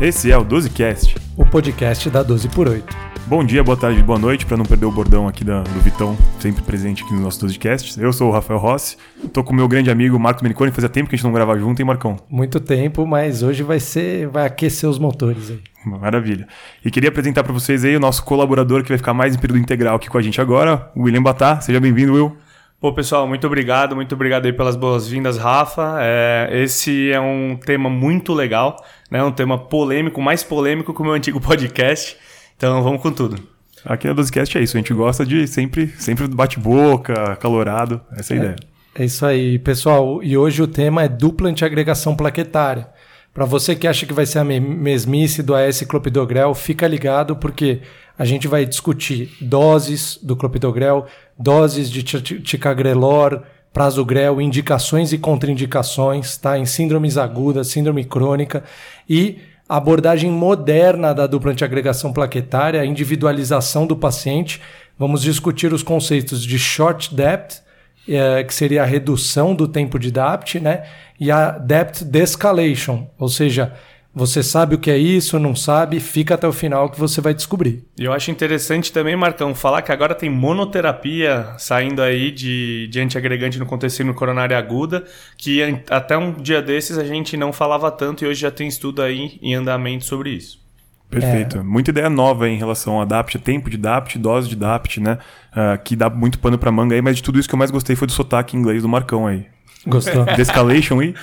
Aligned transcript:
Esse 0.00 0.32
é 0.32 0.36
o 0.36 0.44
12Cast, 0.44 1.16
o 1.36 1.46
podcast 1.46 2.10
da 2.10 2.20
12 2.20 2.48
por 2.48 2.68
8. 2.68 2.84
Bom 3.26 3.44
dia, 3.44 3.62
boa 3.62 3.76
tarde, 3.76 4.02
boa 4.02 4.18
noite, 4.18 4.44
para 4.44 4.56
não 4.56 4.64
perder 4.64 4.86
o 4.86 4.90
bordão 4.90 5.28
aqui 5.28 5.44
da, 5.44 5.62
do 5.62 5.80
Vitão, 5.80 6.18
sempre 6.40 6.62
presente 6.64 7.04
aqui 7.04 7.14
no 7.14 7.20
nosso 7.20 7.46
12Cast. 7.46 8.02
Eu 8.02 8.12
sou 8.12 8.28
o 8.28 8.32
Rafael 8.32 8.58
Rossi, 8.58 8.96
tô 9.32 9.44
com 9.44 9.52
o 9.52 9.56
meu 9.56 9.68
grande 9.68 9.92
amigo 9.92 10.18
Marcos 10.18 10.42
Meniconi, 10.42 10.72
fazia 10.72 10.88
tempo 10.88 11.08
que 11.08 11.14
a 11.14 11.16
gente 11.16 11.24
não 11.24 11.32
gravava 11.32 11.58
junto, 11.60 11.80
hein, 11.80 11.86
Marcão? 11.86 12.16
Muito 12.28 12.58
tempo, 12.58 13.06
mas 13.06 13.44
hoje 13.44 13.62
vai 13.62 13.78
ser, 13.78 14.26
vai 14.26 14.44
aquecer 14.44 14.90
os 14.90 14.98
motores 14.98 15.48
aí. 15.48 15.60
Maravilha. 15.86 16.48
E 16.84 16.90
queria 16.90 17.08
apresentar 17.08 17.44
para 17.44 17.52
vocês 17.52 17.84
aí 17.84 17.96
o 17.96 18.00
nosso 18.00 18.24
colaborador 18.24 18.82
que 18.82 18.88
vai 18.88 18.98
ficar 18.98 19.14
mais 19.14 19.36
em 19.36 19.38
período 19.38 19.60
integral 19.60 19.94
aqui 19.94 20.10
com 20.10 20.18
a 20.18 20.22
gente 20.22 20.40
agora, 20.40 20.90
o 20.96 21.04
William 21.04 21.22
Batá. 21.22 21.60
Seja 21.60 21.78
bem-vindo, 21.78 22.14
Will. 22.14 22.36
Pô, 22.80 22.92
pessoal, 22.92 23.26
muito 23.26 23.46
obrigado, 23.46 23.96
muito 23.96 24.14
obrigado 24.14 24.44
aí 24.44 24.52
pelas 24.52 24.76
boas-vindas, 24.76 25.38
Rafa. 25.38 25.96
É, 26.00 26.50
esse 26.52 27.10
é 27.10 27.20
um 27.20 27.56
tema 27.56 27.88
muito 27.88 28.34
legal, 28.34 28.76
né? 29.10 29.22
Um 29.22 29.32
tema 29.32 29.56
polêmico, 29.56 30.20
mais 30.20 30.42
polêmico 30.42 30.92
que 30.92 31.00
o 31.00 31.04
meu 31.04 31.14
antigo 31.14 31.40
podcast. 31.42 32.16
Então 32.56 32.82
vamos 32.82 33.00
com 33.00 33.10
tudo. 33.10 33.42
Aqui 33.84 34.06
na 34.06 34.12
Dosecast 34.12 34.56
é 34.56 34.62
isso, 34.62 34.76
a 34.76 34.80
gente 34.80 34.94
gosta 34.94 35.26
de 35.26 35.46
sempre, 35.46 35.88
sempre 35.98 36.26
bate-boca, 36.26 37.36
calorado, 37.36 38.00
essa 38.16 38.32
é 38.32 38.36
a 38.36 38.36
é, 38.36 38.40
ideia. 38.40 38.56
É 38.96 39.04
isso 39.04 39.26
aí, 39.26 39.58
pessoal. 39.58 40.22
E 40.22 40.36
hoje 40.36 40.62
o 40.62 40.66
tema 40.66 41.02
é 41.02 41.08
dupla 41.08 41.48
antiagregação 41.48 42.14
plaquetária. 42.14 42.88
Para 43.34 43.44
você 43.44 43.74
que 43.74 43.88
acha 43.88 44.06
que 44.06 44.12
vai 44.12 44.24
ser 44.24 44.38
a 44.38 44.44
mesmice 44.44 45.42
do 45.42 45.54
AS 45.54 45.82
clopidogrel, 45.82 46.54
fica 46.54 46.86
ligado 46.86 47.34
porque 47.34 47.80
a 48.18 48.24
gente 48.24 48.46
vai 48.46 48.64
discutir 48.64 49.36
doses 49.40 50.18
do 50.22 50.36
clopidogrel, 50.36 51.06
doses 51.38 51.90
de 51.90 52.02
ticagrelor, 52.02 53.42
prasugrel, 53.72 54.40
indicações 54.40 55.12
e 55.12 55.18
contraindicações, 55.18 56.36
tá? 56.36 56.56
Em 56.56 56.64
síndromes 56.64 57.18
agudas, 57.18 57.68
síndrome 57.68 58.04
crônica 58.04 58.62
e 59.08 59.38
abordagem 59.68 60.30
moderna 60.30 61.12
da 61.12 61.26
dupla 61.26 61.50
antiagregação 61.50 62.12
plaquetária, 62.12 62.80
a 62.80 62.86
individualização 62.86 63.84
do 63.86 63.96
paciente. 63.96 64.60
Vamos 64.96 65.22
discutir 65.22 65.72
os 65.72 65.82
conceitos 65.82 66.44
de 66.44 66.56
short 66.56 67.12
depth, 67.12 67.62
é, 68.08 68.44
que 68.44 68.54
seria 68.54 68.82
a 68.82 68.86
redução 68.86 69.56
do 69.56 69.66
tempo 69.66 69.98
de 69.98 70.12
DAPT, 70.12 70.60
né? 70.60 70.84
E 71.18 71.30
a 71.32 71.50
depth 71.50 72.04
descalation, 72.04 73.08
ou 73.18 73.28
seja, 73.28 73.72
você 74.14 74.42
sabe 74.42 74.76
o 74.76 74.78
que 74.78 74.90
é 74.90 74.96
isso, 74.96 75.38
não 75.40 75.56
sabe, 75.56 75.98
fica 75.98 76.34
até 76.34 76.46
o 76.46 76.52
final 76.52 76.88
que 76.88 77.00
você 77.00 77.20
vai 77.20 77.34
descobrir. 77.34 77.84
E 77.98 78.04
eu 78.04 78.12
acho 78.12 78.30
interessante 78.30 78.92
também, 78.92 79.16
Marcão, 79.16 79.54
falar 79.54 79.82
que 79.82 79.90
agora 79.90 80.14
tem 80.14 80.30
monoterapia 80.30 81.54
saindo 81.58 82.00
aí 82.00 82.30
de, 82.30 82.86
de 82.88 83.00
antiagregante 83.00 83.58
no 83.58 83.66
contexto 83.66 84.04
coronária 84.14 84.56
aguda, 84.56 85.04
que 85.36 85.82
até 85.90 86.16
um 86.16 86.32
dia 86.32 86.62
desses 86.62 86.96
a 86.96 87.04
gente 87.04 87.36
não 87.36 87.52
falava 87.52 87.90
tanto 87.90 88.24
e 88.24 88.28
hoje 88.28 88.40
já 88.40 88.50
tem 88.50 88.68
estudo 88.68 89.02
aí 89.02 89.38
em 89.42 89.54
andamento 89.54 90.04
sobre 90.04 90.30
isso. 90.30 90.62
Perfeito. 91.10 91.58
É. 91.58 91.62
Muita 91.62 91.90
ideia 91.90 92.10
nova 92.10 92.48
em 92.48 92.56
relação 92.56 93.00
a 93.00 93.04
DAPT, 93.04 93.38
tempo 93.38 93.68
de 93.68 93.76
DAPT, 93.76 94.18
dose 94.18 94.48
de 94.48 94.56
DAPT, 94.56 95.00
né? 95.00 95.18
Uh, 95.52 95.82
que 95.82 95.94
dá 95.94 96.10
muito 96.10 96.38
pano 96.38 96.58
pra 96.58 96.72
manga 96.72 96.94
aí, 96.94 97.02
mas 97.02 97.16
de 97.16 97.22
tudo 97.22 97.38
isso 97.38 97.48
que 97.48 97.54
eu 97.54 97.58
mais 97.58 97.70
gostei 97.70 97.94
foi 97.94 98.06
do 98.06 98.12
sotaque 98.12 98.56
inglês 98.56 98.82
do 98.82 98.88
Marcão 98.88 99.26
aí. 99.26 99.46
Gostou? 99.86 100.24
Descalation 100.36 101.02
e 101.02 101.14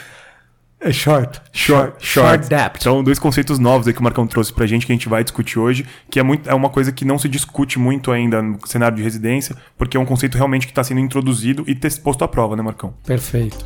é 0.83 0.91
short. 0.91 1.39
Short, 1.53 1.93
short. 2.03 2.47
Short. 2.47 2.77
Então, 2.79 3.03
dois 3.03 3.19
conceitos 3.19 3.59
novos 3.59 3.87
aí 3.87 3.93
que 3.93 3.99
o 3.99 4.03
Marcão 4.03 4.25
trouxe 4.25 4.51
pra 4.51 4.65
gente 4.65 4.87
que 4.87 4.91
a 4.91 4.95
gente 4.95 5.07
vai 5.07 5.23
discutir 5.23 5.59
hoje, 5.59 5.85
que 6.09 6.19
é, 6.19 6.23
muito, 6.23 6.49
é 6.49 6.55
uma 6.55 6.69
coisa 6.69 6.91
que 6.91 7.05
não 7.05 7.19
se 7.19 7.29
discute 7.29 7.77
muito 7.77 8.11
ainda 8.11 8.41
no 8.41 8.57
cenário 8.65 8.97
de 8.97 9.03
residência, 9.03 9.55
porque 9.77 9.95
é 9.95 9.99
um 9.99 10.05
conceito 10.05 10.35
realmente 10.35 10.65
que 10.65 10.71
está 10.71 10.83
sendo 10.83 10.99
introduzido 10.99 11.63
e 11.67 11.75
posto 11.99 12.23
à 12.23 12.27
prova, 12.27 12.55
né, 12.55 12.63
Marcão? 12.63 12.95
Perfeito. 13.05 13.63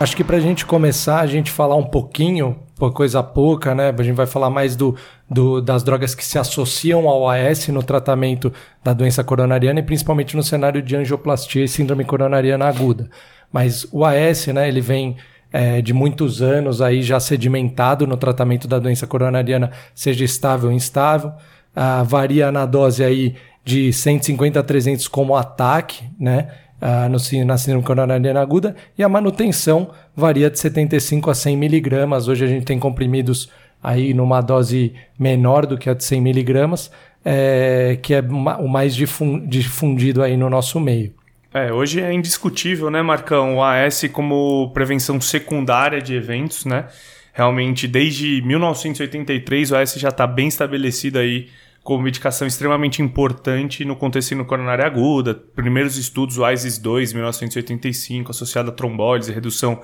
Acho 0.00 0.16
que 0.16 0.24
pra 0.24 0.40
gente 0.40 0.66
começar, 0.66 1.20
a 1.20 1.26
gente 1.26 1.50
falar 1.50 1.76
um 1.76 1.84
pouquinho, 1.84 2.56
por 2.76 2.92
coisa 2.92 3.22
pouca, 3.22 3.74
né? 3.74 3.94
A 3.96 4.02
gente 4.02 4.14
vai 4.14 4.26
falar 4.26 4.50
mais 4.50 4.76
do, 4.76 4.96
do, 5.28 5.60
das 5.60 5.82
drogas 5.82 6.14
que 6.14 6.24
se 6.24 6.38
associam 6.38 7.08
ao 7.08 7.28
AS 7.28 7.68
no 7.68 7.82
tratamento 7.82 8.52
da 8.82 8.92
doença 8.92 9.24
coronariana 9.24 9.80
e 9.80 9.82
principalmente 9.82 10.36
no 10.36 10.42
cenário 10.42 10.80
de 10.80 10.94
angioplastia 10.94 11.64
e 11.64 11.68
síndrome 11.68 12.04
coronariana 12.04 12.66
aguda. 12.68 13.10
Mas 13.52 13.86
o 13.90 14.04
AS, 14.04 14.46
né, 14.48 14.68
ele 14.68 14.80
vem 14.80 15.16
é, 15.52 15.80
de 15.80 15.92
muitos 15.92 16.42
anos 16.42 16.82
aí 16.82 17.02
já 17.02 17.18
sedimentado 17.18 18.06
no 18.06 18.16
tratamento 18.16 18.68
da 18.68 18.78
doença 18.78 19.06
coronariana, 19.06 19.70
seja 19.94 20.24
estável 20.24 20.68
ou 20.68 20.74
instável. 20.74 21.32
Ah, 21.74 22.02
varia 22.02 22.50
na 22.52 22.66
dose 22.66 23.04
aí 23.04 23.36
de 23.64 23.92
150 23.92 24.58
a 24.58 24.62
300 24.62 25.08
como 25.08 25.36
ataque, 25.36 26.04
né? 26.18 26.48
Ah, 26.80 27.08
no, 27.08 27.18
na 27.44 27.58
síndrome 27.58 27.84
coronariana 27.84 28.40
aguda, 28.40 28.76
e 28.96 29.02
a 29.02 29.08
manutenção 29.08 29.90
varia 30.14 30.48
de 30.48 30.58
75 30.58 31.30
a 31.30 31.34
100 31.34 31.56
miligramas. 31.56 32.28
Hoje 32.28 32.44
a 32.44 32.48
gente 32.48 32.64
tem 32.64 32.78
comprimidos 32.78 33.48
aí 33.82 34.14
numa 34.14 34.40
dose 34.40 34.92
menor 35.18 35.66
do 35.66 35.76
que 35.76 35.90
a 35.90 35.94
de 35.94 36.04
100 36.04 36.20
miligramas, 36.20 36.90
é, 37.24 37.98
que 38.00 38.14
é 38.14 38.20
o 38.20 38.68
mais 38.68 38.94
difundido 38.94 40.22
aí 40.22 40.36
no 40.36 40.48
nosso 40.48 40.78
meio. 40.78 41.17
É, 41.52 41.72
hoje 41.72 42.00
é 42.00 42.12
indiscutível, 42.12 42.90
né, 42.90 43.00
Marcão, 43.00 43.56
o 43.56 43.62
AS 43.62 44.04
como 44.12 44.70
prevenção 44.74 45.18
secundária 45.20 46.00
de 46.00 46.14
eventos, 46.14 46.66
né? 46.66 46.86
Realmente, 47.32 47.86
desde 47.86 48.42
1983, 48.42 49.70
o 49.70 49.76
AS 49.76 49.94
já 49.94 50.08
está 50.08 50.26
bem 50.26 50.48
estabelecido 50.48 51.18
aí 51.18 51.48
como 51.82 52.02
medicação 52.02 52.46
extremamente 52.46 53.00
importante 53.00 53.84
no 53.84 53.96
contexto 53.96 54.44
coronária 54.44 54.84
aguda. 54.84 55.34
Primeiros 55.34 55.96
estudos, 55.96 56.36
o 56.36 56.42
ISIS-2, 56.42 57.14
1985, 57.14 58.30
associado 58.30 58.70
a 58.70 58.72
trombólise, 58.74 59.32
redução 59.32 59.80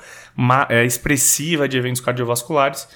é, 0.68 0.84
expressiva 0.84 1.66
de 1.66 1.78
eventos 1.78 2.02
cardiovasculares. 2.02 2.88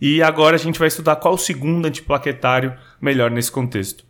E 0.00 0.22
agora 0.22 0.56
a 0.56 0.58
gente 0.58 0.78
vai 0.78 0.88
estudar 0.88 1.16
qual 1.16 1.34
o 1.34 1.38
segundo 1.38 1.86
antiplaquetário 1.86 2.74
melhor 3.00 3.30
nesse 3.30 3.52
contexto. 3.52 4.05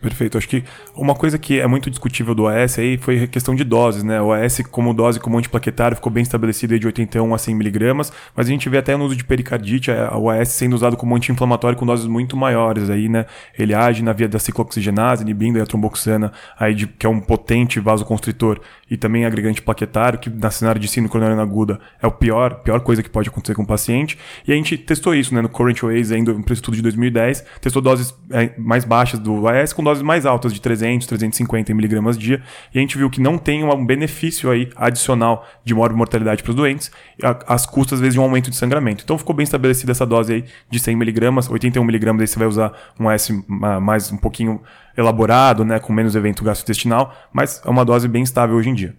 Perfeito. 0.00 0.38
Acho 0.38 0.48
que 0.48 0.64
uma 0.96 1.14
coisa 1.14 1.38
que 1.38 1.60
é 1.60 1.66
muito 1.66 1.90
discutível 1.90 2.34
do 2.34 2.48
AS 2.48 2.78
aí 2.78 2.96
foi 2.96 3.24
a 3.24 3.26
questão 3.26 3.54
de 3.54 3.62
doses, 3.62 4.02
né? 4.02 4.20
O 4.20 4.32
AS 4.32 4.62
como 4.70 4.94
dose 4.94 5.20
como 5.20 5.36
antiplaquetário 5.36 5.94
ficou 5.94 6.10
bem 6.10 6.22
estabelecido 6.22 6.78
de 6.78 6.86
81 6.86 7.34
a 7.34 7.36
100 7.36 7.54
miligramas, 7.54 8.10
mas 8.34 8.46
a 8.46 8.50
gente 8.50 8.66
vê 8.70 8.78
até 8.78 8.96
no 8.96 9.04
uso 9.04 9.14
de 9.14 9.24
pericardite 9.24 9.90
o 9.90 10.30
AS 10.30 10.48
sendo 10.48 10.72
usado 10.74 10.96
como 10.96 11.14
anti-inflamatório 11.14 11.76
com 11.76 11.84
doses 11.84 12.06
muito 12.06 12.34
maiores 12.34 12.88
aí, 12.88 13.10
né? 13.10 13.26
Ele 13.58 13.74
age 13.74 14.02
na 14.02 14.14
via 14.14 14.26
da 14.26 14.38
ciclooxigenase, 14.38 15.22
inibindo 15.22 15.60
a 15.60 15.66
tromboxana, 15.66 16.32
aí 16.58 16.74
de, 16.74 16.86
que 16.86 17.04
é 17.04 17.08
um 17.08 17.20
potente 17.20 17.78
vasoconstritor 17.78 18.58
e 18.90 18.96
também 18.96 19.26
agregante 19.26 19.60
plaquetário, 19.60 20.18
que 20.18 20.30
na 20.30 20.50
cenário 20.50 20.80
de 20.80 20.88
síndrome 20.88 21.10
coronariana 21.10 21.42
aguda 21.42 21.78
é 22.02 22.06
o 22.06 22.10
pior, 22.10 22.62
pior 22.62 22.80
coisa 22.80 23.02
que 23.02 23.10
pode 23.10 23.28
acontecer 23.28 23.54
com 23.54 23.62
o 23.62 23.66
paciente. 23.66 24.18
E 24.48 24.52
a 24.52 24.54
gente 24.56 24.78
testou 24.78 25.14
isso, 25.14 25.34
né? 25.34 25.42
No 25.42 25.48
Current 25.50 25.82
Ways, 25.82 26.10
ainda 26.10 26.32
um 26.32 26.42
estudo 26.50 26.74
de 26.74 26.82
2010, 26.82 27.44
testou 27.60 27.82
doses 27.82 28.14
é, 28.30 28.50
mais 28.56 28.86
baixas 28.86 29.20
do 29.20 29.46
AS 29.46 29.74
com 29.74 29.84
doses 29.84 29.89
mais 30.02 30.26
altas 30.26 30.52
de 30.52 30.60
300, 30.60 31.06
350 31.06 31.74
miligramas 31.74 32.16
dia, 32.16 32.42
e 32.74 32.78
a 32.78 32.80
gente 32.80 32.96
viu 32.96 33.10
que 33.10 33.20
não 33.20 33.36
tem 33.36 33.64
um 33.64 33.84
benefício 33.84 34.50
aí 34.50 34.70
adicional 34.76 35.46
de 35.64 35.74
mortalidade 35.74 36.42
para 36.42 36.50
os 36.50 36.56
doentes, 36.56 36.90
às 37.46 37.66
custas, 37.66 37.94
às 37.94 38.00
vezes, 38.00 38.14
de 38.14 38.20
um 38.20 38.22
aumento 38.22 38.50
de 38.50 38.56
sangramento. 38.56 39.02
Então 39.04 39.18
ficou 39.18 39.34
bem 39.34 39.44
estabelecida 39.44 39.92
essa 39.92 40.06
dose 40.06 40.32
aí 40.32 40.44
de 40.70 40.78
100 40.78 40.96
miligramas, 40.96 41.50
81 41.50 41.84
miligramas, 41.84 42.22
aí 42.22 42.26
você 42.28 42.38
vai 42.38 42.48
usar 42.48 42.72
um 42.98 43.10
S 43.10 43.32
mais 43.48 44.12
um 44.12 44.16
pouquinho 44.16 44.60
elaborado, 44.96 45.64
né, 45.64 45.78
com 45.78 45.92
menos 45.92 46.14
evento 46.14 46.44
gastrointestinal, 46.44 47.14
mas 47.32 47.60
é 47.64 47.70
uma 47.70 47.84
dose 47.84 48.06
bem 48.06 48.22
estável 48.22 48.56
hoje 48.56 48.70
em 48.70 48.74
dia. 48.74 48.94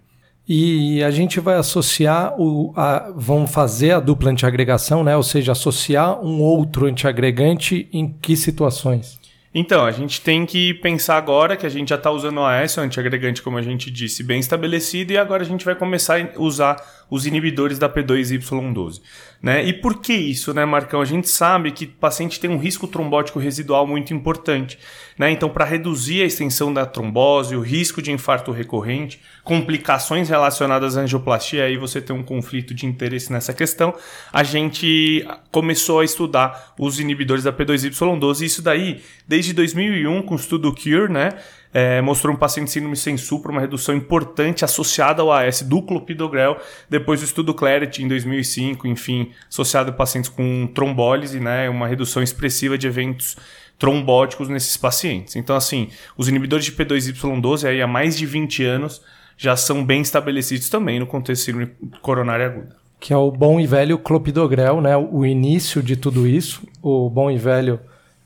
E 0.48 1.02
a 1.04 1.10
gente 1.10 1.38
vai 1.38 1.54
associar 1.54 2.34
o. 2.38 2.72
A, 2.76 3.12
vão 3.14 3.46
fazer 3.46 3.92
a 3.92 4.00
dupla 4.00 4.30
antiagregação, 4.30 5.04
né? 5.04 5.16
Ou 5.16 5.22
seja, 5.22 5.52
associar 5.52 6.20
um 6.20 6.40
outro 6.40 6.86
antiagregante 6.86 7.88
em 7.92 8.08
que 8.08 8.36
situações? 8.36 9.21
Então, 9.54 9.84
a 9.84 9.90
gente 9.90 10.22
tem 10.22 10.46
que 10.46 10.72
pensar 10.74 11.18
agora 11.18 11.56
que 11.56 11.66
a 11.66 11.68
gente 11.68 11.90
já 11.90 11.96
está 11.96 12.10
usando 12.10 12.38
o 12.38 12.44
AS, 12.44 12.76
o 12.78 12.80
antiagregante, 12.80 13.42
como 13.42 13.58
a 13.58 13.62
gente 13.62 13.90
disse, 13.90 14.22
bem 14.22 14.40
estabelecido, 14.40 15.12
e 15.12 15.18
agora 15.18 15.42
a 15.42 15.46
gente 15.46 15.64
vai 15.64 15.74
começar 15.74 16.18
a 16.18 16.40
usar 16.40 17.04
os 17.10 17.26
inibidores 17.26 17.78
da 17.78 17.86
P2Y12. 17.86 19.02
Né? 19.42 19.64
E 19.64 19.72
por 19.72 20.00
que 20.00 20.12
isso, 20.12 20.54
né, 20.54 20.64
Marcão? 20.64 21.00
A 21.00 21.04
gente 21.04 21.28
sabe 21.28 21.72
que 21.72 21.86
o 21.86 21.88
paciente 21.88 22.38
tem 22.38 22.48
um 22.48 22.58
risco 22.58 22.86
trombótico 22.86 23.40
residual 23.40 23.84
muito 23.84 24.14
importante. 24.14 24.78
Né? 25.18 25.32
Então, 25.32 25.50
para 25.50 25.64
reduzir 25.64 26.22
a 26.22 26.26
extensão 26.26 26.72
da 26.72 26.86
trombose, 26.86 27.56
o 27.56 27.60
risco 27.60 28.00
de 28.00 28.12
infarto 28.12 28.52
recorrente, 28.52 29.20
complicações 29.42 30.28
relacionadas 30.28 30.96
à 30.96 31.00
angioplastia, 31.00 31.64
aí 31.64 31.76
você 31.76 32.00
tem 32.00 32.14
um 32.14 32.22
conflito 32.22 32.72
de 32.72 32.86
interesse 32.86 33.32
nessa 33.32 33.52
questão, 33.52 33.92
a 34.32 34.44
gente 34.44 35.26
começou 35.50 35.98
a 35.98 36.04
estudar 36.04 36.74
os 36.78 37.00
inibidores 37.00 37.42
da 37.42 37.52
P2Y12. 37.52 38.42
E 38.42 38.44
isso 38.44 38.62
daí, 38.62 39.02
desde 39.26 39.52
2001, 39.52 40.22
com 40.22 40.34
o 40.34 40.36
estudo 40.36 40.72
CURE, 40.72 41.12
né? 41.12 41.30
É, 41.72 42.00
mostrou 42.02 42.34
um 42.34 42.38
paciente 42.38 42.70
síndrome 42.70 42.96
sem 42.96 43.16
supra, 43.16 43.50
uma 43.50 43.60
redução 43.60 43.94
importante 43.94 44.64
associada 44.64 45.22
ao 45.22 45.32
AS 45.32 45.62
do 45.62 45.80
clopidogrel, 45.82 46.58
depois 46.88 47.20
do 47.20 47.24
estudo 47.24 47.54
Clarity 47.54 48.02
em 48.02 48.08
2005, 48.08 48.86
enfim, 48.86 49.30
associado 49.48 49.90
a 49.90 49.92
pacientes 49.92 50.28
com 50.28 50.66
trombólise, 50.74 51.40
né, 51.40 51.68
uma 51.70 51.86
redução 51.86 52.22
expressiva 52.22 52.76
de 52.76 52.86
eventos 52.86 53.36
trombóticos 53.78 54.48
nesses 54.48 54.76
pacientes. 54.76 55.34
Então, 55.34 55.56
assim, 55.56 55.88
os 56.16 56.28
inibidores 56.28 56.64
de 56.64 56.72
P2Y12 56.72 57.68
aí 57.68 57.80
há 57.82 57.86
mais 57.86 58.16
de 58.16 58.26
20 58.26 58.64
anos 58.64 59.02
já 59.36 59.56
são 59.56 59.84
bem 59.84 60.02
estabelecidos 60.02 60.68
também 60.68 61.00
no 61.00 61.06
contexto 61.06 61.40
de 61.40 61.46
síndrome 61.46 61.72
coronária 62.00 62.46
aguda. 62.46 62.76
que 63.00 63.12
é 63.12 63.16
o 63.16 63.32
bom 63.32 63.58
e 63.58 63.66
velho 63.66 63.98
clopidogrel, 63.98 64.80
né? 64.80 64.96
O 64.96 65.26
início 65.26 65.82
de 65.82 65.96
tudo 65.96 66.24
isso, 66.24 66.62
o 66.80 67.10
bom 67.10 67.28
e 67.28 67.36
velho 67.36 67.80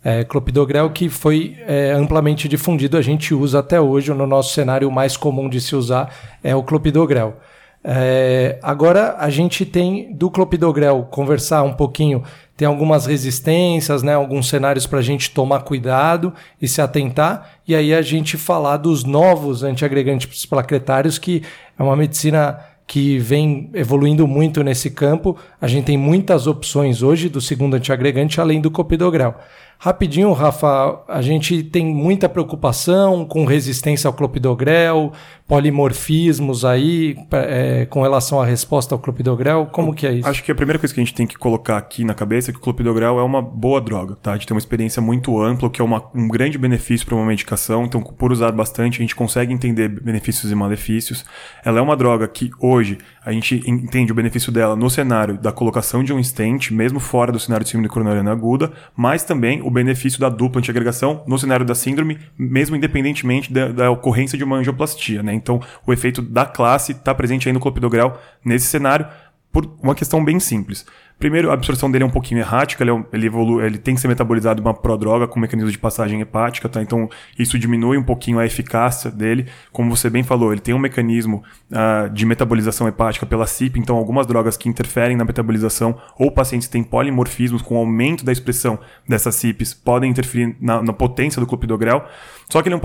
é, 0.07 0.23
clopidogrel 0.23 0.89
que 0.91 1.09
foi 1.09 1.57
é, 1.67 1.91
amplamente 1.91 2.47
difundido, 2.47 2.97
a 2.97 3.03
gente 3.03 3.35
usa 3.35 3.59
até 3.59 3.81
hoje, 3.81 4.15
no 4.15 4.25
nosso 4.25 4.55
cenário 4.55 4.89
mais 4.89 5.17
comum 5.17 5.49
de 5.49 5.61
se 5.61 5.75
usar 5.75 6.15
é 6.45 6.55
o 6.55 6.63
clopidogrel. 6.63 7.39
É, 7.83 8.57
agora 8.63 9.17
a 9.19 9.29
gente 9.31 9.67
tem 9.67 10.15
do 10.15 10.31
clopidogrel 10.31 11.09
conversar 11.11 11.65
um 11.65 11.73
pouquinho, 11.73 12.23
tem 12.57 12.69
algumas 12.69 13.05
resistências, 13.05 14.05
né, 14.05 14.15
alguns 14.15 14.49
cenários 14.49 14.87
para 14.87 15.01
a 15.01 15.03
gente 15.03 15.33
tomar 15.33 15.63
cuidado 15.65 16.33
e 16.63 16.69
se 16.69 16.81
atentar, 16.81 17.55
e 17.67 17.75
aí 17.75 17.93
a 17.93 18.01
gente 18.01 18.37
falar 18.37 18.77
dos 18.77 19.03
novos 19.03 19.65
antiagregantes 19.65 20.47
plaquetários, 20.47 21.19
que 21.19 21.43
é 21.77 21.83
uma 21.83 21.97
medicina 21.97 22.61
que 22.87 23.19
vem 23.19 23.69
evoluindo 23.75 24.29
muito 24.29 24.63
nesse 24.63 24.91
campo. 24.91 25.37
A 25.61 25.67
gente 25.67 25.87
tem 25.87 25.99
muitas 25.99 26.47
opções 26.47 27.03
hoje 27.03 27.29
do 27.29 27.41
segundo 27.41 27.75
antiagregante, 27.75 28.41
além 28.41 28.61
do 28.61 28.71
copidogrel. 28.71 29.35
Rapidinho, 29.79 30.33
Rafa, 30.33 31.03
a 31.07 31.21
gente 31.21 31.63
tem 31.63 31.85
muita 31.85 32.29
preocupação 32.29 33.27
com 33.27 33.45
resistência 33.45 34.09
ao 34.09 34.15
clopidogrel, 34.15 35.13
polimorfismos 35.49 36.65
aí 36.65 37.17
é, 37.31 37.87
com 37.87 38.03
relação 38.03 38.41
à 38.41 38.45
resposta 38.45 38.95
ao 38.95 38.99
clopidogrel. 38.99 39.67
Como 39.67 39.95
que 39.95 40.07
é 40.07 40.13
isso? 40.15 40.29
Acho 40.29 40.43
que 40.43 40.51
a 40.51 40.55
primeira 40.55 40.79
coisa 40.79 40.93
que 40.93 41.01
a 41.01 41.05
gente 41.05 41.15
tem 41.15 41.27
que 41.27 41.39
colocar 41.39 41.77
aqui 41.77 42.05
na 42.05 42.15
cabeça 42.15 42.51
é 42.51 42.53
que 42.53 42.59
o 42.59 42.63
clopidogrel 42.63 43.19
é 43.21 43.23
uma 43.23 43.41
boa 43.41 43.81
droga, 43.81 44.17
tá? 44.17 44.33
A 44.33 44.35
gente 44.35 44.47
tem 44.47 44.55
uma 44.55 44.61
experiência 44.61 45.01
muito 45.01 45.41
ampla, 45.41 45.71
que 45.71 45.81
é 45.81 45.85
uma, 45.85 46.03
um 46.13 46.27
grande 46.27 46.59
benefício 46.59 47.07
para 47.07 47.15
uma 47.15 47.25
medicação. 47.25 47.85
Então, 47.85 48.03
por 48.03 48.33
usar 48.33 48.51
bastante, 48.51 48.97
a 48.99 49.03
gente 49.03 49.15
consegue 49.15 49.53
entender 49.53 49.89
benefícios 49.89 50.51
e 50.51 50.55
malefícios. 50.55 51.25
Ela 51.65 51.79
é 51.79 51.83
uma 51.83 51.97
droga 51.97 52.27
que 52.27 52.51
hoje 52.61 52.99
a 53.25 53.31
gente 53.31 53.63
entende 53.67 54.11
o 54.11 54.15
benefício 54.15 54.51
dela 54.51 54.75
no 54.75 54.91
cenário 54.91 55.39
da 55.39 55.53
colocação 55.53 56.03
de 56.03 56.13
um 56.13 56.23
stent, 56.23 56.71
mesmo 56.73 56.99
fora 56.99 57.31
do 57.31 57.39
cenário 57.39 57.65
de 57.65 57.71
síndrome 57.71 57.89
coronariana 57.89 58.33
aguda, 58.33 58.73
mas 58.97 59.23
também 59.23 59.63
o 59.63 59.71
benefício 59.71 60.19
da 60.19 60.29
dupla 60.29 60.61
antiagregação 60.61 61.23
no 61.27 61.39
cenário 61.39 61.65
da 61.65 61.75
síndrome, 61.75 62.19
mesmo 62.37 62.75
independentemente 62.75 63.53
da, 63.53 63.69
da 63.69 63.91
ocorrência 63.91 64.37
de 64.37 64.43
uma 64.43 64.57
angioplastia. 64.57 65.23
Né? 65.23 65.36
Então, 65.37 65.61
o 65.87 65.93
efeito 65.93 66.21
da 66.21 66.45
classe 66.45 66.93
está 66.93 67.15
presente 67.15 67.49
aí 67.49 67.53
no 67.53 67.61
clopidogrel 67.61 68.19
nesse 68.45 68.67
cenário 68.67 69.07
por 69.53 69.71
uma 69.83 69.95
questão 69.95 70.23
bem 70.23 70.39
simples. 70.39 70.85
Primeiro, 71.19 71.51
a 71.51 71.55
absorção 71.55 71.91
dele 71.91 72.05
é 72.05 72.07
um 72.07 72.11
pouquinho 72.11 72.41
errática, 72.41 72.85
ele, 72.85 72.91
é 72.91 72.93
um, 72.93 73.03
ele, 73.11 73.27
evolu 73.27 73.63
ele 73.63 73.79
tem 73.79 73.95
que 73.95 74.01
ser 74.03 74.09
metabolizado 74.09 74.61
uma 74.61 74.75
prodroga 74.75 75.27
com 75.27 75.41
mecanismo 75.41 75.71
de 75.71 75.79
passagem 75.79 76.21
hepática, 76.21 76.69
tá? 76.69 76.83
Então, 76.83 77.09
isso 77.39 77.59
diminui 77.59 77.97
um 77.97 78.03
pouquinho 78.03 78.39
a 78.39 78.45
eficácia 78.45 79.11
dele. 79.11 79.47
Como 79.73 79.89
você 79.89 80.11
bem 80.11 80.23
falou, 80.23 80.53
ele 80.53 80.61
tem 80.61 80.75
um 80.75 80.79
mecanismo 80.79 81.43
uh, 81.71 82.11
de 82.11 82.27
metabolização 82.27 82.87
hepática 82.87 83.25
pela 83.25 83.47
CIP, 83.47 83.81
então 83.81 83.97
algumas 83.97 84.27
drogas 84.27 84.59
que 84.59 84.69
interferem 84.69 85.17
na 85.17 85.25
metabolização 85.25 85.99
ou 86.19 86.31
pacientes 86.31 86.69
têm 86.69 86.83
polimorfismos 86.85 87.63
com 87.63 87.79
aumento 87.79 88.23
da 88.23 88.31
expressão 88.31 88.79
dessas 89.09 89.37
CIPs 89.37 89.73
podem 89.73 90.11
interferir 90.11 90.55
na, 90.61 90.83
na 90.83 90.93
potência 90.93 91.41
do 91.41 91.47
clopidogrel. 91.47 92.07
Só 92.49 92.63
que 92.63 92.69
ele 92.69 92.75
é 92.75 92.79
um 92.79 92.81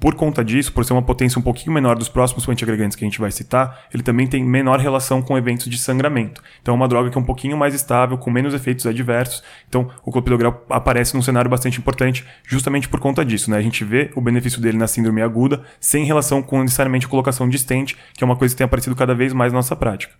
por 0.00 0.14
conta 0.14 0.42
disso, 0.42 0.72
por 0.72 0.84
ser 0.84 0.94
uma 0.94 1.02
potência 1.02 1.38
um 1.38 1.42
pouquinho 1.42 1.72
menor 1.72 1.96
dos 1.96 2.08
próximos 2.08 2.48
antiagregantes 2.48 2.96
que 2.96 3.04
a 3.04 3.06
gente 3.06 3.20
vai 3.20 3.30
citar, 3.30 3.86
ele 3.92 4.02
também 4.02 4.26
tem 4.26 4.42
menor 4.42 4.80
relação 4.80 5.20
com 5.20 5.36
eventos 5.36 5.66
de 5.66 5.76
sangramento. 5.76 6.42
Então 6.62 6.72
é 6.72 6.76
uma 6.76 6.88
droga 6.88 7.10
que 7.10 7.18
é 7.18 7.20
um 7.20 7.24
pouquinho 7.24 7.56
mais 7.56 7.74
estável, 7.74 8.16
com 8.16 8.30
menos 8.30 8.54
efeitos 8.54 8.86
adversos. 8.86 9.42
Então 9.68 9.90
o 10.04 10.10
clopidogrel 10.10 10.64
aparece 10.70 11.14
num 11.14 11.22
cenário 11.22 11.50
bastante 11.50 11.78
importante 11.78 12.24
justamente 12.44 12.88
por 12.88 13.00
conta 13.00 13.24
disso. 13.24 13.50
Né? 13.50 13.58
A 13.58 13.62
gente 13.62 13.84
vê 13.84 14.10
o 14.16 14.20
benefício 14.20 14.60
dele 14.60 14.78
na 14.78 14.86
síndrome 14.86 15.20
aguda, 15.20 15.62
sem 15.78 16.04
relação 16.04 16.42
com 16.42 16.62
necessariamente 16.62 17.06
colocação 17.06 17.48
de 17.48 17.58
stent, 17.58 17.94
que 18.14 18.24
é 18.24 18.26
uma 18.26 18.36
coisa 18.36 18.54
que 18.54 18.58
tem 18.58 18.64
aparecido 18.64 18.96
cada 18.96 19.14
vez 19.14 19.34
mais 19.34 19.52
na 19.52 19.58
nossa 19.58 19.76
prática. 19.76 20.14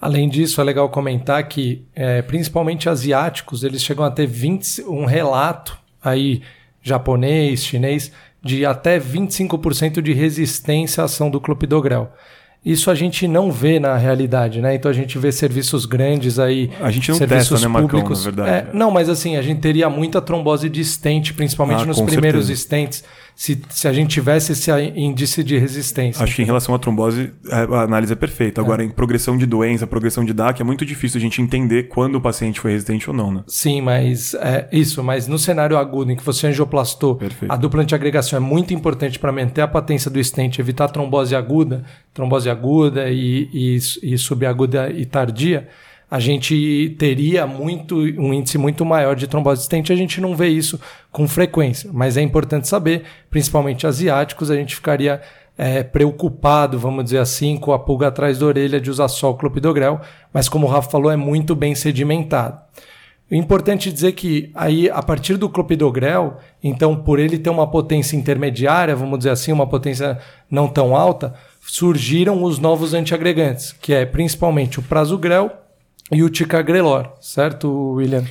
Além 0.00 0.28
disso, 0.28 0.60
é 0.60 0.64
legal 0.64 0.88
comentar 0.88 1.46
que, 1.46 1.84
é, 1.94 2.22
principalmente 2.22 2.88
asiáticos, 2.88 3.62
eles 3.62 3.82
chegam 3.84 4.04
a 4.04 4.10
ter 4.10 4.26
20, 4.26 4.82
um 4.82 5.04
relato 5.04 5.78
aí 6.02 6.42
japonês, 6.82 7.64
chinês, 7.64 8.10
de 8.42 8.66
até 8.66 8.98
25% 8.98 10.00
de 10.00 10.12
resistência 10.12 11.02
à 11.02 11.04
ação 11.04 11.30
do 11.30 11.40
clopidogrel. 11.40 12.12
Isso 12.64 12.92
a 12.92 12.94
gente 12.94 13.26
não 13.26 13.50
vê 13.50 13.80
na 13.80 13.96
realidade, 13.96 14.60
né? 14.60 14.76
Então 14.76 14.88
a 14.88 14.94
gente 14.94 15.18
vê 15.18 15.32
serviços 15.32 15.84
grandes 15.84 16.38
aí. 16.38 16.70
A 16.80 16.92
gente 16.92 17.08
não 17.10 17.16
serviços 17.18 17.48
testa, 17.48 17.66
né, 17.66 17.72
Marcão, 17.72 17.88
públicos. 17.88 18.24
na 18.24 18.30
verdade. 18.30 18.68
É, 18.70 18.70
não, 18.72 18.88
mas 18.88 19.08
assim, 19.08 19.36
a 19.36 19.42
gente 19.42 19.60
teria 19.60 19.90
muita 19.90 20.20
trombose 20.22 20.68
de 20.68 20.84
stent, 20.84 21.32
principalmente 21.34 21.82
Ah, 21.82 21.86
nos 21.86 22.00
primeiros 22.00 22.46
certeza. 22.46 22.62
stents, 22.62 23.04
se, 23.34 23.60
se 23.70 23.88
a 23.88 23.92
gente 23.92 24.10
tivesse 24.10 24.52
esse 24.52 24.70
índice 24.94 25.42
de 25.42 25.58
resistência. 25.58 26.22
Acho 26.22 26.36
que 26.36 26.42
em 26.42 26.44
relação 26.44 26.74
à 26.74 26.78
trombose, 26.78 27.32
a 27.50 27.82
análise 27.82 28.12
é 28.12 28.16
perfeita. 28.16 28.60
Agora, 28.60 28.84
em 28.84 28.88
progressão 28.88 29.36
de 29.36 29.46
doença, 29.46 29.86
progressão 29.86 30.24
de 30.24 30.32
DAC, 30.32 30.60
é 30.60 30.64
muito 30.64 30.84
difícil 30.84 31.18
a 31.18 31.20
gente 31.20 31.40
entender 31.40 31.84
quando 31.84 32.16
o 32.16 32.20
paciente 32.20 32.60
foi 32.60 32.72
resistente 32.72 33.08
ou 33.08 33.16
não, 33.16 33.32
né? 33.32 33.44
Sim, 33.46 33.80
mas 33.80 34.34
é 34.34 34.68
isso, 34.72 35.02
mas 35.02 35.26
no 35.26 35.38
cenário 35.38 35.76
agudo 35.76 36.12
em 36.12 36.16
que 36.16 36.22
você 36.22 36.46
angioplastou, 36.46 37.16
Perfeito. 37.16 37.52
a 37.52 37.56
dupla 37.56 37.82
antiagregação 37.82 38.36
é 38.36 38.40
muito 38.40 38.72
importante 38.74 39.18
para 39.18 39.32
manter 39.32 39.62
a 39.62 39.68
patência 39.68 40.10
do 40.10 40.22
stent, 40.22 40.58
evitar 40.58 40.88
trombose 40.88 41.34
aguda, 41.34 41.84
trombose 42.12 42.48
aguda 42.48 43.08
e, 43.10 43.48
e, 43.52 43.78
e 44.02 44.18
subaguda 44.18 44.90
e 44.90 45.04
tardia. 45.04 45.68
A 46.12 46.20
gente 46.20 46.94
teria 46.98 47.46
muito 47.46 47.96
um 47.96 48.34
índice 48.34 48.58
muito 48.58 48.84
maior 48.84 49.16
de 49.16 49.26
trombose 49.26 49.60
de 49.60 49.64
stent, 49.64 49.90
a 49.90 49.96
gente 49.96 50.20
não 50.20 50.36
vê 50.36 50.48
isso 50.48 50.78
com 51.10 51.26
frequência, 51.26 51.88
mas 51.90 52.18
é 52.18 52.20
importante 52.20 52.68
saber, 52.68 53.04
principalmente 53.30 53.86
asiáticos, 53.86 54.50
a 54.50 54.54
gente 54.54 54.76
ficaria 54.76 55.22
é, 55.56 55.82
preocupado, 55.82 56.78
vamos 56.78 57.04
dizer 57.04 57.16
assim, 57.16 57.56
com 57.56 57.72
a 57.72 57.78
pulga 57.78 58.08
atrás 58.08 58.38
da 58.38 58.44
orelha 58.44 58.78
de 58.78 58.90
usar 58.90 59.08
só 59.08 59.30
o 59.30 59.34
clopidogrel, 59.36 60.02
mas 60.34 60.50
como 60.50 60.66
o 60.66 60.68
Rafa 60.68 60.90
falou, 60.90 61.10
é 61.10 61.16
muito 61.16 61.56
bem 61.56 61.74
sedimentado. 61.74 62.60
O 63.30 63.34
importante 63.34 63.90
dizer 63.90 64.12
que 64.12 64.50
aí, 64.54 64.90
a 64.90 65.02
partir 65.02 65.38
do 65.38 65.48
clopidogrel, 65.48 66.36
então 66.62 66.94
por 66.94 67.20
ele 67.20 67.38
ter 67.38 67.48
uma 67.48 67.66
potência 67.66 68.16
intermediária, 68.16 68.94
vamos 68.94 69.20
dizer 69.20 69.30
assim, 69.30 69.50
uma 69.50 69.66
potência 69.66 70.18
não 70.50 70.68
tão 70.68 70.94
alta, 70.94 71.32
surgiram 71.62 72.42
os 72.42 72.58
novos 72.58 72.92
antiagregantes, 72.92 73.72
que 73.72 73.94
é 73.94 74.04
principalmente 74.04 74.78
o 74.78 74.82
prasugrel 74.82 75.61
e 76.12 76.22
o 76.22 76.28
ticagrelor, 76.30 77.10
certo, 77.20 77.92
William? 77.94 78.24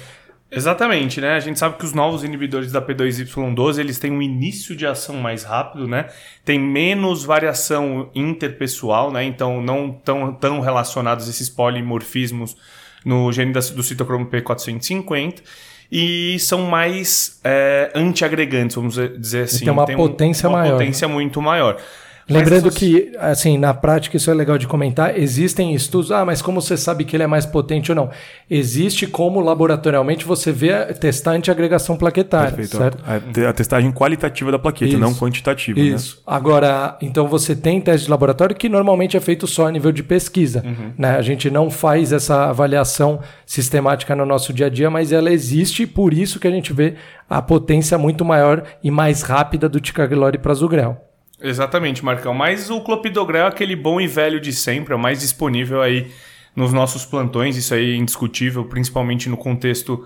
Exatamente, 0.53 1.21
né? 1.21 1.31
A 1.35 1.39
gente 1.39 1.57
sabe 1.57 1.77
que 1.77 1.85
os 1.85 1.93
novos 1.93 2.25
inibidores 2.25 2.73
da 2.73 2.81
P2Y12 2.81 3.79
eles 3.79 3.97
têm 3.99 4.11
um 4.11 4.21
início 4.21 4.75
de 4.75 4.85
ação 4.85 5.15
mais 5.15 5.43
rápido, 5.43 5.87
né? 5.87 6.07
Tem 6.43 6.59
menos 6.59 7.23
variação 7.23 8.09
interpessoal, 8.13 9.11
né? 9.13 9.23
Então 9.23 9.61
não 9.61 9.91
tão, 9.91 10.33
tão 10.33 10.59
relacionados 10.59 11.29
esses 11.29 11.47
polimorfismos 11.50 12.57
no 13.05 13.31
gene 13.31 13.53
da- 13.53 13.61
do 13.61 13.81
citocromo 13.81 14.25
P450 14.25 15.41
e 15.89 16.38
são 16.39 16.63
mais 16.63 17.39
é, 17.45 17.89
antiagregantes, 17.95 18.75
vamos 18.75 18.95
dizer 19.17 19.43
assim. 19.43 19.59
tem 19.65 19.73
uma 19.73 19.85
potência 19.85 20.50
uma 20.50 20.59
maior, 20.59 20.73
potência 20.77 21.07
muito 21.07 21.41
maior. 21.41 21.77
Lembrando 22.31 22.71
que, 22.71 23.11
assim, 23.19 23.57
na 23.57 23.73
prática 23.73 24.17
isso 24.17 24.29
é 24.29 24.33
legal 24.33 24.57
de 24.57 24.67
comentar, 24.67 25.17
existem 25.17 25.73
estudos, 25.73 26.11
ah, 26.11 26.25
mas 26.25 26.41
como 26.41 26.61
você 26.61 26.77
sabe 26.77 27.03
que 27.03 27.15
ele 27.15 27.23
é 27.23 27.27
mais 27.27 27.45
potente 27.45 27.91
ou 27.91 27.95
não? 27.95 28.09
Existe 28.50 29.07
como 29.07 29.39
laboratorialmente 29.39 30.25
você 30.25 30.51
vê 30.51 30.85
testar 30.93 31.31
antiagregação 31.31 31.95
plaquetária, 31.97 32.51
Perfeito. 32.51 32.77
certo? 32.77 33.03
A, 33.05 33.50
a 33.50 33.53
testagem 33.53 33.91
qualitativa 33.91 34.51
da 34.51 34.59
plaqueta, 34.59 34.91
Isso. 34.91 35.00
não 35.00 35.13
quantitativa. 35.13 35.79
Né? 35.79 35.85
Isso. 35.88 36.21
Agora, 36.25 36.97
então 37.01 37.27
você 37.27 37.55
tem 37.55 37.79
teste 37.81 38.05
de 38.05 38.11
laboratório 38.11 38.55
que 38.55 38.69
normalmente 38.69 39.17
é 39.17 39.19
feito 39.19 39.47
só 39.47 39.67
a 39.67 39.71
nível 39.71 39.91
de 39.91 40.03
pesquisa. 40.03 40.63
Né? 40.97 41.15
A 41.15 41.21
gente 41.21 41.50
não 41.50 41.69
faz 41.69 42.11
essa 42.11 42.50
avaliação 42.50 43.19
sistemática 43.45 44.15
no 44.15 44.25
nosso 44.25 44.53
dia 44.53 44.67
a 44.67 44.69
dia, 44.69 44.89
mas 44.89 45.11
ela 45.11 45.31
existe 45.31 45.83
e 45.83 45.88
por 45.88 46.13
isso 46.13 46.39
que 46.39 46.47
a 46.47 46.51
gente 46.51 46.73
vê 46.73 46.95
a 47.29 47.41
potência 47.41 47.97
muito 47.97 48.23
maior 48.23 48.63
e 48.83 48.91
mais 48.91 49.21
rápida 49.21 49.67
do 49.67 49.79
ticagrelor 49.79 50.31
e 50.33 50.38
prasugrel. 50.38 51.11
Exatamente, 51.41 52.05
Marcão. 52.05 52.33
Mas 52.33 52.69
o 52.69 52.81
clopidogrel 52.81 53.45
é 53.45 53.48
aquele 53.48 53.75
bom 53.75 54.00
e 54.00 54.07
velho 54.07 54.39
de 54.39 54.53
sempre, 54.53 54.93
é 54.93 54.95
o 54.95 55.00
mais 55.00 55.19
disponível 55.19 55.81
aí 55.81 56.12
nos 56.55 56.71
nossos 56.71 57.05
plantões, 57.05 57.55
isso 57.55 57.74
aí 57.74 57.93
é 57.93 57.95
indiscutível, 57.95 58.65
principalmente 58.65 59.29
no 59.29 59.38
contexto 59.38 60.05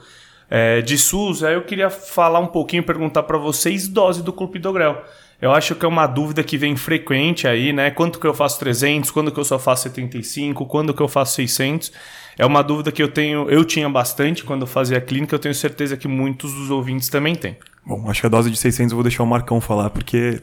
é, 0.49 0.81
de 0.81 0.97
SUS. 0.97 1.43
Aí 1.43 1.55
eu 1.55 1.63
queria 1.63 1.89
falar 1.89 2.39
um 2.39 2.47
pouquinho, 2.47 2.83
perguntar 2.83 3.23
para 3.23 3.37
vocês 3.37 3.87
dose 3.87 4.23
do 4.23 4.31
clopidogrel. 4.31 5.03
Eu 5.41 5.51
acho 5.51 5.75
que 5.75 5.85
é 5.85 5.87
uma 5.87 6.07
dúvida 6.07 6.43
que 6.43 6.57
vem 6.57 6.75
frequente 6.75 7.47
aí, 7.47 7.73
né? 7.73 7.91
Quanto 7.91 8.19
que 8.19 8.25
eu 8.25 8.33
faço 8.33 8.57
300, 8.59 9.11
quando 9.11 9.31
que 9.31 9.39
eu 9.39 9.43
só 9.43 9.59
faço 9.59 9.83
75, 9.83 10.65
quando 10.65 10.93
que 10.93 11.01
eu 11.01 11.07
faço 11.07 11.35
600? 11.35 11.91
É 12.37 12.45
uma 12.45 12.61
dúvida 12.61 12.91
que 12.91 13.01
eu 13.01 13.07
tenho, 13.07 13.49
eu 13.49 13.63
tinha 13.63 13.89
bastante 13.89 14.43
quando 14.43 14.61
eu 14.61 14.67
fazia 14.67 14.97
a 14.97 15.01
clínica, 15.01 15.35
eu 15.35 15.39
tenho 15.39 15.55
certeza 15.55 15.95
que 15.95 16.07
muitos 16.07 16.53
dos 16.53 16.69
ouvintes 16.69 17.09
também 17.09 17.35
têm. 17.35 17.57
Bom, 17.85 18.09
acho 18.09 18.21
que 18.21 18.27
a 18.27 18.29
dose 18.29 18.49
de 18.49 18.57
600 18.57 18.91
eu 18.91 18.95
vou 18.95 19.03
deixar 19.03 19.23
o 19.23 19.27
Marcão 19.27 19.61
falar, 19.61 19.89
porque 19.89 20.41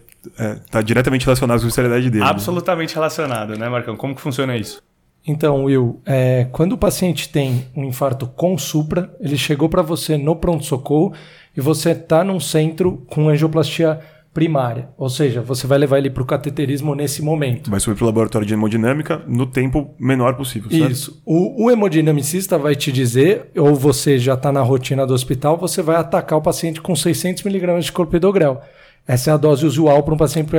está 0.65 0.81
diretamente 0.81 1.25
relacionado 1.25 1.59
com 1.59 1.65
a 1.65 1.69
especialidade 1.69 2.09
dele. 2.09 2.25
né? 2.25 2.31
Absolutamente 2.31 2.95
relacionado, 2.95 3.59
né, 3.59 3.69
Marcão? 3.69 3.97
Como 3.97 4.15
que 4.15 4.21
funciona 4.21 4.57
isso? 4.57 4.83
Então, 5.27 5.65
Will, 5.65 6.01
é, 6.05 6.49
quando 6.51 6.73
o 6.73 6.79
paciente 6.79 7.29
tem 7.29 7.67
um 7.77 7.85
infarto 7.85 8.27
com 8.27 8.59
supra, 8.59 9.15
ele 9.21 9.37
chegou 9.37 9.69
para 9.69 9.83
você 9.83 10.17
no 10.17 10.35
pronto-socorro 10.35 11.13
e 11.57 11.61
você 11.61 11.91
está 11.91 12.25
num 12.25 12.41
centro 12.41 13.05
com 13.09 13.29
angioplastia 13.29 14.01
primária. 14.33 14.89
Ou 14.97 15.11
seja, 15.11 15.43
você 15.43 15.67
vai 15.67 15.79
levar 15.79 15.99
ele 15.99 16.11
para 16.11 16.23
o 16.23 16.27
cateterismo 16.27 16.95
nesse 16.95 17.23
momento. 17.23 17.71
Vai 17.71 17.81
subir 17.81 17.97
para 17.97 18.05
o 18.05 18.07
laboratório 18.07 18.47
de 18.47 18.55
hemodinâmica 18.55 19.23
no 19.27 19.47
tempo 19.47 19.95
menor 19.99 20.35
possível. 20.35 20.71
Certo? 20.71 20.91
Isso. 20.91 21.23
O, 21.25 21.65
o 21.67 21.71
hemodinamicista 21.71 22.57
vai 22.57 22.75
te 22.75 22.91
dizer, 22.91 23.51
ou 23.57 23.75
você 23.75 24.19
já 24.19 24.35
está 24.35 24.51
na 24.51 24.63
rotina 24.63 25.07
do 25.07 25.13
hospital, 25.13 25.59
você 25.59 25.83
vai 25.83 25.97
atacar 25.97 26.39
o 26.39 26.43
paciente 26.43 26.81
com 26.81 26.97
600 26.97 27.43
miligramas 27.43 27.85
de 27.85 27.93
clopidogrel. 27.93 28.63
Essa 29.07 29.31
é 29.31 29.35
a 29.35 29.37
dose 29.37 29.67
usual 29.67 30.03
para 30.03 30.15
um 30.15 30.19
paciente 30.19 30.51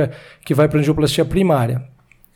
que 0.44 0.54
vai 0.54 0.68
para 0.68 0.78
angioplastia 0.78 1.24
primária. 1.24 1.82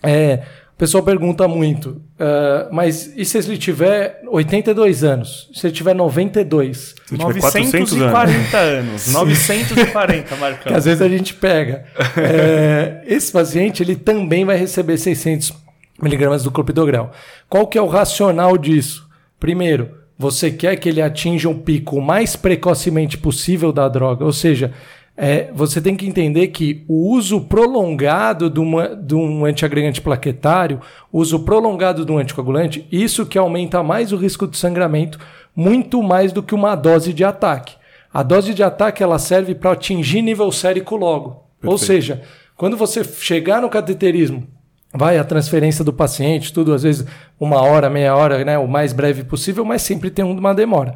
É, 0.02 0.42
o 0.78 0.84
pessoal 0.86 1.02
pergunta 1.02 1.48
muito, 1.48 2.00
uh, 2.20 2.72
mas 2.72 3.12
e 3.16 3.24
se 3.24 3.36
ele 3.36 3.58
tiver 3.58 4.22
82 4.28 5.02
anos? 5.02 5.50
Se 5.52 5.66
ele 5.66 5.74
tiver 5.74 5.92
92? 5.92 6.94
Se 7.04 7.14
ele 7.14 7.22
940 7.24 8.56
anos. 8.56 9.12
940, 9.12 10.36
Marcão. 10.38 10.76
às 10.76 10.84
vezes 10.84 11.02
a 11.02 11.08
gente 11.08 11.34
pega. 11.34 11.84
é, 12.16 13.02
esse 13.12 13.32
paciente 13.32 13.82
ele 13.82 13.96
também 13.96 14.44
vai 14.44 14.56
receber 14.56 14.96
600 14.98 15.52
miligramas 16.00 16.44
do 16.44 16.52
clopidogrel. 16.52 17.10
Qual 17.48 17.66
que 17.66 17.76
é 17.76 17.82
o 17.82 17.88
racional 17.88 18.56
disso? 18.56 19.04
Primeiro, 19.40 19.90
você 20.16 20.48
quer 20.48 20.76
que 20.76 20.88
ele 20.88 21.02
atinja 21.02 21.48
um 21.48 21.58
pico 21.58 21.96
o 21.96 22.00
mais 22.00 22.36
precocemente 22.36 23.18
possível 23.18 23.72
da 23.72 23.88
droga, 23.88 24.24
ou 24.24 24.32
seja, 24.32 24.72
é, 25.20 25.50
você 25.52 25.80
tem 25.80 25.96
que 25.96 26.06
entender 26.06 26.46
que 26.46 26.84
o 26.86 27.12
uso 27.12 27.40
prolongado 27.40 28.48
de, 28.48 28.60
uma, 28.60 28.94
de 28.94 29.16
um 29.16 29.44
antiagregante 29.44 30.00
plaquetário, 30.00 30.80
uso 31.12 31.40
prolongado 31.40 32.06
de 32.06 32.12
um 32.12 32.18
anticoagulante, 32.18 32.86
isso 32.92 33.26
que 33.26 33.36
aumenta 33.36 33.82
mais 33.82 34.12
o 34.12 34.16
risco 34.16 34.46
de 34.46 34.56
sangramento, 34.56 35.18
muito 35.56 36.00
mais 36.04 36.30
do 36.32 36.40
que 36.40 36.54
uma 36.54 36.76
dose 36.76 37.12
de 37.12 37.24
ataque. 37.24 37.74
A 38.14 38.22
dose 38.22 38.54
de 38.54 38.62
ataque 38.62 39.02
ela 39.02 39.18
serve 39.18 39.56
para 39.56 39.72
atingir 39.72 40.22
nível 40.22 40.52
sérico 40.52 40.94
logo. 40.94 41.42
Perfeito. 41.60 41.72
Ou 41.72 41.78
seja, 41.78 42.22
quando 42.56 42.76
você 42.76 43.02
chegar 43.02 43.60
no 43.60 43.68
cateterismo, 43.68 44.46
vai 44.94 45.18
a 45.18 45.24
transferência 45.24 45.84
do 45.84 45.92
paciente, 45.92 46.52
tudo 46.52 46.72
às 46.72 46.84
vezes 46.84 47.04
uma 47.40 47.60
hora, 47.60 47.90
meia 47.90 48.14
hora, 48.14 48.44
né, 48.44 48.56
o 48.56 48.68
mais 48.68 48.92
breve 48.92 49.24
possível, 49.24 49.64
mas 49.64 49.82
sempre 49.82 50.10
tem 50.10 50.24
uma 50.24 50.54
demora. 50.54 50.94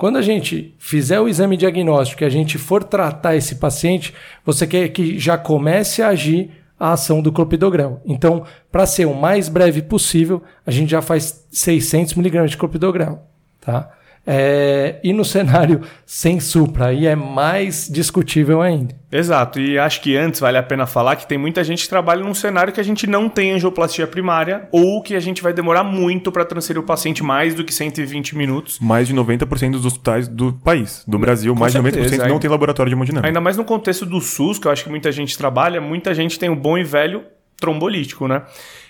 Quando 0.00 0.16
a 0.16 0.22
gente 0.22 0.74
fizer 0.78 1.20
o 1.20 1.28
exame 1.28 1.58
diagnóstico 1.58 2.22
e 2.22 2.24
a 2.24 2.30
gente 2.30 2.56
for 2.56 2.82
tratar 2.82 3.36
esse 3.36 3.56
paciente, 3.56 4.14
você 4.42 4.66
quer 4.66 4.88
que 4.88 5.18
já 5.18 5.36
comece 5.36 6.00
a 6.00 6.08
agir 6.08 6.52
a 6.78 6.92
ação 6.92 7.20
do 7.20 7.30
clopidogrel. 7.30 8.00
Então, 8.06 8.46
para 8.72 8.86
ser 8.86 9.04
o 9.04 9.12
mais 9.12 9.50
breve 9.50 9.82
possível, 9.82 10.42
a 10.64 10.70
gente 10.70 10.88
já 10.88 11.02
faz 11.02 11.46
600 11.52 12.14
miligramas 12.14 12.50
de 12.50 12.56
clopidogrel, 12.56 13.20
tá? 13.60 13.90
É, 14.26 15.00
e 15.02 15.12
no 15.12 15.24
cenário 15.24 15.80
sem 16.04 16.38
supra, 16.40 16.86
aí 16.86 17.06
é 17.06 17.16
mais 17.16 17.88
discutível 17.90 18.60
ainda. 18.60 18.94
Exato, 19.10 19.58
e 19.58 19.78
acho 19.78 20.00
que 20.02 20.16
antes 20.16 20.40
vale 20.40 20.56
a 20.56 20.62
pena 20.62 20.86
falar 20.86 21.16
que 21.16 21.26
tem 21.26 21.38
muita 21.38 21.64
gente 21.64 21.82
que 21.82 21.88
trabalha 21.88 22.22
num 22.22 22.34
cenário 22.34 22.72
que 22.72 22.78
a 22.78 22.84
gente 22.84 23.06
não 23.06 23.28
tem 23.28 23.52
angioplastia 23.52 24.06
primária 24.06 24.68
ou 24.70 25.02
que 25.02 25.16
a 25.16 25.20
gente 25.20 25.42
vai 25.42 25.52
demorar 25.52 25.82
muito 25.82 26.30
para 26.30 26.44
transferir 26.44 26.80
o 26.80 26.84
paciente 26.84 27.22
mais 27.22 27.54
do 27.54 27.64
que 27.64 27.74
120 27.74 28.36
minutos. 28.36 28.78
Mais 28.78 29.08
de 29.08 29.14
90% 29.14 29.72
dos 29.72 29.86
hospitais 29.86 30.28
do 30.28 30.52
país, 30.52 31.02
do 31.08 31.18
Brasil, 31.18 31.52
Com 31.54 31.60
mais 31.60 31.72
certeza, 31.72 32.10
de 32.10 32.16
90% 32.18 32.28
não 32.28 32.38
tem 32.38 32.50
laboratório 32.50 32.90
de 32.90 32.94
hemodinâmica. 32.94 33.26
Ainda 33.26 33.40
mais 33.40 33.56
no 33.56 33.64
contexto 33.64 34.06
do 34.06 34.20
SUS, 34.20 34.58
que 34.58 34.68
eu 34.68 34.70
acho 34.70 34.84
que 34.84 34.90
muita 34.90 35.10
gente 35.10 35.36
trabalha, 35.36 35.80
muita 35.80 36.14
gente 36.14 36.38
tem 36.38 36.48
um 36.48 36.56
bom 36.56 36.78
e 36.78 36.84
velho 36.84 37.24
trombolítico, 37.60 38.26
né? 38.26 38.42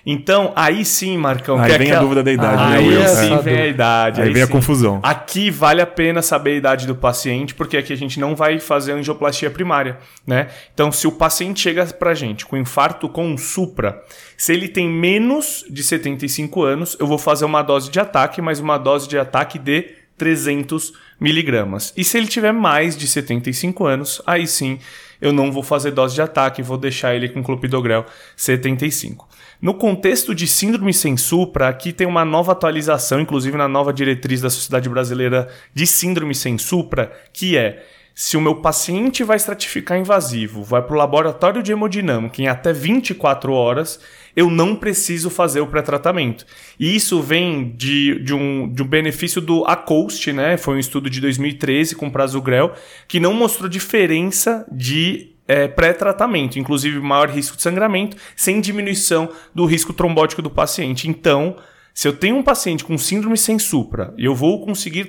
Então, 0.04 0.52
aí 0.56 0.84
sim, 0.84 1.16
Marcão. 1.16 1.58
Aí 1.58 1.70
vem 1.70 1.88
aquela... 1.88 1.98
a 1.98 2.00
dúvida 2.00 2.22
da 2.22 2.32
idade. 2.32 2.62
Aí 2.62 2.88
né, 2.90 3.06
sim 3.06 3.38
vem 3.38 3.60
a 3.60 3.66
idade. 3.66 4.20
Aí, 4.20 4.28
aí 4.28 4.32
vem 4.32 4.44
sim. 4.44 4.48
a 4.48 4.52
confusão. 4.52 5.00
Aqui 5.02 5.50
vale 5.50 5.80
a 5.80 5.86
pena 5.86 6.22
saber 6.22 6.52
a 6.52 6.54
idade 6.54 6.86
do 6.86 6.94
paciente, 6.94 7.54
porque 7.54 7.76
aqui 7.76 7.92
a 7.92 7.96
gente 7.96 8.18
não 8.18 8.34
vai 8.34 8.58
fazer 8.58 8.92
angioplastia 8.92 9.50
primária, 9.50 9.98
né? 10.26 10.48
Então, 10.72 10.90
se 10.90 11.06
o 11.06 11.12
paciente 11.12 11.60
chega 11.60 11.84
pra 11.86 12.14
gente 12.14 12.46
com 12.46 12.56
infarto 12.56 13.08
com 13.08 13.36
supra, 13.36 14.02
se 14.36 14.52
ele 14.52 14.68
tem 14.68 14.88
menos 14.88 15.64
de 15.68 15.82
75 15.82 16.62
anos, 16.62 16.96
eu 16.98 17.06
vou 17.06 17.18
fazer 17.18 17.44
uma 17.44 17.62
dose 17.62 17.90
de 17.90 18.00
ataque, 18.00 18.40
mas 18.40 18.60
uma 18.60 18.78
dose 18.78 19.08
de 19.08 19.18
ataque 19.18 19.58
de 19.58 20.00
300 20.20 20.92
miligramas. 21.18 21.94
E 21.96 22.04
se 22.04 22.18
ele 22.18 22.26
tiver 22.26 22.52
mais 22.52 22.94
de 22.94 23.06
75 23.06 23.86
anos, 23.86 24.20
aí 24.26 24.46
sim 24.46 24.78
eu 25.20 25.32
não 25.32 25.50
vou 25.50 25.62
fazer 25.62 25.90
dose 25.90 26.14
de 26.14 26.22
ataque, 26.22 26.62
vou 26.62 26.78
deixar 26.78 27.14
ele 27.14 27.28
com 27.28 27.42
clopidogrel 27.42 28.06
75. 28.36 29.28
No 29.60 29.74
contexto 29.74 30.34
de 30.34 30.46
síndrome 30.46 30.94
sem 30.94 31.18
supra, 31.18 31.68
aqui 31.68 31.92
tem 31.92 32.06
uma 32.06 32.24
nova 32.24 32.52
atualização, 32.52 33.20
inclusive 33.20 33.58
na 33.58 33.68
nova 33.68 33.92
diretriz 33.92 34.40
da 34.40 34.48
Sociedade 34.48 34.88
Brasileira 34.88 35.48
de 35.74 35.86
Síndrome 35.86 36.34
sem 36.34 36.56
supra, 36.56 37.12
que 37.30 37.58
é 37.58 37.84
se 38.14 38.36
o 38.36 38.40
meu 38.40 38.56
paciente 38.56 39.22
vai 39.22 39.36
estratificar 39.36 39.98
invasivo, 39.98 40.62
vai 40.62 40.82
para 40.82 40.94
o 40.94 40.98
laboratório 40.98 41.62
de 41.62 41.72
hemodinâmica 41.72 42.42
em 42.42 42.48
até 42.48 42.72
24 42.72 43.52
horas, 43.52 44.00
eu 44.34 44.50
não 44.50 44.74
preciso 44.76 45.28
fazer 45.28 45.60
o 45.60 45.66
pré-tratamento. 45.66 46.46
E 46.78 46.94
isso 46.94 47.20
vem 47.20 47.74
de, 47.76 48.18
de, 48.22 48.34
um, 48.34 48.70
de 48.72 48.82
um 48.82 48.86
benefício 48.86 49.40
do 49.40 49.64
ACOAST, 49.64 50.32
né? 50.32 50.56
Foi 50.56 50.76
um 50.76 50.78
estudo 50.78 51.08
de 51.08 51.20
2013 51.20 51.96
com 51.96 52.10
prazo 52.10 52.40
grel, 52.40 52.74
que 53.06 53.20
não 53.20 53.34
mostrou 53.34 53.68
diferença 53.68 54.66
de 54.70 55.30
é, 55.50 55.66
pré-tratamento, 55.66 56.60
inclusive 56.60 57.00
maior 57.00 57.28
risco 57.28 57.56
de 57.56 57.62
sangramento, 57.62 58.16
sem 58.36 58.60
diminuição 58.60 59.28
do 59.52 59.64
risco 59.64 59.92
trombótico 59.92 60.40
do 60.40 60.48
paciente. 60.48 61.10
Então, 61.10 61.56
se 61.92 62.06
eu 62.06 62.12
tenho 62.12 62.36
um 62.36 62.42
paciente 62.42 62.84
com 62.84 62.96
síndrome 62.96 63.36
sem 63.36 63.58
supra 63.58 64.14
e 64.16 64.26
eu 64.26 64.32
vou 64.32 64.64
conseguir 64.64 65.06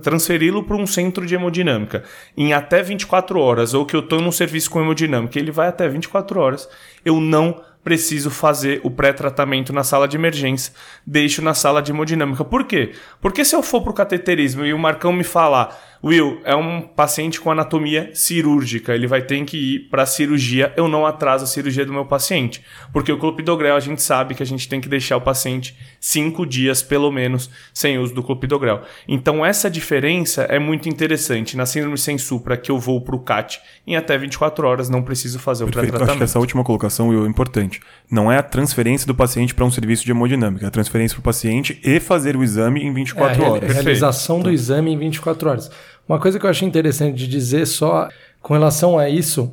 transferi-lo 0.00 0.62
para 0.62 0.76
um 0.76 0.86
centro 0.86 1.26
de 1.26 1.34
hemodinâmica 1.34 2.04
em 2.36 2.52
até 2.52 2.84
24 2.84 3.40
horas, 3.40 3.74
ou 3.74 3.84
que 3.84 3.96
eu 3.96 4.00
estou 4.00 4.20
num 4.20 4.30
serviço 4.30 4.70
com 4.70 4.80
hemodinâmica, 4.80 5.40
ele 5.40 5.50
vai 5.50 5.66
até 5.66 5.88
24 5.88 6.38
horas, 6.38 6.68
eu 7.04 7.20
não 7.20 7.60
preciso 7.82 8.30
fazer 8.30 8.80
o 8.84 8.90
pré-tratamento 8.92 9.72
na 9.72 9.82
sala 9.82 10.06
de 10.06 10.16
emergência, 10.16 10.72
deixo 11.04 11.42
na 11.42 11.52
sala 11.52 11.82
de 11.82 11.90
hemodinâmica. 11.90 12.44
Por 12.44 12.62
quê? 12.62 12.92
Porque 13.20 13.44
se 13.44 13.56
eu 13.56 13.62
for 13.62 13.82
para 13.82 13.90
o 13.90 13.94
cateterismo 13.94 14.64
e 14.64 14.72
o 14.72 14.78
Marcão 14.78 15.12
me 15.12 15.24
falar 15.24 15.76
Will, 16.04 16.40
é 16.44 16.54
um 16.56 16.80
paciente 16.80 17.40
com 17.40 17.50
anatomia 17.50 18.10
cirúrgica, 18.12 18.92
ele 18.92 19.06
vai 19.06 19.22
ter 19.22 19.44
que 19.44 19.56
ir 19.56 19.78
para 19.88 20.02
a 20.02 20.06
cirurgia, 20.06 20.72
eu 20.76 20.88
não 20.88 21.06
atraso 21.06 21.44
a 21.44 21.46
cirurgia 21.46 21.86
do 21.86 21.92
meu 21.92 22.04
paciente. 22.04 22.60
Porque 22.92 23.12
o 23.12 23.18
clopidogrel, 23.18 23.76
a 23.76 23.80
gente 23.80 24.02
sabe 24.02 24.34
que 24.34 24.42
a 24.42 24.46
gente 24.46 24.68
tem 24.68 24.80
que 24.80 24.88
deixar 24.88 25.16
o 25.16 25.20
paciente 25.20 25.76
cinco 26.00 26.44
dias, 26.44 26.82
pelo 26.82 27.12
menos, 27.12 27.48
sem 27.72 27.98
uso 27.98 28.12
do 28.12 28.22
clopidogrel. 28.22 28.82
Então, 29.06 29.46
essa 29.46 29.70
diferença 29.70 30.42
é 30.42 30.58
muito 30.58 30.88
interessante. 30.88 31.56
Na 31.56 31.66
síndrome 31.66 31.96
sem 31.96 32.18
supra, 32.18 32.56
que 32.56 32.70
eu 32.70 32.80
vou 32.80 33.00
para 33.00 33.14
o 33.14 33.20
CAT 33.20 33.60
em 33.86 33.94
até 33.94 34.18
24 34.18 34.66
horas, 34.66 34.88
não 34.88 35.02
preciso 35.02 35.38
fazer 35.38 35.62
o 35.62 35.68
pré-tratamento. 35.68 36.10
Acho 36.10 36.18
que 36.18 36.24
essa 36.24 36.38
última 36.40 36.64
colocação, 36.64 37.08
Will, 37.10 37.24
é 37.24 37.28
importante. 37.28 37.80
Não 38.10 38.30
é 38.30 38.38
a 38.38 38.42
transferência 38.42 39.06
do 39.06 39.14
paciente 39.14 39.54
para 39.54 39.64
um 39.64 39.70
serviço 39.70 40.04
de 40.04 40.10
hemodinâmica, 40.10 40.64
é 40.64 40.68
a 40.68 40.70
transferência 40.70 41.14
para 41.14 41.20
o 41.20 41.24
paciente 41.24 41.80
e 41.84 42.00
fazer 42.00 42.36
o 42.36 42.42
exame 42.42 42.82
em 42.82 42.92
24 42.92 43.42
é, 43.42 43.48
horas. 43.48 43.70
A 43.70 43.72
realização 43.72 44.36
Perfeito. 44.36 44.56
do 44.56 44.62
exame 44.62 44.92
em 44.92 44.98
24 44.98 45.48
horas. 45.48 45.70
Uma 46.08 46.18
coisa 46.18 46.38
que 46.38 46.46
eu 46.46 46.50
achei 46.50 46.66
interessante 46.66 47.16
de 47.16 47.26
dizer 47.26 47.66
só 47.66 48.08
com 48.40 48.54
relação 48.54 48.98
a 48.98 49.08
isso, 49.08 49.52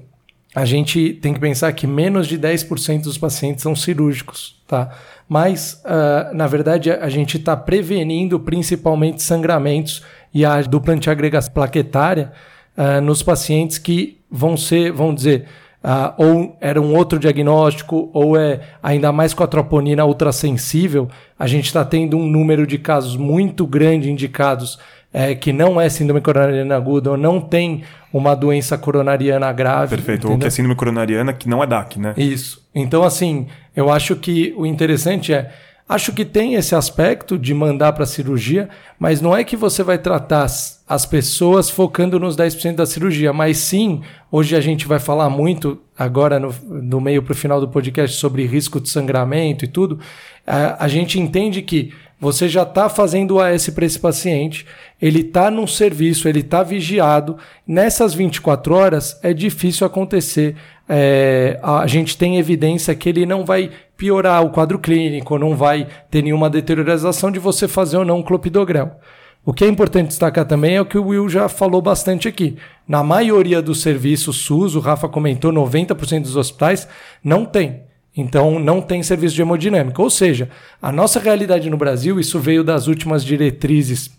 a 0.56 0.66
gente 0.66 1.14
tem 1.14 1.34
que 1.34 1.40
pensar 1.40 1.72
que 1.74 1.86
menos 1.86 2.28
de 2.28 2.38
10% 2.38 3.04
dos 3.04 3.18
pacientes 3.18 3.62
são 3.62 3.76
cirúrgicos, 3.76 4.60
tá? 4.68 4.90
Mas, 5.28 5.82
uh, 5.86 6.34
na 6.34 6.48
verdade, 6.48 6.90
a 6.90 7.08
gente 7.08 7.38
está 7.38 7.56
prevenindo 7.56 8.40
principalmente 8.40 9.22
sangramentos 9.22 10.02
e 10.34 10.44
a 10.44 10.60
dupla 10.64 10.96
antiagregação 10.96 11.54
plaquetária 11.54 12.32
uh, 12.76 13.00
nos 13.00 13.22
pacientes 13.22 13.78
que 13.78 14.20
vão 14.30 14.58
ser, 14.58 14.92
vão 14.92 15.14
dizer, 15.14 15.46
uh, 15.84 16.14
ou 16.18 16.58
era 16.60 16.82
um 16.82 16.96
outro 16.96 17.20
diagnóstico, 17.20 18.10
ou 18.12 18.36
é 18.36 18.60
ainda 18.82 19.12
mais 19.12 19.36
com 19.36 19.44
a 19.44 19.48
troponina 19.48 20.04
ultrassensível, 20.04 21.08
a 21.38 21.46
gente 21.46 21.66
está 21.66 21.86
tendo 21.86 22.18
um 22.18 22.26
número 22.26 22.66
de 22.66 22.80
casos 22.80 23.16
muito 23.16 23.68
grande 23.68 24.10
indicados 24.10 24.80
é, 25.12 25.34
que 25.34 25.52
não 25.52 25.80
é 25.82 25.90
síndrome 25.90 26.22
coronariana 26.22 26.76
aguda 26.76 27.12
ou 27.12 27.18
não 27.18 27.42
tem 27.42 27.84
uma 28.14 28.36
doença 28.36 28.78
coronariana 28.78 29.52
grave. 29.52 29.96
Perfeito, 29.96 30.20
entendeu? 30.20 30.34
ou 30.34 30.40
que 30.40 30.48
é 30.48 30.50
síndrome 30.50 30.76
coronariana 30.76 31.34
que 31.34 31.50
não 31.50 31.64
é 31.64 31.68
DAC, 31.68 32.00
né? 32.00 32.14
Isso. 32.16 32.68
Então, 32.74 33.04
assim, 33.04 33.48
eu 33.76 33.92
acho 33.92 34.16
que 34.16 34.54
o 34.58 34.66
interessante 34.66 35.34
é. 35.34 35.52
Acho 35.88 36.14
que 36.14 36.24
tem 36.24 36.54
esse 36.54 36.76
aspecto 36.76 37.36
de 37.36 37.52
mandar 37.52 37.94
para 37.94 38.06
cirurgia, 38.06 38.70
mas 39.00 39.22
não 39.22 39.36
é 39.36 39.44
que 39.44 39.58
você 39.58 39.82
vai 39.82 39.98
tratar 39.98 40.46
as 40.46 41.06
pessoas 41.08 41.68
focando 41.68 42.20
nos 42.20 42.38
10% 42.38 42.76
da 42.76 42.86
cirurgia, 42.86 43.34
mas 43.34 43.58
sim, 43.58 44.04
hoje 44.32 44.56
a 44.56 44.62
gente 44.62 44.88
vai 44.88 45.00
falar 45.00 45.32
muito, 45.32 45.82
agora 45.98 46.40
no, 46.40 46.54
no 46.64 47.02
meio 47.02 47.24
para 47.24 47.32
o 47.32 47.36
final 47.36 47.60
do 47.60 47.68
podcast, 47.68 48.16
sobre 48.18 48.46
risco 48.46 48.80
de 48.80 48.88
sangramento 48.88 49.66
e 49.66 49.68
tudo. 49.68 50.00
A, 50.46 50.86
a 50.86 50.88
gente 50.88 51.20
entende 51.20 51.64
que 51.64 51.92
você 52.20 52.50
já 52.50 52.64
está 52.64 52.90
fazendo 52.90 53.36
o 53.36 53.40
AS 53.40 53.70
para 53.70 53.86
esse 53.86 53.98
paciente, 53.98 54.66
ele 55.02 55.22
está 55.22 55.50
num 55.50 55.66
serviço, 55.66 56.28
ele 56.28 56.42
está 56.42 56.62
vigiado. 56.62 57.38
Nessas 57.66 58.14
24 58.14 58.76
horas 58.76 59.18
é 59.24 59.34
difícil 59.34 59.88
acontecer. 59.88 60.56
É, 60.88 61.60
a 61.64 61.88
gente 61.88 62.18
tem 62.18 62.38
evidência 62.38 62.94
que 62.94 63.08
ele 63.08 63.26
não 63.26 63.46
vai 63.46 63.72
piorar 63.96 64.44
o 64.44 64.50
quadro 64.50 64.80
clínico, 64.80 65.38
não 65.38 65.56
vai 65.56 65.88
ter 66.12 66.22
nenhuma 66.22 66.50
deterioração 66.50 67.32
de 67.32 67.40
você 67.40 67.68
fazer 67.68 67.98
ou 67.98 68.06
não 68.06 68.20
um 68.20 68.24
clopidogrel. 68.24 69.00
O 69.46 69.54
que 69.54 69.64
é 69.64 69.68
importante 69.68 70.10
destacar 70.10 70.46
também 70.46 70.76
é 70.76 70.82
o 70.82 70.86
que 70.86 70.98
o 70.98 71.08
Will 71.08 71.30
já 71.30 71.48
falou 71.48 71.82
bastante 71.82 72.28
aqui. 72.28 72.58
Na 72.88 73.02
maioria 73.02 73.62
dos 73.62 73.82
serviços 73.82 74.38
SUS, 74.38 74.76
o 74.76 74.80
Rafa 74.80 75.08
comentou, 75.08 75.52
90% 75.54 76.24
dos 76.24 76.36
hospitais 76.36 76.88
não 77.24 77.46
tem. 77.46 77.89
Então, 78.16 78.60
não 78.60 78.82
tem 78.82 79.02
serviço 79.04 79.36
de 79.36 79.42
hemodinâmica. 79.42 80.02
Ou 80.02 80.10
seja, 80.10 80.50
a 80.82 80.92
nossa 80.92 81.20
realidade 81.20 81.70
no 81.70 81.78
Brasil, 81.78 82.20
isso 82.20 82.40
veio 82.40 82.64
das 82.64 82.88
últimas 82.88 83.24
diretrizes, 83.24 84.12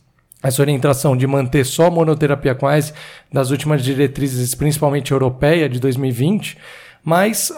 essa 0.42 0.62
orientação 0.62 1.16
de 1.16 1.26
manter 1.26 1.66
só 1.66 1.90
monoterapia 1.90 2.54
com 2.54 2.66
AS, 2.66 2.94
das 3.32 3.50
últimas 3.50 3.85
diretrizes, 3.85 4.54
principalmente 4.54 5.12
europeia, 5.12 5.68
de 5.68 5.78
2020, 5.78 6.56
mas 7.04 7.52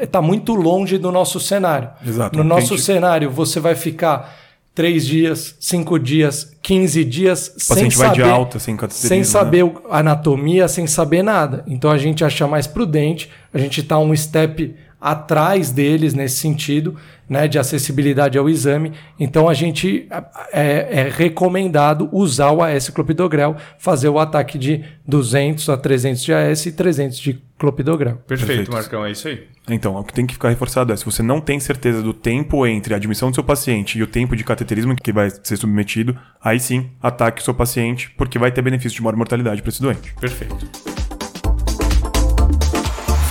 está 0.00 0.20
muito 0.20 0.54
longe 0.54 0.98
do 0.98 1.10
nosso 1.10 1.40
cenário. 1.40 1.90
Exato. 2.06 2.36
No 2.36 2.44
nosso 2.44 2.76
gente... 2.76 2.82
cenário, 2.82 3.30
você 3.30 3.60
vai 3.60 3.74
ficar 3.74 4.36
três 4.74 5.06
dias, 5.06 5.56
cinco 5.58 5.98
dias, 5.98 6.54
15 6.62 7.04
dias 7.04 7.48
o 7.56 7.60
sem 7.60 7.74
paciente 7.76 7.96
saber, 7.96 8.06
vai 8.06 8.14
de 8.14 8.22
alta, 8.22 8.58
sem 8.58 8.76
sem 8.90 9.24
saber 9.24 9.64
né? 9.64 9.72
anatomia, 9.90 10.68
sem 10.68 10.86
saber 10.86 11.22
nada. 11.22 11.64
Então 11.66 11.90
a 11.90 11.96
gente 11.96 12.22
acha 12.22 12.46
mais 12.46 12.66
prudente, 12.66 13.30
a 13.54 13.58
gente 13.58 13.80
está 13.80 13.98
um 13.98 14.14
step 14.14 14.76
atrás 15.00 15.70
deles 15.70 16.14
nesse 16.14 16.36
sentido, 16.36 16.96
né, 17.28 17.48
de 17.48 17.58
acessibilidade 17.58 18.38
ao 18.38 18.48
exame. 18.48 18.92
Então 19.18 19.48
a 19.48 19.54
gente 19.54 20.08
é, 20.52 21.00
é 21.00 21.10
recomendado 21.10 22.08
usar 22.12 22.50
o 22.50 22.62
AS 22.62 22.88
clopidogrel, 22.88 23.56
fazer 23.78 24.08
o 24.08 24.18
ataque 24.18 24.58
de 24.58 24.84
200 25.06 25.68
a 25.68 25.76
300 25.76 26.22
de 26.22 26.32
AS 26.32 26.66
e 26.66 26.72
300 26.72 27.18
de 27.18 27.42
clopidogrel. 27.58 28.16
Perfeito, 28.26 28.46
Perfeito, 28.46 28.72
Marcão, 28.72 29.04
é 29.04 29.10
isso 29.10 29.28
aí. 29.28 29.46
Então, 29.68 29.96
o 29.96 30.04
que 30.04 30.12
tem 30.12 30.26
que 30.26 30.34
ficar 30.34 30.50
reforçado 30.50 30.92
é, 30.92 30.96
se 30.96 31.04
você 31.04 31.22
não 31.22 31.40
tem 31.40 31.58
certeza 31.58 32.00
do 32.00 32.14
tempo 32.14 32.64
entre 32.66 32.94
a 32.94 32.96
admissão 32.96 33.30
do 33.30 33.34
seu 33.34 33.42
paciente 33.42 33.98
e 33.98 34.02
o 34.02 34.06
tempo 34.06 34.36
de 34.36 34.44
cateterismo 34.44 34.94
que 34.94 35.12
vai 35.12 35.28
ser 35.42 35.56
submetido, 35.56 36.16
aí 36.40 36.60
sim, 36.60 36.90
ataque 37.02 37.40
o 37.40 37.44
seu 37.44 37.54
paciente, 37.54 38.10
porque 38.16 38.38
vai 38.38 38.52
ter 38.52 38.62
benefício 38.62 38.96
de 38.96 39.02
maior 39.02 39.16
mortalidade 39.16 39.62
para 39.62 39.68
esse 39.70 39.82
doente. 39.82 40.14
Perfeito. 40.20 41.05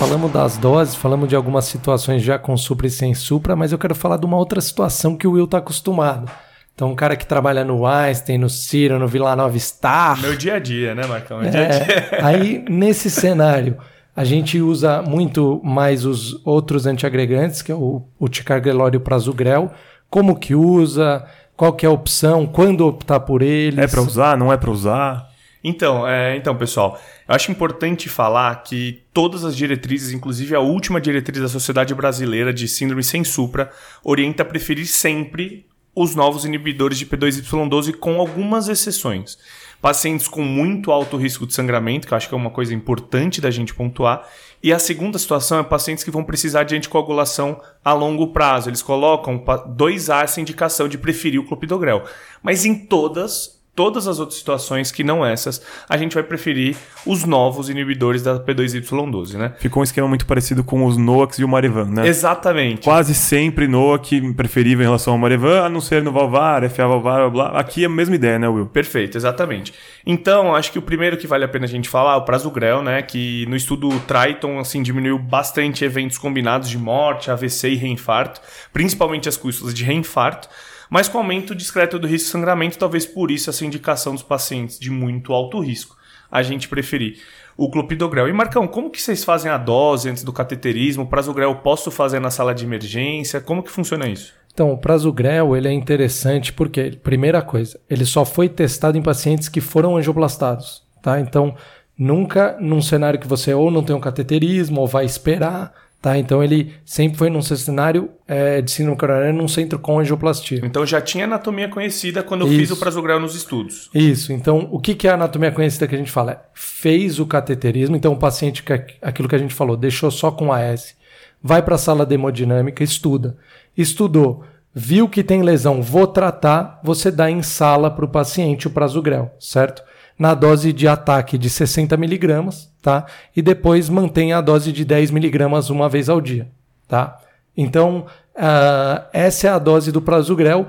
Falamos 0.06 0.32
das 0.32 0.56
doses, 0.58 0.94
falamos 0.94 1.28
de 1.28 1.36
algumas 1.36 1.66
situações 1.66 2.22
já 2.22 2.38
com 2.38 2.56
supra 2.56 2.86
e 2.86 2.92
sem 2.92 3.16
supra, 3.16 3.56
mas 3.56 3.72
eu 3.72 3.78
quero 3.80 3.96
falar 3.96 4.18
de 4.18 4.26
uma 4.28 4.38
outra 4.38 4.62
situação 4.62 5.18
que 5.18 5.26
o 5.26 5.32
Will 5.32 5.46
está 5.46 5.58
acostumado. 5.58 6.32
Então, 6.76 6.92
um 6.92 6.96
cara 6.96 7.16
que 7.16 7.26
trabalha 7.26 7.66
no 7.66 7.88
Einstein, 7.88 8.38
no 8.38 8.48
Ciro, 8.48 9.00
no 9.00 9.08
Vila 9.08 9.36
Nova 9.36 9.58
Star. 9.58 10.22
Meu 10.22 10.38
dia 10.38 10.54
a 10.54 10.60
dia, 10.60 10.94
né, 10.94 11.08
Marcão? 11.08 11.40
Meu 11.40 11.48
é, 11.48 11.50
dia 11.50 11.66
a 11.66 11.70
dia. 11.80 12.20
Aí, 12.22 12.64
nesse 12.70 13.10
cenário, 13.10 13.78
a 14.16 14.24
gente 14.24 14.62
usa 14.62 15.02
muito 15.02 15.60
mais 15.64 16.06
os 16.06 16.40
outros 16.46 16.86
antiagregantes, 16.86 17.64
que 17.64 17.72
é 17.72 17.76
o, 17.76 18.04
o 18.20 18.30
ticagrelor 18.30 18.92
e 18.94 18.98
o 18.98 19.02
prasugrel. 19.02 19.72
Como 20.08 20.36
que 20.36 20.54
usa? 20.54 21.26
Qual 21.58 21.74
que 21.74 21.84
é 21.84 21.90
a 21.90 21.92
opção? 21.92 22.46
Quando 22.46 22.86
optar 22.86 23.22
por 23.22 23.42
eles? 23.42 23.80
É 23.80 23.88
para 23.88 24.02
usar? 24.04 24.38
Não 24.38 24.54
é 24.54 24.58
para 24.58 24.70
usar? 24.70 25.32
Então, 25.68 26.08
é, 26.08 26.38
então, 26.38 26.56
pessoal, 26.56 27.02
eu 27.28 27.34
acho 27.34 27.52
importante 27.52 28.08
falar 28.08 28.54
que 28.62 29.02
todas 29.12 29.44
as 29.44 29.58
diretrizes, 29.58 30.14
inclusive 30.14 30.54
a 30.54 30.60
última 30.60 31.02
diretriz 31.02 31.42
da 31.42 31.50
Sociedade 31.50 31.92
Brasileira 31.96 32.54
de 32.54 32.68
Síndrome 32.68 33.04
sem 33.04 33.24
Supra, 33.24 33.72
orienta 34.04 34.44
a 34.44 34.46
preferir 34.46 34.86
sempre 34.86 35.66
os 35.96 36.14
novos 36.14 36.46
inibidores 36.46 37.00
de 37.00 37.08
P2Y12 37.08 37.96
com 37.96 38.20
algumas 38.20 38.68
exceções. 38.68 39.40
Pacientes 39.82 40.28
com 40.28 40.44
muito 40.44 40.92
alto 40.92 41.18
risco 41.18 41.48
de 41.48 41.54
sangramento, 41.56 42.06
que 42.06 42.14
eu 42.14 42.18
acho 42.18 42.30
que 42.30 42.36
é 42.36 42.38
uma 42.38 42.52
coisa 42.52 42.72
importante 42.72 43.42
da 43.42 43.50
gente 43.50 43.74
pontuar. 43.74 44.24
E 44.62 44.72
a 44.72 44.78
segunda 44.78 45.18
situação 45.18 45.58
é 45.58 45.64
pacientes 45.64 46.04
que 46.04 46.12
vão 46.12 46.24
precisar 46.24 46.64
de 46.64 46.76
anticoagulação 46.76 47.60
a 47.84 47.92
longo 47.92 48.28
prazo. 48.28 48.70
Eles 48.70 48.84
colocam 48.84 49.44
2A 49.44 50.26
essa 50.26 50.40
indicação 50.40 50.88
de 50.88 51.00
preferir 51.00 51.40
o 51.40 51.46
clopidogrel. 51.46 52.04
Mas 52.44 52.66
em 52.66 52.86
todas 52.86 53.55
todas 53.76 54.08
as 54.08 54.20
outras 54.20 54.40
situações 54.40 54.92
que 54.92 55.04
não 55.04 55.26
essas, 55.26 55.62
a 55.88 55.98
gente 55.98 56.14
vai 56.14 56.24
preferir 56.24 56.78
os 57.06 57.26
novos 57.26 57.70
inibidores 57.70 58.24
da 58.24 58.40
P2Y12, 58.40 59.34
né? 59.34 59.54
Ficou 59.60 59.82
um 59.82 59.84
esquema 59.84 60.08
muito 60.08 60.26
parecido 60.26 60.64
com 60.64 60.86
os 60.86 60.96
NOACs 60.96 61.40
e 61.40 61.44
o 61.44 61.48
Marevan, 61.48 61.86
né? 61.86 62.08
Exatamente. 62.08 62.84
Quase 62.84 63.14
sempre 63.14 63.68
NOAC 63.68 64.34
preferível 64.34 64.84
em 64.84 64.88
relação 64.88 65.14
ao 65.14 65.20
Marevan, 65.20 65.66
a 65.66 65.70
não 65.70 65.82
ser 65.82 66.02
no 66.02 66.12
Valvar, 66.12 66.68
FA 66.70 66.88
Valvar, 66.88 67.30
blá, 67.30 67.50
blá. 67.50 67.60
Aqui 67.60 67.84
é 67.84 67.88
a 67.88 67.90
mesma 67.90 68.16
ideia, 68.16 68.40
né, 68.40 68.48
Will? 68.48 68.66
Perfeito, 68.68 69.18
exatamente. 69.18 69.74
Então, 70.06 70.56
acho 70.56 70.72
que 70.72 70.80
o 70.80 70.82
primeiro 70.82 71.18
que 71.18 71.28
vale 71.28 71.44
a 71.44 71.48
pena 71.48 71.66
a 71.66 71.70
gente 71.70 71.90
falar 71.90 72.14
é 72.14 72.18
o 72.18 72.22
Prasugrel, 72.22 72.82
né? 72.82 73.02
Que 73.02 73.46
no 73.48 73.56
estudo 73.56 73.90
Triton, 74.02 74.60
assim, 74.60 74.82
diminuiu 74.82 75.20
bastante 75.20 75.84
eventos 75.84 76.18
combinados 76.18 76.70
de 76.70 76.78
morte, 76.78 77.30
AVC 77.30 77.70
e 77.70 77.76
reinfarto, 77.76 78.40
principalmente 78.72 79.28
as 79.28 79.36
custas 79.36 79.74
de 79.74 79.84
reinfarto 79.84 80.48
mas 80.96 81.10
com 81.10 81.18
aumento 81.18 81.54
discreto 81.54 82.00
do 82.00 82.08
risco 82.08 82.28
de 82.28 82.32
sangramento, 82.32 82.78
talvez 82.78 83.06
por 83.06 83.30
isso 83.30 83.50
essa 83.50 83.66
indicação 83.66 84.14
dos 84.14 84.24
pacientes 84.24 84.80
de 84.80 84.90
muito 84.90 85.34
alto 85.34 85.60
risco, 85.60 85.98
a 86.32 86.42
gente 86.42 86.70
preferir 86.70 87.18
o 87.58 87.70
clopidogrel. 87.70 88.30
E 88.30 88.32
Marcão, 88.32 88.66
como 88.66 88.90
que 88.90 89.02
vocês 89.02 89.22
fazem 89.22 89.52
a 89.52 89.58
dose 89.58 90.10
antes 90.10 90.24
do 90.24 90.32
cateterismo? 90.32 91.04
O 91.04 91.08
prasugrel 91.08 91.54
posso 91.56 91.92
fazer 91.92 92.22
na 92.22 92.32
sala 92.32 92.56
de 92.56 92.64
emergência? 92.64 93.42
Como 93.42 93.62
que 93.62 93.70
funciona 93.70 94.08
isso? 94.08 94.34
Então, 94.54 94.72
o 94.72 94.78
prasugrel 94.78 95.54
ele 95.58 95.68
é 95.68 95.74
interessante 95.74 96.54
porque, 96.54 96.98
primeira 97.04 97.42
coisa, 97.42 97.78
ele 97.90 98.06
só 98.06 98.24
foi 98.24 98.48
testado 98.48 98.98
em 98.98 99.02
pacientes 99.02 99.50
que 99.50 99.60
foram 99.60 99.98
angioplastados, 99.98 100.82
tá? 101.02 101.20
Então, 101.20 101.58
nunca 102.00 102.56
num 102.58 102.82
cenário 102.82 103.20
que 103.20 103.28
você 103.28 103.54
ou 103.54 103.70
não 103.70 103.84
tem 103.84 103.94
um 103.94 104.00
cateterismo 104.00 104.80
ou 104.80 104.88
vai 104.88 105.04
esperar, 105.04 105.74
Tá? 106.06 106.20
Então 106.20 106.44
ele 106.44 106.72
sempre 106.86 107.18
foi 107.18 107.32
num 107.32 107.42
cenário 107.42 108.12
é, 108.28 108.62
de 108.62 108.70
síndrome 108.70 108.96
coronariana 108.96 109.36
num 109.36 109.48
centro 109.48 109.80
com 109.80 110.00
angioplastia. 110.00 110.62
Então 110.64 110.86
já 110.86 111.02
tinha 111.02 111.24
anatomia 111.24 111.68
conhecida 111.68 112.22
quando 112.22 112.42
eu 112.42 112.48
Isso. 112.48 112.60
fiz 112.60 112.70
o 112.70 112.78
prasugrel 112.78 113.20
nos 113.20 113.34
estudos. 113.34 113.90
Isso. 113.92 114.32
Então 114.32 114.70
o 114.72 114.80
que, 114.80 114.94
que 114.94 115.08
é 115.08 115.10
a 115.10 115.16
anatomia 115.16 115.52
conhecida 115.52 115.88
que 115.88 115.96
a 115.96 115.98
gente 115.98 116.12
fala? 116.12 116.46
Fez 116.54 117.20
o 117.20 117.26
cateterismo, 117.26 117.96
então 117.96 118.14
o 118.14 118.18
paciente, 118.18 118.64
aquilo 119.02 119.28
que 119.28 119.34
a 119.34 119.40
gente 119.40 119.56
falou, 119.56 119.76
deixou 119.76 120.12
só 120.12 120.30
com 120.30 120.54
AS, 120.54 120.96
vai 121.42 121.64
para 121.64 121.74
a 121.74 121.80
sala 121.80 122.06
de 122.06 122.14
hemodinâmica, 122.14 122.84
estuda. 122.84 123.36
Estudou, 123.76 124.44
viu 124.76 125.10
que 125.10 125.24
tem 125.24 125.42
lesão, 125.42 125.82
vou 125.82 126.06
tratar, 126.06 126.82
você 126.84 127.10
dá 127.10 127.32
em 127.32 127.42
sala 127.42 127.90
para 127.90 128.06
o 128.06 128.10
paciente 128.10 128.68
o 128.68 128.70
prasugrel, 128.70 129.34
certo? 129.40 129.82
Na 130.18 130.34
dose 130.34 130.72
de 130.72 130.88
ataque 130.88 131.38
de 131.38 131.50
60 131.50 131.96
miligramas, 131.98 132.72
tá? 132.82 133.06
E 133.36 133.42
depois 133.42 133.90
mantém 133.90 134.34
a 134.34 134.42
dose 134.42 134.72
de 134.72 134.86
10 134.86 135.12
miligramas 135.12 135.70
uma 135.70 135.90
vez 135.90 136.10
ao 136.10 136.22
dia, 136.22 136.48
tá? 136.88 137.20
Então, 137.56 138.06
uh, 138.36 139.06
essa 139.12 139.48
é 139.48 139.50
a 139.50 139.60
dose 139.60 139.92
do 139.92 140.02
prasugrel. 140.02 140.68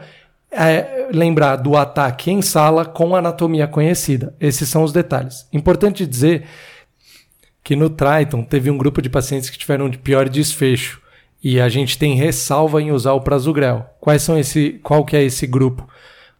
É, 0.51 1.09
lembrar 1.13 1.57
do 1.57 1.77
ataque 1.77 2.31
em 2.31 2.41
sala 2.41 2.85
com 2.85 3.15
anatomia 3.15 3.67
conhecida. 3.67 4.35
Esses 4.41 4.69
são 4.69 4.85
os 4.85 4.93
detalhes. 4.93 5.47
Importante 5.53 6.07
dizer 6.07 6.47
que 7.63 7.75
no 7.77 7.91
Triton 7.91 8.45
teve 8.45 8.71
um 8.71 8.79
grupo 8.79 9.03
de 9.03 9.11
pacientes 9.11 9.51
que 9.51 9.59
tiveram 9.59 9.91
de 9.91 9.99
pior 9.99 10.29
desfecho 10.29 11.03
e 11.43 11.61
a 11.61 11.69
gente 11.69 11.99
tem 11.99 12.15
ressalva 12.15 12.81
em 12.81 12.93
usar 12.93 13.13
o 13.13 13.21
prasugrel. 13.21 13.85
Quais 14.01 14.23
são 14.23 14.39
esse, 14.39 14.81
qual 14.83 15.05
que 15.05 15.17
é 15.17 15.23
esse 15.23 15.47
grupo? 15.47 15.87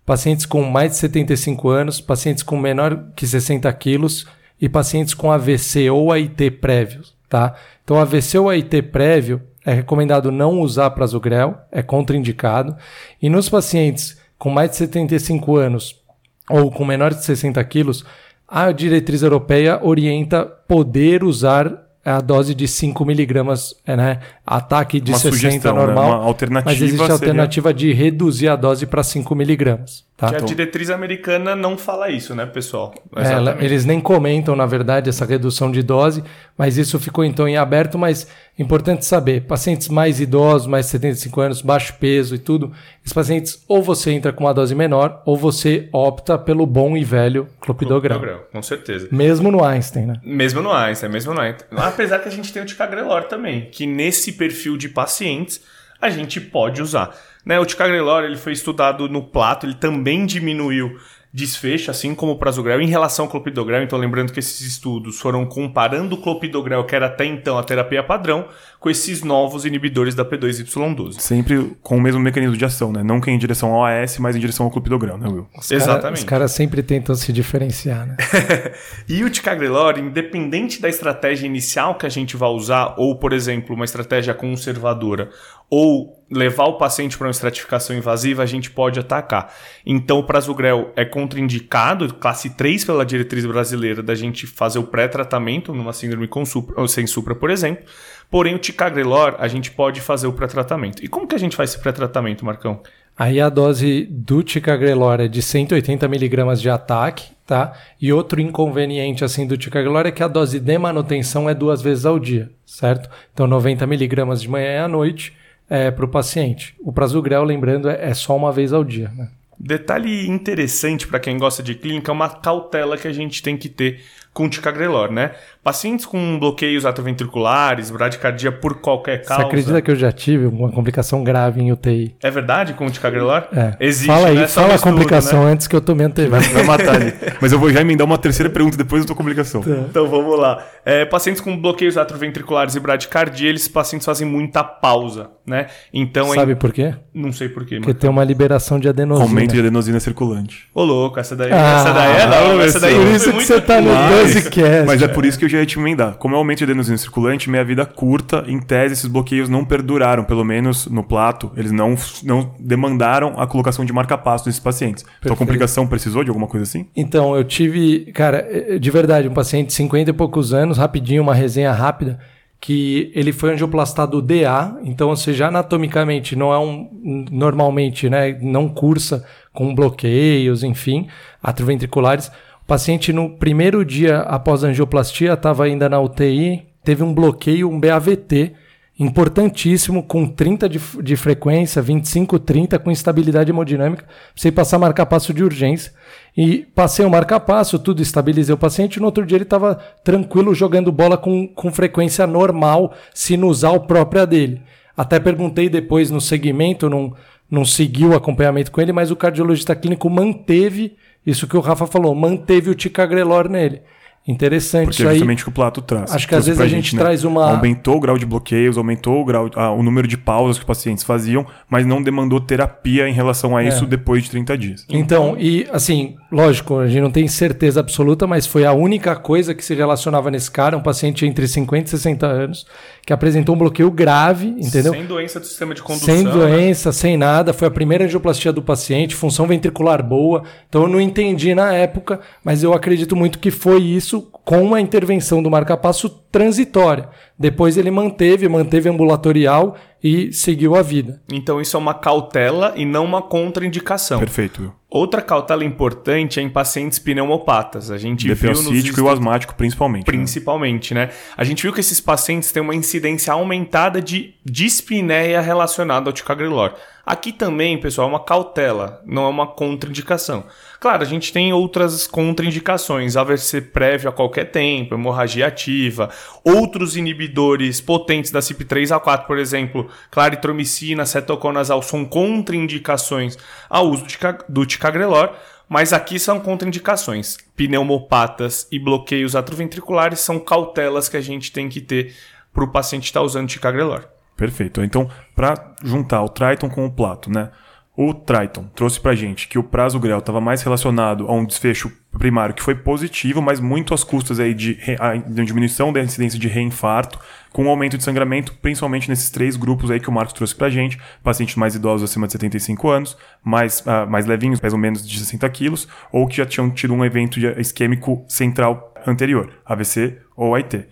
Pacientes 0.07 0.47
com 0.47 0.63
mais 0.63 0.93
de 0.93 0.99
75 0.99 1.69
anos, 1.69 2.01
pacientes 2.01 2.45
com 2.45 2.57
menor 2.57 3.07
que 3.17 3.27
60 3.27 3.71
quilos 3.73 4.25
e 4.61 4.69
pacientes 4.69 5.13
com 5.13 5.33
AVC 5.33 5.91
ou 5.91 6.13
AIT 6.13 6.53
prévio, 6.53 7.03
tá? 7.29 7.55
Então, 7.85 7.99
AVC 7.99 8.39
ou 8.39 8.49
AIT 8.49 8.83
prévio 8.83 9.43
é 9.65 9.75
recomendado 9.75 10.31
não 10.31 10.61
usar 10.61 10.91
prasugrel, 10.91 11.59
é 11.73 11.83
contraindicado. 11.83 12.77
E 13.21 13.29
nos 13.29 13.49
pacientes 13.49 14.17
com 14.39 14.49
mais 14.49 14.71
de 14.71 14.77
75 14.77 15.57
anos 15.57 16.01
ou 16.49 16.71
com 16.71 16.85
menor 16.85 17.13
de 17.13 17.25
60 17.25 17.63
quilos, 17.65 18.05
a 18.47 18.71
diretriz 18.71 19.23
europeia 19.23 19.81
orienta 19.83 20.45
poder 20.47 21.25
usar 21.25 21.86
a 22.07 22.21
dose 22.21 22.55
de 22.55 22.69
5 22.69 23.05
miligramas, 23.05 23.75
é, 23.85 23.97
né? 23.97 24.21
Ataque 24.47 25.01
de 25.01 25.11
uma 25.11 25.19
60 25.19 25.37
sugestão, 25.37 25.75
né? 25.75 25.81
normal. 25.81 26.05
Né? 26.05 26.11
Uma 26.11 26.25
alternativa 26.25 26.71
mas 26.71 26.81
existe 26.81 27.11
a 27.11 27.13
alternativa 27.13 27.75
de 27.75 27.93
reduzir 27.93 28.49
a 28.49 28.55
dose 28.55 28.87
para 28.87 29.03
5 29.03 29.35
miligramas. 29.35 30.05
Tá? 30.17 30.31
Que 30.31 30.37
a 30.37 30.41
diretriz 30.41 30.89
americana 30.89 31.55
não 31.55 31.77
fala 31.77 32.09
isso, 32.09 32.35
né, 32.35 32.47
pessoal? 32.47 32.95
É, 33.15 33.63
eles 33.63 33.85
nem 33.85 34.01
comentam, 34.01 34.57
na 34.57 34.65
verdade, 34.65 35.11
essa 35.11 35.27
redução 35.27 35.71
de 35.71 35.83
dose, 35.83 36.25
mas 36.57 36.79
isso 36.79 36.99
ficou 36.99 37.23
então 37.23 37.47
em 37.47 37.59
aberto. 37.59 37.99
Mas 37.99 38.27
importante 38.59 39.05
saber: 39.05 39.43
pacientes 39.43 39.89
mais 39.89 40.19
idosos, 40.19 40.67
mais 40.67 40.87
de 40.87 40.93
75 40.93 41.41
anos, 41.43 41.61
baixo 41.61 41.95
peso 42.01 42.35
e 42.35 42.39
tudo, 42.39 42.73
esses 43.05 43.13
pacientes 43.13 43.63
ou 43.69 43.83
você 43.83 44.11
entra 44.11 44.33
com 44.33 44.45
uma 44.45 44.55
dose 44.55 44.75
menor 44.75 45.23
ou 45.27 45.37
você 45.37 45.87
opta 45.93 46.39
pelo 46.39 46.65
bom 46.65 46.97
e 46.97 47.05
velho 47.05 47.47
clopidogrel. 47.61 48.19
clopidogrel 48.19 48.49
com 48.51 48.63
certeza. 48.63 49.09
Mesmo 49.13 49.51
no 49.51 49.63
Einstein, 49.63 50.07
né? 50.07 50.21
Mesmo 50.25 50.63
no 50.63 50.73
Einstein, 50.73 51.11
mesmo 51.11 51.35
no 51.35 51.43
Einstein. 51.43 51.69
Apesar 51.77 52.21
que 52.21 52.29
a 52.29 52.33
gente 52.33 52.51
tem 52.55 52.63
o 52.63 52.67
ticagrelor 52.67 53.25
também, 53.25 53.69
que 53.71 53.87
nesse 53.87 54.33
perfil 54.33 54.79
de 54.79 54.89
pacientes 54.89 55.61
a 56.01 56.09
gente 56.09 56.41
pode 56.41 56.81
usar. 56.81 57.15
Né, 57.47 57.61
o 57.61 57.65
ticagrelor 57.65 58.25
ele 58.25 58.37
foi 58.37 58.53
estudado 58.53 59.09
no 59.09 59.23
plato, 59.23 59.65
ele 59.65 59.75
também 59.75 60.27
diminuiu 60.27 60.99
desfecho, 61.33 61.91
assim 61.91 62.15
como 62.15 62.33
o 62.33 62.39
prasugrel, 62.39 62.81
em 62.81 62.89
relação 62.89 63.27
ao 63.27 63.31
clopidogrel. 63.31 63.83
Então, 63.83 63.99
lembrando 63.99 64.33
que 64.33 64.41
esses 64.41 64.63
estudos 64.63 65.21
foram 65.21 65.45
comparando 65.45 66.15
o 66.15 66.19
clopidogrel, 66.19 66.85
que 66.85 66.97
era 66.97 67.07
até 67.07 67.27
então 67.27 67.59
a 67.59 67.63
terapia 67.63 68.03
padrão, 68.03 68.49
com 68.79 68.91
esses 68.91 69.23
novos 69.23 69.65
inibidores 69.65 70.15
da 70.15 70.25
P2Y12. 70.25 71.21
Sempre 71.21 71.77
com 71.83 71.97
o 71.97 72.01
mesmo 72.01 72.21
mecanismo 72.21 72.57
de 72.57 72.65
ação, 72.65 72.93
né? 72.93 73.03
Não 73.03 73.21
que 73.21 73.31
em 73.31 73.39
direção 73.39 73.73
ao 73.73 73.85
AS, 73.85 74.19
mas 74.19 74.37
em 74.37 74.39
direção 74.39 74.67
ao 74.67 74.73
clopidogrel, 74.73 75.17
né, 75.17 75.29
Will? 75.29 75.47
Os 75.57 75.69
cara, 75.69 75.83
Exatamente. 75.83 76.19
os 76.19 76.25
caras 76.25 76.53
sempre 76.53 76.83
tentam 76.83 77.15
se 77.15 77.33
diferenciar, 77.33 78.07
né? 78.07 78.17
e 79.09 79.25
o 79.25 79.31
ticagrelor, 79.31 79.99
independente 79.99 80.81
da 80.81 80.89
estratégia 80.89 81.47
inicial 81.47 81.97
que 81.97 82.07
a 82.07 82.11
gente 82.11 82.37
vai 82.37 82.51
usar, 82.51 82.95
ou, 82.99 83.19
por 83.19 83.33
exemplo, 83.33 83.75
uma 83.75 83.85
estratégia 83.85 84.35
conservadora, 84.35 85.31
ou 85.69 86.25
levar 86.31 86.65
o 86.65 86.77
paciente 86.77 87.17
para 87.17 87.27
uma 87.27 87.31
estratificação 87.31 87.97
invasiva, 87.97 88.43
a 88.43 88.47
gente 88.47 88.71
pode 88.71 88.99
atacar. 88.99 89.53
Então, 89.85 90.19
o 90.19 90.25
prasugrel 90.25 90.93
é 90.97 91.05
contraindicado, 91.05 92.13
classe 92.15 92.51
3 92.51 92.85
pela 92.85 93.07
diretriz 93.07 93.47
brasileira, 93.47 94.03
da 94.03 94.15
gente 94.15 94.47
fazer 94.47 94.79
o 94.79 94.85
pré-tratamento 94.85 95.73
numa 95.73 95.93
síndrome 95.93 96.29
com 96.29 96.45
supra, 96.45 96.81
ou 96.81 96.89
sem 96.89 97.07
supra, 97.07 97.35
por 97.35 97.51
exemplo. 97.51 97.85
Porém, 98.31 98.55
o 98.55 98.59
ticagrelor, 98.59 99.37
a 99.39 99.49
gente 99.49 99.71
pode 99.71 100.01
fazer 100.01 100.27
o 100.27 100.33
pré-tratamento. 100.33 101.05
E 101.05 101.09
como 101.09 101.27
que 101.27 101.35
a 101.35 101.39
gente 101.39 101.57
faz 101.57 101.71
esse 101.71 101.79
pré-tratamento, 101.79 102.45
Marcão? 102.45 102.81
Aí 103.19 103.41
a 103.41 103.49
dose 103.49 104.07
do 104.11 104.43
ticagrelor 104.43 105.21
é 105.21 105.29
de 105.29 105.41
180 105.41 106.07
miligramas 106.07 106.61
de 106.61 106.69
ataque, 106.69 107.31
tá? 107.47 107.73
E 108.01 108.13
outro 108.13 108.41
inconveniente 108.43 109.25
assim 109.25 109.47
do 109.47 109.57
ticagrelor 109.57 110.07
é 110.07 110.11
que 110.11 110.23
a 110.23 110.29
dose 110.29 110.61
de 110.61 110.79
manutenção 110.79 111.49
é 111.49 111.55
duas 111.55 111.81
vezes 111.81 112.05
ao 112.05 112.19
dia, 112.19 112.51
certo? 112.67 113.09
Então 113.33 113.47
90 113.47 113.87
miligramas 113.87 114.43
de 114.43 114.51
manhã 114.51 114.73
e 114.73 114.79
à 114.79 114.89
noite 114.89 115.33
é, 115.69 115.91
para 115.91 116.05
o 116.05 116.09
paciente. 116.09 116.75
O 116.81 116.93
prasugrel, 116.93 117.43
lembrando, 117.43 117.89
é, 117.89 118.11
é 118.11 118.15
só 118.15 118.37
uma 118.37 118.53
vez 118.53 118.73
ao 118.73 118.85
dia. 118.85 119.11
Né? 119.17 119.29
Detalhe 119.59 120.29
interessante 120.29 121.07
para 121.07 121.19
quem 121.19 121.39
gosta 121.39 121.63
de 121.63 121.75
clínica 121.75 122.11
é 122.11 122.15
uma 122.15 122.29
cautela 122.29 122.99
que 122.99 123.09
a 123.09 123.13
gente 123.13 123.43
tem 123.43 123.57
que 123.57 123.71
ter 123.71 124.05
com 124.35 124.51
ticagrelor, 124.51 125.11
né? 125.11 125.35
Pacientes 125.67 126.07
com 126.07 126.39
bloqueios 126.39 126.87
atroventriculares, 126.87 127.91
bradicardia 127.91 128.53
por 128.53 128.77
qualquer 128.77 129.25
causa. 129.25 129.43
Você 129.43 129.49
acredita 129.49 129.83
que 129.83 129.91
eu 129.91 129.97
já 129.97 130.13
tive 130.13 130.47
uma 130.47 130.71
complicação 130.71 131.25
grave 131.25 131.61
em 131.61 131.73
UTI? 131.73 132.15
É 132.23 132.31
verdade 132.31 132.73
com 132.75 132.87
o 132.87 132.91
ticagrelor? 132.91 133.49
É. 133.53 133.75
Existe, 133.81 134.07
Fala 134.07 134.29
aí, 134.29 134.37
né? 134.37 134.47
fala 134.47 134.77
a 134.77 134.79
complicação 134.79 135.45
né? 135.45 135.51
antes 135.51 135.67
que 135.67 135.75
eu 135.75 135.81
tome 135.81 136.05
antevento. 136.05 136.49
Vai, 136.53 136.63
vai 136.63 136.63
matar 136.63 136.95
ali. 136.95 137.13
Mas 137.43 137.51
eu 137.51 137.59
vou 137.59 137.69
já 137.73 137.81
emendar 137.81 138.07
uma 138.07 138.17
terceira 138.17 138.49
pergunta 138.49 138.77
depois 138.77 139.03
da 139.03 139.09
tua 139.09 139.17
complicação. 139.17 139.61
Tá. 139.61 139.71
Então 139.71 140.07
vamos 140.07 140.39
lá. 140.39 140.65
É, 140.85 141.05
pacientes 141.05 141.41
com 141.41 141.61
bloqueios 141.61 141.99
atroventriculares 141.99 142.77
e 142.77 142.79
bradicardia, 142.79 143.49
eles 143.49 143.67
pacientes 143.67 144.07
fazem 144.07 144.25
muita 144.25 144.63
pausa, 144.63 145.31
né? 145.45 145.67
Então, 145.93 146.33
Sabe 146.33 146.55
por 146.55 146.73
quê? 146.73 146.95
Não 147.13 147.33
sei 147.33 147.49
por 147.49 147.67
quê. 147.67 147.79
Porque 147.79 147.93
tem 147.93 148.09
uma 148.09 148.23
liberação 148.23 148.79
de 148.79 148.89
adenosina. 148.89 149.27
Aumento 149.27 149.53
de 149.53 149.59
adenosina 149.59 149.99
circulante. 149.99 150.69
Ô 150.73 150.85
louco, 150.85 151.19
essa 151.19 151.35
daí, 151.35 151.51
ah, 151.53 151.81
essa 151.81 151.93
daí 151.93 152.21
é 152.21 152.27
não, 152.29 152.61
essa 152.61 152.79
daí 152.79 152.95
Por 152.95 153.07
isso 153.09 153.33
que 153.33 153.45
você 153.45 153.61
tá 153.61 153.81
no 153.81 153.91
12 154.23 154.49
cast. 154.49 154.87
Mas 154.87 155.03
é 155.03 155.09
por 155.09 155.25
isso 155.25 155.37
que 155.37 155.45
eu 155.45 155.49
já 155.49 155.56
ia 155.59 155.67
te 155.67 155.79
emendar. 155.79 156.15
Como 156.15 156.35
é 156.35 156.37
o 156.37 156.41
aumento 156.41 156.59
de 156.59 156.65
adenosina 156.65 156.97
circulante, 156.97 157.51
minha 157.51 157.65
vida 157.65 157.85
curta, 157.85 158.45
em 158.47 158.61
tese, 158.61 158.95
esses 158.95 159.07
bloqueios 159.07 159.49
não 159.49 159.65
perduraram, 159.65 160.25
pelo 160.25 160.45
menos 160.45 160.87
no 160.87 161.03
plato, 161.03 161.51
eles 161.57 161.73
não, 161.73 161.95
não 162.23 162.55
demandaram 162.59 163.35
a 163.39 163.47
colocação 163.47 163.85
de 163.85 163.93
marca-passo 163.93 164.47
nesses 164.47 164.61
pacientes. 164.61 165.03
Perfeito. 165.03 165.21
Então 165.25 165.35
a 165.35 165.37
complicação 165.37 165.87
precisou 165.87 166.23
de 166.23 166.31
alguma 166.31 166.47
coisa 166.47 166.65
assim? 166.65 166.87
Então, 166.97 167.37
eu 167.37 167.45
tive, 167.45 168.13
cara, 168.13 168.47
eh, 168.51 168.79
de 168.79 168.91
verdade, 168.91 169.29
um 169.29 169.35
paciente 169.35 169.69
de 169.69 169.73
50 169.75 170.11
e 170.11 170.13
poucos 170.13 170.53
anos, 170.53 170.79
rapidinho, 170.79 171.23
uma 171.23 171.35
resenha 171.35 171.73
rápida, 171.73 172.19
que 172.61 173.13
ele 173.15 173.33
foi 173.33 173.53
angioplastado 173.53 174.21
DA, 174.23 174.77
então, 174.83 175.11
ou 175.11 175.17
seja, 175.17 175.49
anatomicamente 175.49 176.35
não 176.35 176.53
é 176.53 176.59
um. 176.59 176.89
Normalmente, 177.31 178.09
né? 178.09 178.37
Não 178.41 178.69
cursa 178.69 179.25
com 179.53 179.75
bloqueios, 179.75 180.65
enfim, 180.65 181.07
atroventriculares. 181.43 182.29
O 182.29 182.33
paciente, 182.67 183.13
no 183.13 183.31
primeiro 183.31 183.85
dia 183.85 184.19
após 184.21 184.65
a 184.65 184.69
angioplastia, 184.69 185.35
estava 185.35 185.65
ainda 185.65 185.89
na 185.89 186.01
UTI, 186.01 186.67
teve 186.83 187.03
um 187.03 187.15
bloqueio, 187.15 187.71
um 187.71 187.79
BAVT, 187.79 188.53
importantíssimo, 188.99 190.03
com 190.03 190.27
30 190.27 190.69
de, 190.69 190.81
de 191.03 191.17
frequência, 191.17 191.83
25, 191.83 192.39
30, 192.39 192.79
com 192.79 192.91
instabilidade 192.91 193.51
hemodinâmica. 193.51 194.07
Precisei 194.33 194.53
passar 194.53 194.79
marca-passo 194.79 195.35
de 195.35 195.45
urgência. 195.45 195.93
E 196.37 196.67
passei 196.75 197.05
o 197.05 197.11
marca-passo, 197.11 197.79
tudo 197.79 198.03
estabilizei 198.03 198.55
o 198.55 198.59
paciente. 198.59 198.99
No 198.99 199.07
outro 199.07 199.27
dia 199.27 199.37
ele 199.37 199.45
estava 199.45 199.75
tranquilo, 200.03 200.55
jogando 200.55 200.91
bola 200.91 201.19
com, 201.19 201.47
com 201.47 201.71
frequência 201.71 202.27
normal, 202.27 202.95
sinusal 203.13 203.81
própria 203.81 204.27
dele. 204.27 204.63
Até 204.97 205.21
perguntei 205.21 205.69
depois 205.69 206.11
no 206.11 206.21
segmento, 206.21 206.89
não, 206.89 207.13
não 207.51 207.67
seguiu 207.67 208.11
o 208.11 208.17
acompanhamento 208.17 208.73
com 208.73 208.81
ele, 208.81 208.93
mas 208.93 209.11
o 209.11 209.17
cardiologista 209.17 209.77
clínico 209.77 210.09
manteve 210.09 210.97
isso 211.27 211.47
que 211.47 211.57
o 211.57 211.61
Rafa 211.61 211.87
falou, 211.87 212.15
manteve 212.15 212.71
o 212.71 212.75
ticagrelor 212.75 213.49
nele. 213.49 213.83
Interessante 214.29 214.87
Porque 214.87 215.03
isso 215.03 215.09
é 215.09 215.13
justamente 215.13 215.43
o 215.43 215.45
que 215.45 215.51
o 215.51 215.53
Plato 215.53 215.81
traz. 215.81 216.13
Acho 216.13 216.27
que 216.27 216.35
às 216.35 216.47
vezes 216.47 216.61
a 216.61 216.67
gente, 216.67 216.87
gente 216.87 216.97
né? 216.97 217.03
traz 217.03 217.23
uma. 217.23 217.53
Aumentou 217.53 217.97
o 217.97 218.01
grau 218.01 218.19
de 218.19 218.27
bloqueios, 218.27 218.77
aumentou 218.77 219.21
o, 219.23 219.25
grau, 219.25 219.49
ah, 219.55 219.71
o 219.71 219.85
número 219.85 220.09
de 220.09 220.17
pausas 220.17 220.57
que 220.57 220.65
os 220.65 220.67
pacientes 220.67 221.05
faziam, 221.05 221.47
mas 221.71 221.87
não 221.87 222.03
demandou 222.03 222.41
terapia 222.41 223.09
em 223.09 223.13
relação 223.13 223.57
a 223.57 223.63
isso 223.63 223.85
é. 223.85 223.87
depois 223.87 224.25
de 224.25 224.31
30 224.31 224.59
dias. 224.59 224.87
Então, 224.89 225.37
e 225.39 225.65
assim, 225.71 226.17
lógico, 226.33 226.77
a 226.81 226.89
gente 226.89 227.03
não 227.03 227.11
tem 227.11 227.29
certeza 227.29 227.79
absoluta, 227.79 228.27
mas 228.27 228.49
foi 228.49 228.65
a 228.65 228.73
única 228.73 229.15
coisa 229.15 229.55
que 229.55 229.65
se 229.65 229.77
relacionava 229.77 230.29
nesse 230.29 230.51
cara, 230.51 230.77
um 230.77 230.83
paciente 230.83 231.25
entre 231.25 231.47
50 231.47 231.87
e 231.87 231.91
60 231.91 232.27
anos, 232.27 232.67
que 233.07 233.13
apresentou 233.13 233.55
um 233.55 233.59
bloqueio 233.59 233.89
grave, 233.89 234.49
entendeu? 234.49 234.93
Sem 234.93 235.07
doença 235.07 235.39
do 235.39 235.47
sistema 235.47 235.73
de 235.73 235.81
condução. 235.81 236.13
Sem 236.13 236.25
né? 236.25 236.31
doença, 236.33 236.89
né? 236.89 236.93
sem 236.93 237.17
nada. 237.17 237.53
Foi 237.53 237.69
a 237.69 237.71
primeira 237.71 238.05
angioplastia 238.05 238.53
do 238.53 238.61
paciente, 238.61 239.15
função 239.15 239.47
ventricular 239.47 240.03
boa. 240.03 240.43
Então 240.69 240.83
eu 240.83 240.89
não 240.89 241.01
entendi 241.01 241.55
na 241.55 241.73
época, 241.73 242.19
mas 242.43 242.65
eu 242.65 242.75
acredito 242.75 243.15
muito 243.15 243.39
que 243.39 243.53
foi 243.53 243.81
isso 243.81 244.23
com 244.45 244.61
uma 244.61 244.81
intervenção 244.81 245.41
do 245.41 245.49
marca-passo 245.49 246.09
transitória. 246.33 247.09
Depois 247.39 247.77
ele 247.77 247.93
manteve, 247.93 248.49
manteve 248.49 248.89
ambulatorial 248.89 249.77
e 250.07 250.33
seguiu 250.33 250.77
a 250.77 250.83
vida. 250.83 251.21
Então 251.33 251.61
isso 251.61 251.77
é 251.77 251.81
uma 251.81 251.93
cautela 251.93 252.73
e 252.77 252.85
não 252.85 253.05
uma 253.05 253.21
contraindicação. 253.21 254.21
Perfeito. 254.21 254.73
Outra 254.89 255.21
cautela 255.21 255.65
importante 255.65 256.39
é 256.39 256.43
em 256.45 256.49
pacientes 256.49 257.01
pneumopatas. 257.01 257.91
A 257.91 257.99
gente 257.99 258.33
viu 258.33 258.51
nos 258.51 258.61
estudos... 258.67 258.99
e 258.99 259.01
o 259.01 259.09
asmático 259.09 259.57
principalmente. 259.57 260.07
Né? 260.07 260.17
Principalmente, 260.17 260.95
né? 260.95 261.07
né? 261.07 261.13
A 261.37 261.43
gente 261.43 261.61
viu 261.61 261.73
que 261.73 261.81
esses 261.81 262.01
pacientes 262.01 262.53
têm 262.53 262.63
uma 262.63 262.75
incidência 262.75 263.33
aumentada 263.33 264.01
de 264.01 264.35
dispneia 264.45 265.41
relacionada 265.41 266.09
ao 266.09 266.13
ticagrelor. 266.13 266.75
Aqui 267.05 267.33
também, 267.33 267.79
pessoal, 267.79 268.07
é 268.07 268.11
uma 268.11 268.25
cautela, 268.25 269.03
não 269.05 269.27
é 269.27 269.29
uma 269.29 269.47
contraindicação. 269.49 270.45
Claro, 270.87 271.03
a 271.03 271.07
gente 271.07 271.33
tem 271.33 271.53
outras 271.53 272.07
contraindicações, 272.07 273.17
AVC 273.17 273.61
prévio 273.61 274.09
a 274.09 274.13
qualquer 274.13 274.45
tempo, 274.45 274.95
hemorragia 274.95 275.49
ativa, 275.49 276.11
outros 276.45 276.97
inibidores 276.97 277.81
potentes 277.81 278.31
da 278.31 278.39
CYP3A4, 278.39 279.27
por 279.27 279.37
exemplo, 279.37 279.91
claritromicina, 280.13 281.05
cetoconazol, 281.05 281.83
são 281.83 282.05
contraindicações 282.05 283.37
ao 283.69 283.89
uso 283.89 284.07
do 284.49 284.65
ticagrelor, 284.65 285.33
mas 285.69 285.93
aqui 285.93 286.21
são 286.21 286.39
contraindicações. 286.39 287.37
Pneumopatas 287.57 288.69
e 288.71 288.79
bloqueios 288.79 289.35
atroventriculares 289.35 290.21
são 290.21 290.39
cautelas 290.39 291.09
que 291.09 291.17
a 291.17 291.21
gente 291.21 291.51
tem 291.51 291.69
que 291.69 291.81
ter 291.81 292.15
para 292.55 292.63
o 292.63 292.71
paciente 292.71 293.07
estar 293.07 293.23
usando 293.23 293.49
ticagrelor. 293.49 294.05
Perfeito. 294.37 294.81
Então, 294.85 295.11
para 295.35 295.75
juntar 295.83 296.23
o 296.23 296.29
Triton 296.29 296.71
com 296.71 296.87
o 296.87 296.93
Plato, 296.93 297.29
né? 297.29 297.51
O 297.99 298.13
Triton 298.13 298.65
trouxe 298.75 299.01
para 299.01 299.15
gente 299.15 299.49
que 299.49 299.59
o 299.59 299.63
prazo 299.63 299.99
grel 299.99 300.19
estava 300.19 300.39
mais 300.39 300.63
relacionado 300.63 301.27
a 301.29 301.33
um 301.33 301.47
desfecho 301.47 301.91
primário 302.19 302.55
que 302.55 302.63
foi 302.63 302.75
positivo, 302.75 303.41
mas 303.41 303.59
muito 303.59 303.95
às 303.95 304.05
custas 304.05 304.39
aí 304.39 304.53
de, 304.53 304.79
de 305.27 305.45
diminuição 305.47 305.91
da 305.91 306.03
incidência 306.03 306.39
de 306.39 306.47
reinfarto, 306.47 307.19
com 307.55 307.65
um 307.65 307.71
aumento 307.71 307.97
de 307.97 308.05
sangramento, 308.05 308.53
principalmente 308.61 309.09
nesses 309.09 309.31
três 309.31 309.57
grupos 309.57 309.91
aí 309.91 309.99
que 309.99 310.11
o 310.11 310.13
Marcos 310.13 310.35
trouxe 310.35 310.55
para 310.55 310.69
gente, 310.69 310.99
pacientes 311.23 311.57
mais 311.57 311.75
idosos 311.75 312.11
acima 312.11 312.27
de 312.27 312.33
75 312.33 312.87
anos, 312.91 313.17
mais, 313.43 313.81
uh, 313.81 314.07
mais 314.07 314.27
levinhos, 314.27 314.61
mais 314.61 314.75
ou 314.75 314.79
menos 314.79 315.07
de 315.07 315.19
60 315.19 315.49
quilos, 315.49 315.89
ou 316.13 316.27
que 316.27 316.37
já 316.37 316.45
tinham 316.45 316.69
tido 316.69 316.93
um 316.93 317.03
evento 317.03 317.41
isquêmico 317.59 318.27
central 318.29 318.93
anterior, 319.07 319.51
AVC 319.65 320.19
ou 320.37 320.55
AIT. 320.55 320.85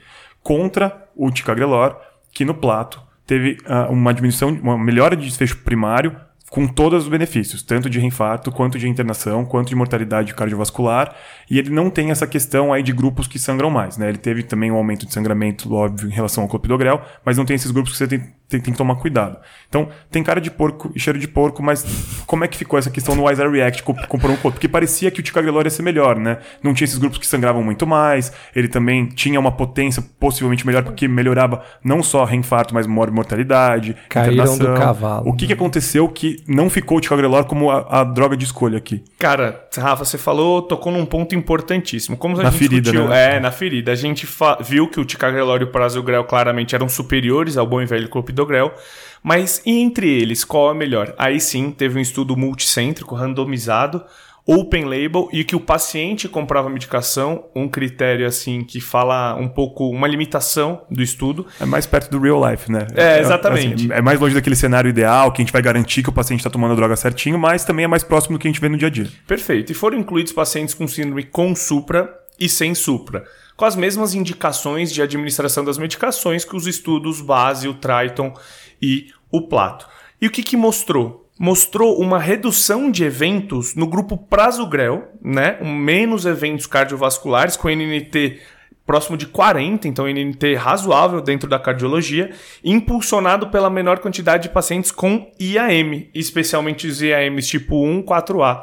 Contra 0.42 1.06
o 1.14 1.30
ticagrelor, 1.30 1.98
que 2.32 2.46
no 2.46 2.54
plato 2.54 3.02
teve 3.26 3.58
uh, 3.66 3.92
uma 3.92 4.14
diminuição, 4.14 4.48
uma 4.48 4.78
melhora 4.78 5.14
de 5.14 5.26
desfecho 5.26 5.58
primário, 5.58 6.16
com 6.54 6.68
todos 6.68 7.02
os 7.02 7.08
benefícios, 7.08 7.62
tanto 7.64 7.90
de 7.90 7.98
reinfarto, 7.98 8.52
quanto 8.52 8.78
de 8.78 8.88
internação, 8.88 9.44
quanto 9.44 9.70
de 9.70 9.74
mortalidade 9.74 10.32
cardiovascular, 10.32 11.12
e 11.50 11.58
ele 11.58 11.68
não 11.68 11.90
tem 11.90 12.12
essa 12.12 12.28
questão 12.28 12.72
aí 12.72 12.80
de 12.80 12.92
grupos 12.92 13.26
que 13.26 13.40
sangram 13.40 13.70
mais, 13.70 13.98
né? 13.98 14.08
Ele 14.08 14.18
teve 14.18 14.44
também 14.44 14.70
um 14.70 14.76
aumento 14.76 15.04
de 15.04 15.12
sangramento, 15.12 15.74
óbvio, 15.74 16.08
em 16.08 16.12
relação 16.12 16.44
ao 16.44 16.48
clopidogrel, 16.48 17.02
mas 17.24 17.36
não 17.36 17.44
tem 17.44 17.56
esses 17.56 17.72
grupos 17.72 17.90
que 17.90 17.98
você 17.98 18.06
tem, 18.06 18.20
tem, 18.48 18.60
tem, 18.60 18.72
que 18.72 18.78
tomar 18.78 18.94
cuidado. 18.94 19.36
Então, 19.68 19.88
tem 20.12 20.22
cara 20.22 20.40
de 20.40 20.48
porco 20.48 20.92
e 20.94 21.00
cheiro 21.00 21.18
de 21.18 21.26
porco, 21.26 21.60
mas 21.60 21.84
como 22.24 22.44
é 22.44 22.48
que 22.48 22.56
ficou 22.56 22.78
essa 22.78 22.88
questão 22.88 23.16
no 23.16 23.24
Wiser 23.24 23.50
React 23.50 23.82
comparando 23.82 24.38
com 24.40 24.46
o 24.46 24.52
Porque 24.52 24.68
parecia 24.68 25.10
que 25.10 25.18
o 25.18 25.22
ticagrelor 25.24 25.64
ia 25.64 25.70
ser 25.70 25.82
melhor, 25.82 26.20
né? 26.20 26.38
Não 26.62 26.72
tinha 26.72 26.84
esses 26.84 26.98
grupos 26.98 27.18
que 27.18 27.26
sangravam 27.26 27.64
muito 27.64 27.84
mais, 27.84 28.32
ele 28.54 28.68
também 28.68 29.06
tinha 29.06 29.40
uma 29.40 29.50
potência 29.50 30.00
possivelmente 30.20 30.64
melhor, 30.64 30.84
porque 30.84 31.08
melhorava 31.08 31.64
não 31.82 32.00
só 32.00 32.24
reinfarto, 32.24 32.72
mas 32.72 32.86
mortalidade, 32.86 33.96
Caíram 34.08 34.34
internação. 34.34 34.72
do 34.72 34.80
cavalo. 34.80 35.28
O 35.28 35.32
que, 35.32 35.48
que 35.48 35.52
aconteceu 35.52 36.08
que 36.08 36.43
não 36.46 36.68
ficou 36.68 36.98
o 36.98 37.00
ticagrelor 37.00 37.44
como 37.44 37.70
a, 37.70 38.00
a, 38.00 38.04
droga 38.04 38.36
de 38.36 38.44
escolha 38.44 38.78
aqui? 38.78 39.02
Cara, 39.18 39.66
Rafa, 39.76 40.04
você 40.04 40.18
falou, 40.18 40.62
tocou 40.62 40.92
num 40.92 41.06
ponto 41.06 41.34
importantíssimo. 41.34 42.16
Como 42.16 42.38
a 42.38 42.42
na 42.42 42.50
gente 42.50 42.58
ferida, 42.58 42.92
discutiu, 42.92 43.08
né? 43.08 43.36
é, 43.36 43.40
na 43.40 43.50
ferida, 43.50 43.92
a 43.92 43.94
gente 43.94 44.28
viu 44.60 44.88
que 44.88 45.00
o 45.00 45.04
ticagrelor 45.04 45.60
e 45.60 45.64
o 45.64 45.70
prasugrel 45.70 46.24
claramente 46.24 46.74
eram 46.74 46.88
superiores 46.88 47.56
ao 47.56 47.66
bom 47.66 47.80
e 47.80 47.86
velho 47.86 48.08
clopidogrel, 48.08 48.74
mas 49.22 49.62
entre 49.64 50.08
eles, 50.08 50.44
qual 50.44 50.70
é 50.70 50.74
melhor? 50.74 51.14
Aí 51.16 51.40
sim, 51.40 51.70
teve 51.70 51.98
um 51.98 52.02
estudo 52.02 52.36
multicêntrico, 52.36 53.14
randomizado, 53.14 54.04
open 54.46 54.84
label 54.84 55.28
e 55.32 55.42
que 55.42 55.56
o 55.56 55.60
paciente 55.60 56.28
comprava 56.28 56.68
medicação, 56.68 57.46
um 57.54 57.66
critério 57.66 58.26
assim 58.26 58.62
que 58.62 58.80
fala 58.80 59.34
um 59.36 59.48
pouco 59.48 59.88
uma 59.88 60.06
limitação 60.06 60.82
do 60.90 61.02
estudo. 61.02 61.46
É 61.58 61.64
mais 61.64 61.86
perto 61.86 62.10
do 62.10 62.20
real 62.20 62.50
life, 62.50 62.70
né? 62.70 62.86
É, 62.94 63.20
exatamente. 63.20 63.86
Assim, 63.86 63.92
é 63.92 64.02
mais 64.02 64.20
longe 64.20 64.34
daquele 64.34 64.56
cenário 64.56 64.88
ideal 64.88 65.32
que 65.32 65.40
a 65.40 65.44
gente 65.44 65.52
vai 65.52 65.62
garantir 65.62 66.02
que 66.02 66.10
o 66.10 66.12
paciente 66.12 66.40
está 66.40 66.50
tomando 66.50 66.72
a 66.72 66.76
droga 66.76 66.94
certinho, 66.94 67.38
mas 67.38 67.64
também 67.64 67.86
é 67.86 67.88
mais 67.88 68.02
próximo 68.02 68.36
do 68.36 68.40
que 68.40 68.46
a 68.46 68.50
gente 68.50 68.60
vê 68.60 68.68
no 68.68 68.76
dia 68.76 68.88
a 68.88 68.90
dia. 68.90 69.08
Perfeito. 69.26 69.72
E 69.72 69.74
foram 69.74 69.98
incluídos 69.98 70.32
pacientes 70.32 70.74
com 70.74 70.86
síndrome 70.86 71.24
com 71.24 71.56
supra 71.56 72.12
e 72.38 72.48
sem 72.48 72.74
supra, 72.74 73.24
com 73.56 73.64
as 73.64 73.76
mesmas 73.76 74.14
indicações 74.14 74.92
de 74.92 75.00
administração 75.00 75.64
das 75.64 75.78
medicações 75.78 76.44
que 76.44 76.56
os 76.56 76.66
estudos 76.66 77.20
base, 77.20 77.68
o 77.68 77.74
Triton 77.74 78.34
e 78.82 79.06
o 79.30 79.42
Plato. 79.42 79.88
E 80.20 80.26
o 80.26 80.30
que, 80.30 80.42
que 80.42 80.56
mostrou? 80.56 81.23
Mostrou 81.38 82.00
uma 82.00 82.18
redução 82.18 82.90
de 82.90 83.04
eventos 83.04 83.74
no 83.74 83.86
grupo 83.86 84.16
prasugrel, 84.16 85.08
né? 85.22 85.58
Menos 85.62 86.26
eventos 86.26 86.66
cardiovasculares 86.66 87.56
com 87.56 87.68
NNT 87.68 88.40
próximo 88.86 89.16
de 89.16 89.26
40, 89.26 89.88
então 89.88 90.06
NNT 90.06 90.54
razoável 90.56 91.20
dentro 91.20 91.48
da 91.48 91.58
cardiologia, 91.58 92.30
impulsionado 92.62 93.48
pela 93.48 93.70
menor 93.70 93.98
quantidade 93.98 94.44
de 94.44 94.48
pacientes 94.50 94.90
com 94.90 95.30
IAM, 95.40 96.06
especialmente 96.14 96.86
os 96.86 97.00
IAMs 97.00 97.46
tipo 97.46 97.82
1, 97.82 98.02
4A 98.02 98.60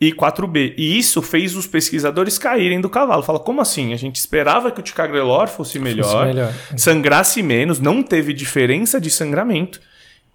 e 0.00 0.12
4B. 0.12 0.74
E 0.76 0.98
isso 0.98 1.22
fez 1.22 1.54
os 1.54 1.66
pesquisadores 1.66 2.36
caírem 2.36 2.80
do 2.80 2.88
cavalo. 2.88 3.22
Fala, 3.22 3.38
como 3.38 3.60
assim? 3.60 3.92
A 3.92 3.96
gente 3.96 4.16
esperava 4.16 4.70
que 4.72 4.80
o 4.80 4.82
ticagrelor 4.82 5.46
fosse 5.46 5.78
melhor, 5.78 6.04
fosse 6.04 6.26
melhor. 6.26 6.54
sangrasse 6.76 7.42
menos, 7.42 7.78
não 7.78 8.02
teve 8.02 8.32
diferença 8.32 9.00
de 9.00 9.10
sangramento. 9.10 9.80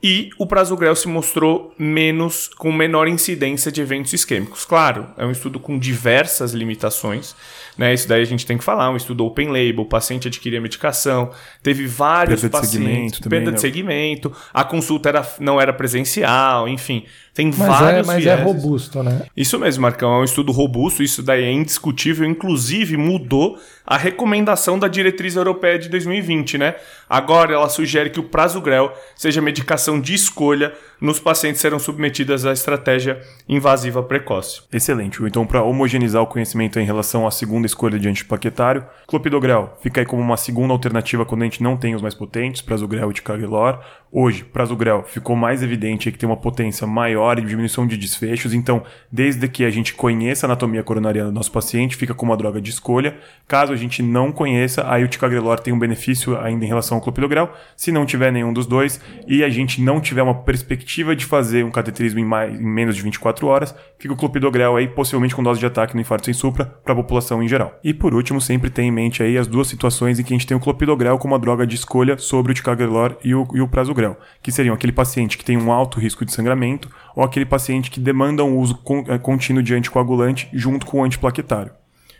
E 0.04 0.30
o 0.38 0.46
prasugrel 0.46 0.96
se 0.96 1.08
mostrou 1.08 1.74
menos, 1.80 2.48
com 2.48 2.72
menor 2.72 3.08
incidência 3.08 3.72
de 3.72 3.82
eventos 3.82 4.14
isquêmicos. 4.14 4.64
Claro, 4.64 5.08
é 5.18 5.26
um 5.26 5.32
estudo 5.32 5.60
com 5.60 5.80
diversas 5.80 6.52
limitações, 6.54 7.36
né? 7.78 7.94
Isso 7.94 8.08
daí 8.08 8.22
a 8.22 8.26
gente 8.26 8.46
tem 8.46 8.58
que 8.58 8.64
falar, 8.64 8.92
um 8.92 8.98
estudo 8.98 9.26
open 9.26 9.48
label, 9.48 9.82
o 9.82 9.86
paciente 9.86 10.28
adquiria 10.28 10.62
medicação, 10.62 11.32
teve 11.64 11.88
vários 11.88 12.42
perda 12.42 12.58
pacientes, 12.60 12.80
de 12.80 12.86
segmento 12.86 13.30
perda 13.30 13.30
também, 13.30 13.46
de 13.46 13.52
né? 13.52 13.58
segmento, 13.58 14.32
a 14.54 14.64
consulta 14.64 15.10
era, 15.10 15.28
não 15.40 15.60
era 15.60 15.74
presencial, 15.74 16.68
enfim, 16.68 17.06
tem 17.34 17.48
Mas, 17.48 17.58
vários 17.58 18.08
é, 18.08 18.12
mas 18.12 18.26
é 18.26 18.36
vieses. 18.36 18.44
robusto, 18.46 19.02
né? 19.02 19.26
Isso 19.36 19.58
mesmo, 19.58 19.82
Marcão, 19.82 20.14
é 20.14 20.20
um 20.20 20.24
estudo 20.24 20.52
robusto, 20.52 21.02
isso 21.02 21.24
daí 21.24 21.44
é 21.44 21.52
indiscutível, 21.52 22.28
inclusive 22.30 22.96
mudou 22.96 23.58
a 23.86 23.98
recomendação 23.98 24.80
da 24.80 24.88
diretriz 24.88 25.36
europeia 25.36 25.78
de 25.78 25.90
2020, 25.90 26.58
né? 26.58 26.76
Agora 27.10 27.54
ela 27.54 27.70
sugere 27.70 28.10
que 28.10 28.20
o 28.20 28.24
prasugrel 28.24 28.92
seja 29.16 29.42
medicação 29.42 30.00
de 30.00 30.14
escolha 30.14 30.74
nos 31.00 31.20
pacientes 31.20 31.60
que 31.60 31.62
serão 31.62 31.78
submetidas 31.78 32.46
à 32.46 32.54
estratégia 32.54 33.22
invasiva 33.48 34.02
precoce. 34.02 34.62
Excelente. 34.72 35.22
Então, 35.24 35.46
para 35.46 35.62
homogeneizar 35.62 36.22
o 36.22 36.28
conhecimento 36.28 36.80
em 36.80 36.86
relação 36.86 37.28
à 37.28 37.32
segunda 37.32 37.68
escolha 37.68 38.00
de 38.00 38.08
antiplaquetário, 38.08 38.86
clopidogrel 39.08 39.78
fica 39.82 40.02
aí 40.02 40.06
como 40.06 40.22
uma 40.22 40.38
segunda 40.38 40.74
alternativa 40.74 41.26
quando 41.26 41.44
a 41.44 41.46
gente 41.46 41.62
não 41.62 41.78
tem 41.78 41.94
os 41.94 42.02
mais 42.02 42.16
potentes, 42.16 42.62
prasugrel 42.62 43.12
e 43.12 43.14
ticagrelor. 43.14 43.80
Hoje, 44.18 44.46
prasugrel 44.46 45.04
ficou 45.04 45.36
mais 45.36 45.62
evidente 45.62 46.10
que 46.10 46.18
tem 46.18 46.26
uma 46.26 46.38
potência 46.38 46.88
maior 46.88 47.38
e 47.38 47.42
diminuição 47.42 47.86
de 47.86 47.98
desfechos, 47.98 48.54
então, 48.54 48.82
desde 49.12 49.46
que 49.50 49.66
a 49.66 49.70
gente 49.70 49.94
conheça 49.94 50.46
a 50.46 50.48
anatomia 50.48 50.82
coronariana 50.82 51.30
do 51.30 51.36
nosso 51.36 51.52
paciente, 51.52 51.98
fica 51.98 52.14
como 52.14 52.32
uma 52.32 52.38
droga 52.38 52.62
de 52.62 52.70
escolha. 52.70 53.18
Caso 53.46 53.74
a 53.74 53.76
gente 53.76 54.02
não 54.02 54.32
conheça, 54.32 54.90
aí 54.90 55.04
o 55.04 55.10
ticagrelor 55.10 55.60
tem 55.60 55.74
um 55.74 55.78
benefício 55.78 56.40
ainda 56.40 56.64
em 56.64 56.68
relação 56.70 56.96
ao 56.96 57.04
clopidogrel. 57.04 57.52
Se 57.76 57.92
não 57.92 58.06
tiver 58.06 58.32
nenhum 58.32 58.54
dos 58.54 58.66
dois 58.66 59.02
e 59.28 59.44
a 59.44 59.50
gente 59.50 59.82
não 59.82 60.00
tiver 60.00 60.22
uma 60.22 60.34
perspectiva 60.34 61.14
de 61.14 61.26
fazer 61.26 61.66
um 61.66 61.72
cateterismo 61.72 62.22
em, 62.22 62.26
mais, 62.26 62.58
em 62.58 62.64
menos 62.64 62.96
de 62.96 63.02
24 63.02 63.46
horas, 63.48 63.76
fica 64.00 64.14
o 64.14 64.18
clopidogrel 64.18 64.78
aí, 64.78 64.88
possivelmente 64.88 65.36
com 65.36 65.44
dose 65.44 65.60
de 65.60 65.66
ataque 65.66 65.94
no 65.94 66.00
infarto 66.00 66.24
sem 66.24 66.34
supra, 66.34 66.64
para 66.86 66.94
a 66.94 66.96
população 66.96 67.44
em 67.44 67.50
geral. 67.50 67.78
E 67.84 67.94
por 67.94 68.14
último, 68.14 68.40
sempre 68.40 68.70
tem 68.70 68.88
em 68.88 68.92
mente 68.92 69.22
aí 69.22 69.38
as 69.38 69.46
duas 69.46 69.68
situações 69.68 70.20
em 70.20 70.24
que 70.24 70.34
a 70.34 70.38
gente 70.38 70.48
tem 70.48 70.56
o 70.56 70.60
clopidogrel 70.62 71.18
como 71.18 71.34
uma 71.34 71.40
droga 71.40 71.68
de 71.68 71.76
escolha 71.76 72.18
sobre 72.18 72.54
o 72.54 72.56
ticagrelor 72.56 73.18
e 73.22 73.36
o, 73.36 73.46
e 73.54 73.60
o 73.60 73.68
prasugrel 74.06 74.18
que 74.42 74.52
seriam 74.52 74.76
aquele 74.76 74.92
paciente 74.92 75.38
que 75.38 75.46
tem 75.46 75.58
um 75.58 75.72
alto 75.72 76.00
risco 76.00 76.26
de 76.26 76.32
sangramento 76.32 76.90
ou 77.16 77.24
aquele 77.24 77.46
paciente 77.46 77.90
que 77.90 78.00
demanda 78.00 78.44
um 78.44 78.58
uso 78.58 78.76
contínuo 79.22 79.64
de 79.64 79.74
anticoagulante 79.74 80.48
junto 80.54 80.86
com 80.86 81.02
o 81.02 81.04
antiplaquetário. 81.04 81.72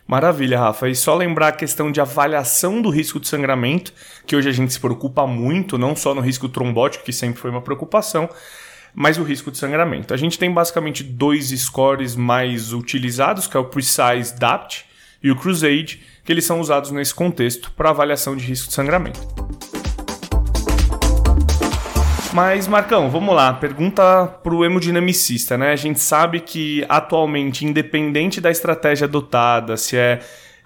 Maravilha, 0.08 0.60
Rafa. 0.60 0.88
E 0.88 0.96
só 0.96 1.16
lembrar 1.16 1.48
a 1.50 1.52
questão 1.52 1.92
de 1.92 2.00
avaliação 2.00 2.82
do 2.82 2.90
risco 2.90 3.20
de 3.20 3.28
sangramento, 3.28 3.92
que 4.26 4.36
hoje 4.36 4.48
a 4.48 4.52
gente 4.52 4.72
se 4.72 4.80
preocupa 4.80 5.26
muito, 5.26 5.78
não 5.78 5.96
só 5.96 6.14
no 6.14 6.22
risco 6.22 6.48
trombótico, 6.48 7.04
que 7.04 7.14
sempre 7.14 7.40
foi 7.40 7.50
uma 7.50 7.62
preocupação, 7.62 8.30
mas 8.94 9.18
o 9.18 9.24
risco 9.24 9.50
de 9.52 9.58
sangramento. 9.58 10.14
A 10.14 10.18
gente 10.18 10.38
tem 10.38 10.52
basicamente 10.52 11.04
dois 11.04 11.50
scores 11.50 12.16
mais 12.16 12.72
utilizados, 12.72 13.48
que 13.48 13.58
é 13.58 13.60
o 13.60 13.66
Precise 13.66 14.38
DAPT 14.38 14.86
e 15.24 15.32
o 15.32 15.36
Crusade, 15.36 16.04
que 16.24 16.32
eles 16.32 16.46
são 16.46 16.60
usados 16.60 16.92
nesse 16.92 17.14
contexto 17.14 17.72
para 17.72 17.90
avaliação 17.90 18.36
de 18.36 18.46
risco 18.46 18.68
de 18.68 18.76
sangramento. 18.76 19.75
Mas, 22.36 22.68
Marcão, 22.68 23.10
vamos 23.10 23.34
lá. 23.34 23.54
Pergunta 23.54 24.28
pro 24.44 24.66
hemodinamicista, 24.66 25.58
né? 25.58 25.72
A 25.72 25.76
gente 25.78 26.02
sabe 26.02 26.42
que 26.42 26.86
atualmente, 26.90 27.66
independente 27.66 28.42
da 28.42 28.52
estratégia 28.52 29.06
adotada, 29.06 29.78
se 29.78 29.96
é, 29.96 30.20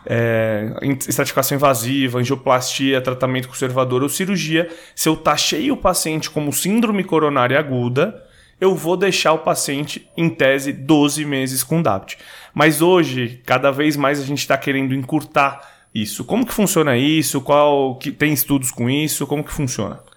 é 0.03 0.71
estratificação 1.07 1.55
invasiva, 1.55 2.17
angioplastia, 2.17 2.99
tratamento 3.01 3.47
conservador 3.47 4.01
ou 4.01 4.09
cirurgia, 4.09 4.67
se 4.95 5.07
eu 5.07 5.15
taxei 5.15 5.71
o 5.71 5.77
paciente 5.77 6.27
como 6.31 6.51
síndrome 6.51 7.03
coronária 7.03 7.59
aguda, 7.59 8.19
eu 8.59 8.73
vou 8.73 8.97
deixar 8.97 9.33
o 9.33 9.37
paciente, 9.37 10.09
em 10.17 10.27
tese, 10.27 10.73
12 10.73 11.23
meses 11.23 11.63
com 11.63 11.83
DAPT. 11.83 12.17
Mas 12.51 12.81
hoje, 12.81 13.43
cada 13.45 13.69
vez 13.69 13.95
mais 13.95 14.19
a 14.19 14.25
gente 14.25 14.39
está 14.39 14.57
querendo 14.57 14.95
encurtar 14.95 15.61
isso. 15.93 16.25
Como 16.25 16.47
que 16.47 16.51
funciona 16.51 16.97
isso? 16.97 17.39
Qual 17.41 17.95
que 17.99 18.11
tem 18.11 18.33
estudos 18.33 18.71
com 18.71 18.89
isso? 18.89 19.27
Como 19.27 19.43
que 19.43 19.53
funciona? 19.53 20.08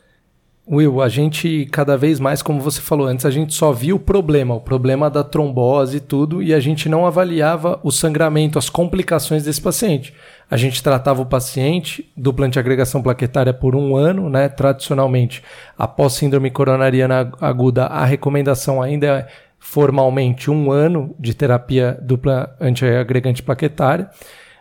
Will, 0.70 1.02
a 1.02 1.08
gente 1.08 1.66
cada 1.72 1.96
vez 1.96 2.20
mais, 2.20 2.40
como 2.40 2.60
você 2.60 2.80
falou 2.80 3.08
antes, 3.08 3.26
a 3.26 3.30
gente 3.30 3.52
só 3.52 3.72
via 3.72 3.96
o 3.96 3.98
problema, 3.98 4.54
o 4.54 4.60
problema 4.60 5.10
da 5.10 5.24
trombose 5.24 5.96
e 5.96 6.00
tudo, 6.00 6.40
e 6.40 6.54
a 6.54 6.60
gente 6.60 6.88
não 6.88 7.04
avaliava 7.04 7.80
o 7.82 7.90
sangramento, 7.90 8.58
as 8.58 8.70
complicações 8.70 9.42
desse 9.42 9.60
paciente. 9.60 10.14
A 10.48 10.56
gente 10.56 10.80
tratava 10.80 11.20
o 11.20 11.26
paciente 11.26 12.08
dupla 12.16 12.46
antiagregação 12.46 13.02
plaquetária 13.02 13.52
por 13.52 13.74
um 13.74 13.96
ano, 13.96 14.30
né? 14.30 14.48
Tradicionalmente, 14.48 15.42
após 15.76 16.12
síndrome 16.12 16.50
coronariana 16.50 17.32
aguda, 17.40 17.86
a 17.86 18.04
recomendação 18.04 18.80
ainda 18.80 19.06
é 19.06 19.26
formalmente 19.58 20.48
um 20.50 20.70
ano 20.70 21.14
de 21.18 21.34
terapia 21.34 21.98
dupla 22.00 22.54
antiagregante 22.60 23.42
plaquetária, 23.42 24.10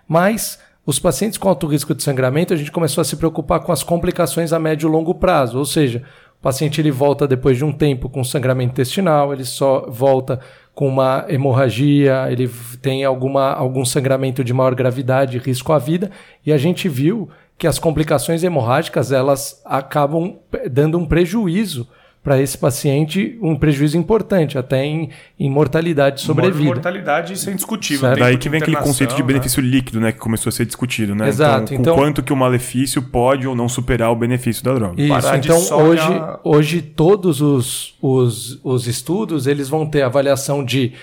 mas 0.07 0.59
os 0.85 0.99
pacientes 0.99 1.37
com 1.37 1.47
alto 1.47 1.67
risco 1.67 1.93
de 1.93 2.01
sangramento, 2.01 2.53
a 2.53 2.57
gente 2.57 2.71
começou 2.71 3.01
a 3.01 3.05
se 3.05 3.15
preocupar 3.15 3.59
com 3.59 3.71
as 3.71 3.83
complicações 3.83 4.51
a 4.51 4.59
médio 4.59 4.89
e 4.89 4.91
longo 4.91 5.13
prazo, 5.15 5.57
ou 5.57 5.65
seja, 5.65 6.03
o 6.39 6.41
paciente 6.41 6.81
ele 6.81 6.89
volta 6.89 7.27
depois 7.27 7.55
de 7.55 7.63
um 7.63 7.71
tempo 7.71 8.09
com 8.09 8.23
sangramento 8.23 8.71
intestinal, 8.71 9.31
ele 9.31 9.45
só 9.45 9.85
volta 9.87 10.39
com 10.73 10.87
uma 10.87 11.25
hemorragia, 11.27 12.25
ele 12.31 12.49
tem 12.81 13.03
alguma, 13.03 13.53
algum 13.53 13.85
sangramento 13.85 14.43
de 14.43 14.53
maior 14.53 14.73
gravidade, 14.73 15.37
risco 15.37 15.71
à 15.71 15.77
vida, 15.77 16.09
e 16.43 16.51
a 16.51 16.57
gente 16.57 16.89
viu 16.89 17.29
que 17.59 17.67
as 17.67 17.77
complicações 17.77 18.43
hemorrágicas 18.43 19.11
elas 19.11 19.61
acabam 19.63 20.39
dando 20.71 20.97
um 20.97 21.05
prejuízo 21.05 21.87
para 22.23 22.39
esse 22.39 22.55
paciente 22.55 23.37
um 23.41 23.55
prejuízo 23.55 23.97
importante, 23.97 24.55
até 24.55 24.85
em, 24.85 25.09
em 25.39 25.49
mortalidade 25.49 26.21
sobrevida. 26.21 26.65
Mortalidade, 26.65 27.33
isso 27.33 27.49
é 27.49 27.53
indiscutível. 27.53 28.09
Certo. 28.09 28.19
Daí 28.19 28.37
que 28.37 28.47
vem 28.47 28.61
aquele 28.61 28.77
conceito 28.77 29.15
de 29.15 29.23
benefício 29.23 29.61
né? 29.61 29.69
líquido, 29.69 29.99
né, 29.99 30.11
que 30.11 30.19
começou 30.19 30.49
a 30.49 30.53
ser 30.53 30.65
discutido, 30.65 31.15
né? 31.15 31.27
Exato. 31.27 31.73
Então, 31.73 31.81
então, 31.81 31.95
quanto 31.95 32.21
que 32.21 32.31
o 32.31 32.35
malefício 32.35 33.01
pode 33.01 33.47
ou 33.47 33.55
não 33.55 33.67
superar 33.67 34.11
o 34.11 34.15
benefício 34.15 34.63
da 34.63 34.73
droga. 34.73 35.01
Isso, 35.01 35.35
então 35.35 35.57
hoje, 35.79 36.07
olhar... 36.07 36.39
hoje 36.43 36.81
todos 36.81 37.41
os, 37.41 37.95
os, 37.99 38.59
os 38.63 38.85
estudos, 38.85 39.47
eles 39.47 39.67
vão 39.67 39.87
ter 39.87 40.03
avaliação 40.03 40.63
de 40.63 40.93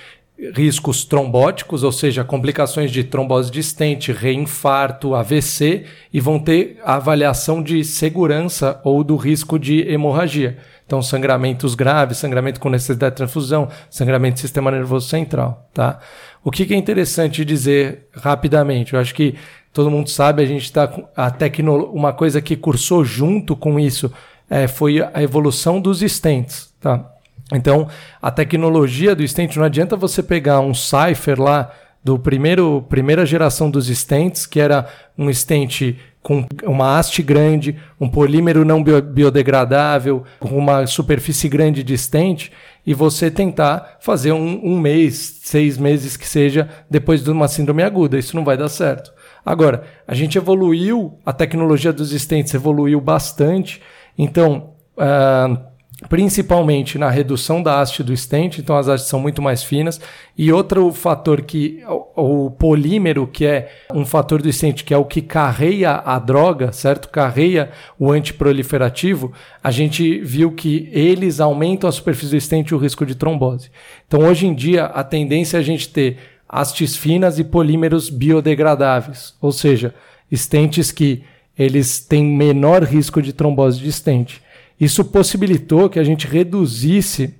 riscos 0.55 1.05
trombóticos, 1.05 1.83
ou 1.83 1.91
seja, 1.91 2.23
complicações 2.23 2.93
de 2.93 3.03
trombose 3.03 3.51
distente, 3.51 4.13
reinfarto, 4.13 5.15
AVC, 5.15 5.85
e 6.13 6.21
vão 6.21 6.39
ter 6.39 6.79
a 6.85 6.95
avaliação 6.95 7.61
de 7.61 7.85
segurança 7.85 8.81
ou 8.85 9.03
do 9.03 9.17
risco 9.17 9.59
de 9.59 9.81
hemorragia. 9.81 10.59
Então, 10.88 11.03
sangramentos 11.03 11.74
graves, 11.74 12.16
sangramento 12.16 12.59
com 12.59 12.70
necessidade 12.70 13.12
de 13.12 13.16
transfusão, 13.18 13.68
sangramento 13.90 14.37
do 14.37 14.40
sistema 14.40 14.70
nervoso 14.70 15.07
central, 15.07 15.68
tá? 15.74 15.98
O 16.42 16.51
que, 16.51 16.64
que 16.64 16.72
é 16.72 16.79
interessante 16.79 17.44
dizer 17.44 18.09
rapidamente? 18.14 18.94
Eu 18.94 19.01
acho 19.01 19.14
que 19.14 19.35
todo 19.70 19.90
mundo 19.90 20.09
sabe, 20.09 20.42
a 20.42 20.46
gente 20.46 20.62
está 20.64 20.88
com 20.88 21.07
a 21.14 21.31
tecnologia, 21.31 21.92
uma 21.92 22.14
coisa 22.14 22.40
que 22.40 22.57
cursou 22.57 23.05
junto 23.05 23.55
com 23.55 23.79
isso 23.79 24.11
é, 24.48 24.66
foi 24.66 25.03
a 25.12 25.22
evolução 25.22 25.79
dos 25.79 26.01
stents, 26.01 26.72
tá? 26.81 27.05
Então, 27.53 27.87
a 28.22 28.31
tecnologia 28.31 29.14
do 29.14 29.22
stent 29.29 29.57
não 29.57 29.64
adianta 29.64 29.94
você 29.94 30.22
pegar 30.22 30.61
um 30.61 30.72
Cypher 30.72 31.38
lá 31.38 31.70
do 32.03 32.18
primeiro 32.18 32.81
primeira 32.88 33.27
geração 33.27 33.70
dos 33.70 33.88
stents, 33.88 34.46
que 34.46 34.59
era 34.59 34.87
um 35.18 35.31
stent 35.31 35.96
com 36.29 36.45
uma 36.64 36.99
haste 36.99 37.23
grande, 37.23 37.79
um 37.99 38.07
polímero 38.07 38.62
não 38.62 38.85
biodegradável, 38.85 40.25
com 40.38 40.59
uma 40.59 40.87
superfície 40.87 41.49
grande 41.49 41.83
de 41.83 41.97
stent, 41.97 42.51
e 42.87 42.93
você 42.93 43.31
tentar 43.31 43.97
fazer 44.01 44.33
um, 44.33 44.61
um 44.62 44.79
mês, 44.79 45.41
seis 45.43 45.79
meses 45.79 46.19
que 46.19 46.29
seja, 46.29 46.69
depois 46.91 47.25
de 47.25 47.31
uma 47.31 47.49
síndrome 47.49 47.83
aguda. 47.83 48.19
Isso 48.19 48.37
não 48.37 48.45
vai 48.45 48.59
dar 48.59 48.69
certo. 48.69 49.11
Agora, 49.43 49.85
a 50.07 50.14
gente 50.14 50.37
evoluiu, 50.37 51.19
a 51.25 51.33
tecnologia 51.33 51.95
dos 51.95 52.12
stents 52.12 52.53
evoluiu 52.53 53.01
bastante, 53.01 53.81
então. 54.19 54.75
Uh, 54.99 55.68
principalmente 56.09 56.97
na 56.97 57.11
redução 57.11 57.61
da 57.61 57.81
haste 57.81 58.05
do 58.05 58.17
stent, 58.17 58.59
então 58.59 58.77
as 58.77 58.87
hastes 58.89 59.09
são 59.09 59.19
muito 59.19 59.43
mais 59.43 59.65
finas. 59.65 60.01
E 60.37 60.53
outro 60.53 60.93
fator 60.93 61.43
que 61.43 61.83
o, 62.15 62.45
o, 62.47 62.51
polímero, 62.53 63.27
que 63.27 63.45
é 63.45 63.69
um 63.93 64.05
fator 64.05 64.41
do 64.41 64.53
stent, 64.53 64.85
que 64.85 64.95
é 64.95 64.97
o 64.97 65.05
que 65.05 65.21
carreia 65.21 66.01
a 66.05 66.19
droga, 66.21 66.71
certo? 66.71 67.09
Carreia 67.09 67.71
o 67.99 68.13
antiproliferativo, 68.13 69.33
a 69.63 69.73
gente 69.73 70.21
viu 70.21 70.53
que 70.53 70.89
eles 70.93 71.41
aumentam 71.41 71.89
a 71.89 71.93
superfície 71.93 72.31
do 72.31 72.41
stent 72.41 72.69
e 72.69 72.75
o 72.75 72.79
risco 72.79 73.05
de 73.05 73.17
trombose. 73.17 73.71
Então 74.07 74.21
hoje 74.21 74.47
em 74.47 74.55
dia 74.55 74.85
a 74.85 75.03
tendência 75.03 75.57
é 75.57 75.61
a 75.61 75.65
gente 75.65 75.89
ter 75.89 76.19
hastes 76.49 76.97
finas 76.97 77.41
e 77.41 77.45
polímeros 77.45 78.09
biodegradáveis, 78.09 79.35
ou 79.41 79.51
seja, 79.51 79.93
stents 80.33 80.93
que 80.93 81.25
eles 81.59 81.99
têm 81.99 82.25
menor 82.25 82.85
risco 82.85 83.21
de 83.21 83.33
trombose 83.33 83.81
de 83.81 83.91
stent. 83.91 84.41
Isso 84.81 85.05
possibilitou 85.05 85.88
que 85.88 85.99
a 85.99 86.05
gente 86.05 86.27
reduzisse 86.27 87.35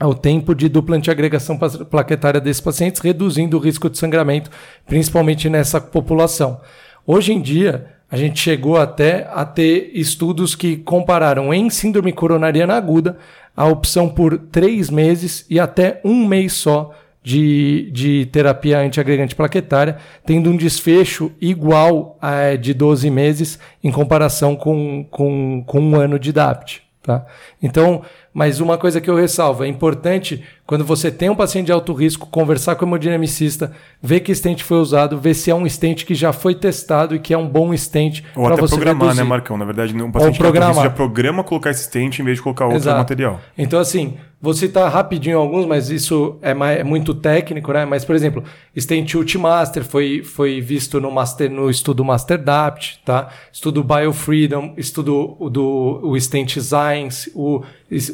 o 0.00 0.14
tempo 0.14 0.54
de 0.54 0.68
dupla 0.68 0.96
antiagregação 0.96 1.58
plaquetária 1.58 2.40
desses 2.40 2.60
pacientes, 2.60 3.00
reduzindo 3.00 3.56
o 3.56 3.60
risco 3.60 3.90
de 3.90 3.98
sangramento, 3.98 4.50
principalmente 4.86 5.48
nessa 5.48 5.80
população. 5.80 6.60
Hoje 7.06 7.32
em 7.32 7.40
dia, 7.40 7.86
a 8.10 8.16
gente 8.16 8.40
chegou 8.40 8.76
até 8.76 9.28
a 9.32 9.44
ter 9.44 9.90
estudos 9.94 10.54
que 10.54 10.78
compararam 10.78 11.52
em 11.54 11.70
síndrome 11.70 12.12
coronariana 12.12 12.74
aguda 12.74 13.18
a 13.56 13.66
opção 13.66 14.08
por 14.08 14.36
três 14.38 14.90
meses 14.90 15.44
e 15.50 15.60
até 15.60 16.00
um 16.04 16.26
mês 16.26 16.54
só 16.54 16.92
de, 17.22 17.90
de 17.92 18.26
terapia 18.26 18.78
antiagregante 18.78 19.34
plaquetária, 19.34 19.96
tendo 20.24 20.50
um 20.50 20.56
desfecho 20.56 21.30
igual 21.40 22.18
a 22.20 22.56
de 22.56 22.72
12 22.72 23.10
meses 23.10 23.58
em 23.82 23.90
comparação 23.90 24.56
com, 24.56 25.04
com, 25.10 25.62
com 25.66 25.80
um 25.80 25.96
ano 25.96 26.18
de 26.18 26.32
DAPT. 26.32 26.82
Tá? 27.02 27.24
Então, 27.62 28.02
mas 28.32 28.60
uma 28.60 28.76
coisa 28.76 29.00
que 29.00 29.08
eu 29.08 29.16
ressalvo, 29.16 29.64
é 29.64 29.68
importante 29.68 30.44
quando 30.66 30.84
você 30.84 31.10
tem 31.10 31.30
um 31.30 31.34
paciente 31.34 31.66
de 31.66 31.72
alto 31.72 31.92
risco, 31.94 32.26
conversar 32.26 32.76
com 32.76 32.84
o 32.84 32.88
hemodinamicista, 32.88 33.72
ver 34.02 34.20
que 34.20 34.34
stent 34.34 34.62
foi 34.62 34.76
usado, 34.78 35.18
ver 35.18 35.34
se 35.34 35.50
é 35.50 35.54
um 35.54 35.66
stent 35.68 36.04
que 36.04 36.14
já 36.14 36.32
foi 36.32 36.54
testado 36.54 37.14
e 37.14 37.18
que 37.18 37.32
é 37.34 37.38
um 37.38 37.48
bom 37.48 37.74
stent 37.74 38.22
para 38.34 38.54
você 38.54 38.76
programar, 38.76 39.00
né, 39.00 39.04
reduzir. 39.06 39.22
né, 39.22 39.28
Marcão? 39.28 39.56
Na 39.56 39.64
verdade, 39.64 40.00
um 40.00 40.12
paciente 40.12 40.34
Ou 40.34 40.38
programar. 40.38 40.84
já 40.84 40.90
programa 40.90 41.42
colocar 41.42 41.70
esse 41.70 41.84
stent 41.84 42.20
em 42.20 42.22
vez 42.22 42.36
de 42.36 42.42
colocar 42.42 42.66
outro 42.66 42.78
Exato. 42.78 42.98
material. 42.98 43.40
Então, 43.56 43.80
assim, 43.80 44.16
vou 44.40 44.54
citar 44.54 44.90
rapidinho 44.90 45.38
alguns, 45.38 45.66
mas 45.66 45.90
isso 45.90 46.38
é, 46.40 46.54
mais, 46.54 46.80
é 46.80 46.84
muito 46.84 47.12
técnico, 47.12 47.72
né? 47.72 47.84
Mas, 47.84 48.04
por 48.04 48.14
exemplo, 48.14 48.42
stent 48.76 49.14
Ultimaster 49.14 49.84
foi, 49.84 50.22
foi 50.22 50.60
visto 50.60 51.00
no, 51.00 51.10
master, 51.10 51.50
no 51.50 51.68
estudo 51.68 52.04
MasterDapt, 52.04 53.00
tá? 53.04 53.28
Estudo 53.52 53.84
BioFreedom, 53.84 54.72
estudo 54.78 55.36
do 55.50 56.00
o 56.02 56.18
stent 56.18 56.58
Science, 56.58 57.30
o, 57.34 57.62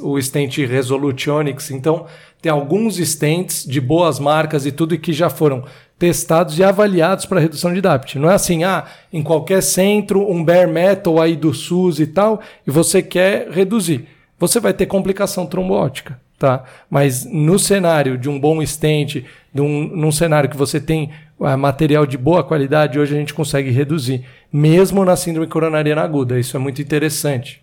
o 0.02 0.20
stent 0.20 0.56
Resolute 0.58 1.30
Onyx. 1.30 1.70
Então, 1.70 2.06
tem 2.42 2.50
alguns 2.50 2.96
stents 2.96 3.64
de 3.64 3.80
boas 3.80 4.18
marcas 4.18 4.66
e 4.66 4.72
tudo 4.72 4.98
que 4.98 5.12
já 5.12 5.30
foram 5.30 5.64
testados 5.98 6.58
e 6.58 6.64
avaliados 6.64 7.24
para 7.24 7.40
redução 7.40 7.72
de 7.72 7.80
DAPT. 7.80 8.18
Não 8.18 8.30
é 8.30 8.34
assim, 8.34 8.64
ah, 8.64 8.84
em 9.12 9.22
qualquer 9.22 9.62
centro, 9.62 10.28
um 10.30 10.44
bare 10.44 10.70
metal 10.70 11.20
aí 11.20 11.36
do 11.36 11.54
SUS 11.54 12.00
e 12.00 12.06
tal, 12.06 12.40
e 12.66 12.70
você 12.70 13.00
quer 13.00 13.48
reduzir. 13.50 14.15
Você 14.38 14.60
vai 14.60 14.72
ter 14.72 14.86
complicação 14.86 15.46
trombótica, 15.46 16.20
tá? 16.38 16.64
Mas 16.90 17.24
no 17.24 17.58
cenário 17.58 18.18
de 18.18 18.28
um 18.28 18.38
bom 18.38 18.62
stent, 18.62 19.24
de 19.52 19.60
um, 19.60 19.88
num 19.88 20.12
cenário 20.12 20.50
que 20.50 20.56
você 20.56 20.80
tem 20.80 21.10
uh, 21.38 21.56
material 21.56 22.06
de 22.06 22.18
boa 22.18 22.44
qualidade, 22.44 22.98
hoje 22.98 23.14
a 23.14 23.18
gente 23.18 23.34
consegue 23.34 23.70
reduzir, 23.70 24.24
mesmo 24.52 25.04
na 25.04 25.16
síndrome 25.16 25.46
coronariana 25.46 26.02
aguda. 26.02 26.38
Isso 26.38 26.56
é 26.56 26.60
muito 26.60 26.82
interessante. 26.82 27.62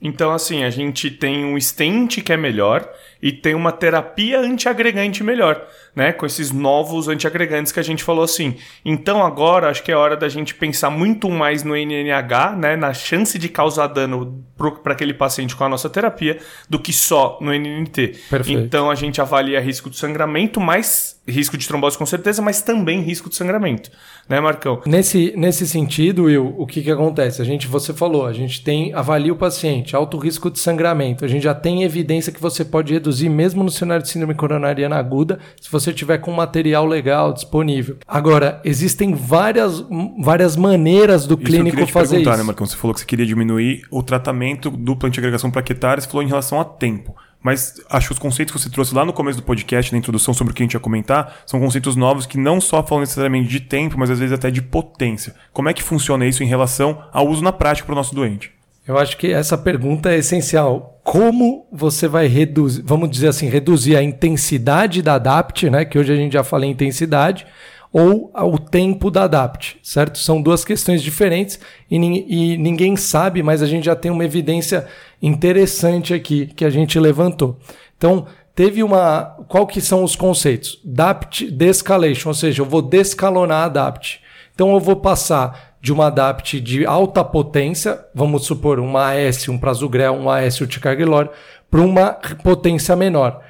Então, 0.00 0.32
assim, 0.32 0.62
a 0.62 0.70
gente 0.70 1.10
tem 1.10 1.44
um 1.44 1.58
stent 1.60 2.22
que 2.22 2.32
é 2.32 2.36
melhor 2.36 2.88
e 3.20 3.32
tem 3.32 3.54
uma 3.54 3.72
terapia 3.72 4.40
antiagregante 4.40 5.24
melhor, 5.24 5.66
né? 5.94 6.12
Com 6.12 6.24
esses 6.24 6.52
novos 6.52 7.08
antiagregantes 7.08 7.72
que 7.72 7.80
a 7.80 7.82
gente 7.82 8.04
falou 8.04 8.22
assim. 8.22 8.56
Então, 8.84 9.24
agora, 9.24 9.68
acho 9.68 9.82
que 9.82 9.90
é 9.90 9.96
hora 9.96 10.16
da 10.16 10.28
gente 10.28 10.54
pensar 10.54 10.90
muito 10.90 11.28
mais 11.28 11.64
no 11.64 11.76
NNH, 11.76 12.56
né? 12.56 12.76
Na 12.76 12.94
chance 12.94 13.38
de 13.38 13.48
causar 13.48 13.88
dano 13.88 14.44
para 14.56 14.92
aquele 14.92 15.12
paciente 15.12 15.56
com 15.56 15.64
a 15.64 15.68
nossa 15.68 15.90
terapia, 15.90 16.38
do 16.68 16.78
que 16.78 16.92
só 16.92 17.38
no 17.40 17.52
NNT. 17.52 18.20
Perfeito. 18.30 18.60
Então, 18.60 18.90
a 18.90 18.94
gente 18.94 19.20
avalia 19.20 19.60
risco 19.60 19.90
de 19.90 19.96
sangramento, 19.96 20.60
mais 20.60 21.17
risco 21.28 21.56
de 21.56 21.66
trombose 21.68 21.96
com 21.96 22.06
certeza, 22.06 22.42
mas 22.42 22.62
também 22.62 23.00
risco 23.02 23.28
de 23.28 23.36
sangramento 23.36 23.90
né, 24.28 24.40
Marcão? 24.40 24.82
Nesse, 24.84 25.32
nesse 25.36 25.66
sentido, 25.66 26.24
Will, 26.24 26.54
o 26.58 26.66
que, 26.66 26.82
que 26.82 26.90
acontece? 26.90 27.40
A 27.40 27.44
gente, 27.44 27.66
você 27.66 27.94
falou, 27.94 28.26
a 28.26 28.32
gente 28.32 28.62
tem, 28.62 28.92
avalia 28.92 29.32
o 29.32 29.36
paciente, 29.36 29.96
alto 29.96 30.18
risco 30.18 30.50
de 30.50 30.58
sangramento. 30.58 31.24
A 31.24 31.28
gente 31.28 31.42
já 31.44 31.54
tem 31.54 31.82
evidência 31.82 32.32
que 32.32 32.40
você 32.40 32.64
pode 32.64 32.92
reduzir 32.92 33.30
mesmo 33.30 33.64
no 33.64 33.70
cenário 33.70 34.02
de 34.02 34.10
síndrome 34.10 34.34
coronariana 34.34 34.96
aguda, 34.96 35.38
se 35.58 35.70
você 35.70 35.92
tiver 35.92 36.18
com 36.18 36.30
material 36.30 36.84
legal 36.84 37.32
disponível. 37.32 37.96
Agora, 38.06 38.60
existem 38.64 39.14
várias, 39.14 39.82
várias 40.20 40.56
maneiras 40.56 41.26
do 41.26 41.34
isso 41.34 41.44
clínico 41.44 41.86
fazer 41.86 42.20
isso. 42.20 42.30
Né, 42.30 42.42
Marcão? 42.42 42.66
Você 42.66 42.76
falou 42.76 42.92
que 42.92 43.00
você 43.00 43.06
queria 43.06 43.24
diminuir 43.24 43.82
o 43.90 44.02
tratamento 44.02 44.70
dupla 44.70 45.08
antiagregação 45.08 45.50
plaquetária, 45.50 46.02
você 46.02 46.08
falou 46.08 46.22
em 46.22 46.28
relação 46.28 46.60
a 46.60 46.64
tempo. 46.64 47.14
Mas 47.42 47.80
acho 47.88 48.08
que 48.08 48.12
os 48.12 48.18
conceitos 48.18 48.52
que 48.52 48.60
você 48.60 48.70
trouxe 48.70 48.94
lá 48.94 49.04
no 49.04 49.12
começo 49.12 49.38
do 49.38 49.44
podcast, 49.44 49.92
na 49.92 49.98
introdução 49.98 50.34
sobre 50.34 50.52
o 50.52 50.54
que 50.54 50.62
a 50.62 50.64
gente 50.64 50.74
ia 50.74 50.80
comentar, 50.80 51.36
são 51.46 51.60
conceitos 51.60 51.94
novos 51.94 52.26
que 52.26 52.36
não 52.36 52.60
só 52.60 52.82
falam 52.82 53.00
necessariamente 53.00 53.48
de 53.48 53.60
tempo, 53.60 53.98
mas 53.98 54.10
às 54.10 54.18
vezes 54.18 54.32
até 54.32 54.50
de 54.50 54.60
potência. 54.60 55.34
Como 55.52 55.68
é 55.68 55.72
que 55.72 55.82
funciona 55.82 56.26
isso 56.26 56.42
em 56.42 56.46
relação 56.46 57.02
ao 57.12 57.28
uso 57.28 57.42
na 57.42 57.52
prática 57.52 57.86
para 57.86 57.92
o 57.92 57.96
nosso 57.96 58.14
doente? 58.14 58.50
Eu 58.86 58.98
acho 58.98 59.18
que 59.18 59.30
essa 59.30 59.56
pergunta 59.56 60.10
é 60.10 60.16
essencial. 60.16 60.98
Como 61.04 61.66
você 61.70 62.08
vai 62.08 62.26
reduzir, 62.26 62.82
vamos 62.84 63.10
dizer 63.10 63.28
assim, 63.28 63.46
reduzir 63.46 63.94
a 63.96 64.02
intensidade 64.02 65.02
da 65.02 65.14
ADAPT, 65.14 65.68
né? 65.68 65.84
Que 65.84 65.98
hoje 65.98 66.12
a 66.12 66.16
gente 66.16 66.32
já 66.32 66.42
fala 66.42 66.64
em 66.64 66.70
intensidade, 66.70 67.46
ou 67.92 68.30
o 68.34 68.58
tempo 68.58 69.10
da 69.10 69.24
ADAPT, 69.24 69.78
certo? 69.82 70.18
São 70.18 70.42
duas 70.42 70.64
questões 70.64 71.02
diferentes 71.02 71.58
e, 71.90 71.96
e, 71.96 72.56
ninguém 72.58 72.96
sabe, 72.96 73.42
mas 73.42 73.62
a 73.62 73.66
gente 73.66 73.84
já 73.84 73.96
tem 73.96 74.10
uma 74.10 74.24
evidência 74.24 74.86
interessante 75.22 76.12
aqui 76.12 76.46
que 76.46 76.64
a 76.64 76.70
gente 76.70 76.98
levantou. 76.98 77.58
Então, 77.96 78.26
teve 78.54 78.82
uma. 78.82 79.36
Qual 79.48 79.66
que 79.66 79.80
são 79.80 80.04
os 80.04 80.14
conceitos? 80.14 80.78
DAPT 80.84 81.50
descalation, 81.50 82.28
ou 82.28 82.34
seja, 82.34 82.62
eu 82.62 82.66
vou 82.66 82.82
descalonar 82.82 83.62
a 83.62 83.64
ADAPT. 83.64 84.20
Então, 84.54 84.72
eu 84.72 84.80
vou 84.80 84.96
passar 84.96 85.76
de 85.80 85.92
uma 85.92 86.08
ADAPT 86.08 86.60
de 86.60 86.84
alta 86.84 87.24
potência, 87.24 88.04
vamos 88.14 88.44
supor 88.44 88.78
uma 88.80 89.12
AS, 89.12 89.48
um 89.48 89.56
prasugrel, 89.56 90.14
um 90.14 90.28
AS 90.28 90.60
urticaglor, 90.60 91.30
para 91.70 91.80
uma 91.80 92.10
potência 92.42 92.94
menor. 92.96 93.40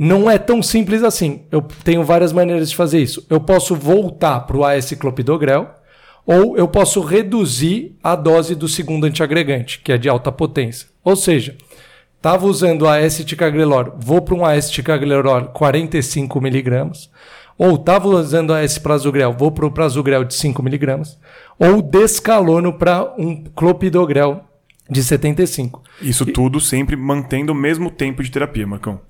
Não 0.00 0.30
é 0.30 0.38
tão 0.38 0.62
simples 0.62 1.02
assim. 1.02 1.42
Eu 1.50 1.60
tenho 1.82 2.04
várias 2.04 2.32
maneiras 2.32 2.70
de 2.70 2.76
fazer 2.76 3.00
isso. 3.00 3.26
Eu 3.28 3.40
posso 3.40 3.74
voltar 3.74 4.38
para 4.42 4.56
o 4.56 4.64
AS 4.64 4.92
clopidogrel 4.92 5.74
ou 6.24 6.56
eu 6.56 6.68
posso 6.68 7.00
reduzir 7.00 7.98
a 8.00 8.14
dose 8.14 8.54
do 8.54 8.68
segundo 8.68 9.06
antiagregante, 9.06 9.80
que 9.80 9.90
é 9.90 9.98
de 9.98 10.08
alta 10.08 10.30
potência. 10.30 10.86
Ou 11.02 11.16
seja, 11.16 11.56
estava 12.16 12.46
usando 12.46 12.86
AS 12.86 13.24
ticagrelor, 13.24 13.94
vou 13.98 14.20
para 14.20 14.36
um 14.36 14.44
AS 14.44 14.70
ticagrelor 14.70 15.46
45 15.46 16.40
miligramas, 16.40 17.10
ou 17.56 17.74
estava 17.74 18.06
usando 18.06 18.54
AS 18.54 18.78
prasugrel, 18.78 19.32
vou 19.32 19.50
para 19.50 19.66
o 19.66 19.70
prasugrel 19.72 20.22
de 20.22 20.34
5 20.34 20.62
miligramas, 20.62 21.18
ou 21.58 21.82
descalono 21.82 22.72
para 22.74 23.14
um 23.18 23.42
clopidogrel 23.56 24.44
de 24.90 25.02
75. 25.02 25.82
Isso 26.00 26.24
e... 26.26 26.32
tudo 26.32 26.60
sempre 26.60 26.96
mantendo 26.96 27.52
o 27.52 27.54
mesmo 27.54 27.90
tempo 27.90 28.22
de 28.22 28.30
terapia, 28.30 28.66
Marcão. 28.66 29.00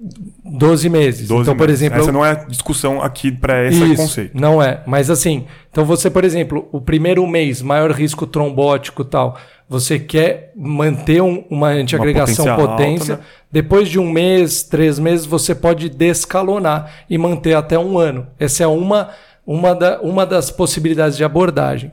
12 0.44 0.88
meses. 0.88 1.28
12 1.28 1.42
então, 1.42 1.54
meses. 1.54 1.56
por 1.56 1.70
exemplo. 1.70 2.00
Essa 2.00 2.12
não 2.12 2.26
é 2.26 2.44
discussão 2.46 3.00
aqui 3.00 3.30
para 3.30 3.66
esse 3.66 3.84
Isso, 3.84 4.02
conceito. 4.02 4.38
Não 4.38 4.60
é. 4.62 4.82
Mas 4.86 5.08
assim, 5.08 5.46
então 5.70 5.84
você, 5.84 6.10
por 6.10 6.24
exemplo, 6.24 6.68
o 6.72 6.80
primeiro 6.80 7.24
mês, 7.26 7.62
maior 7.62 7.92
risco 7.92 8.26
trombótico 8.26 9.04
tal, 9.04 9.38
você 9.68 9.98
quer 9.98 10.52
manter 10.56 11.22
um, 11.22 11.44
uma 11.48 11.68
antiagregação 11.68 12.46
uma 12.46 12.56
potência. 12.56 12.76
potência 12.76 13.14
alta, 13.14 13.24
né? 13.24 13.30
Depois 13.50 13.88
de 13.88 13.98
um 13.98 14.10
mês, 14.10 14.62
três 14.64 14.98
meses, 14.98 15.26
você 15.26 15.54
pode 15.54 15.88
descalonar 15.88 17.04
e 17.08 17.16
manter 17.16 17.54
até 17.54 17.78
um 17.78 17.98
ano. 17.98 18.26
Essa 18.38 18.64
é 18.64 18.66
uma, 18.66 19.10
uma, 19.46 19.74
da, 19.74 20.00
uma 20.00 20.26
das 20.26 20.50
possibilidades 20.50 21.16
de 21.16 21.24
abordagem. 21.24 21.92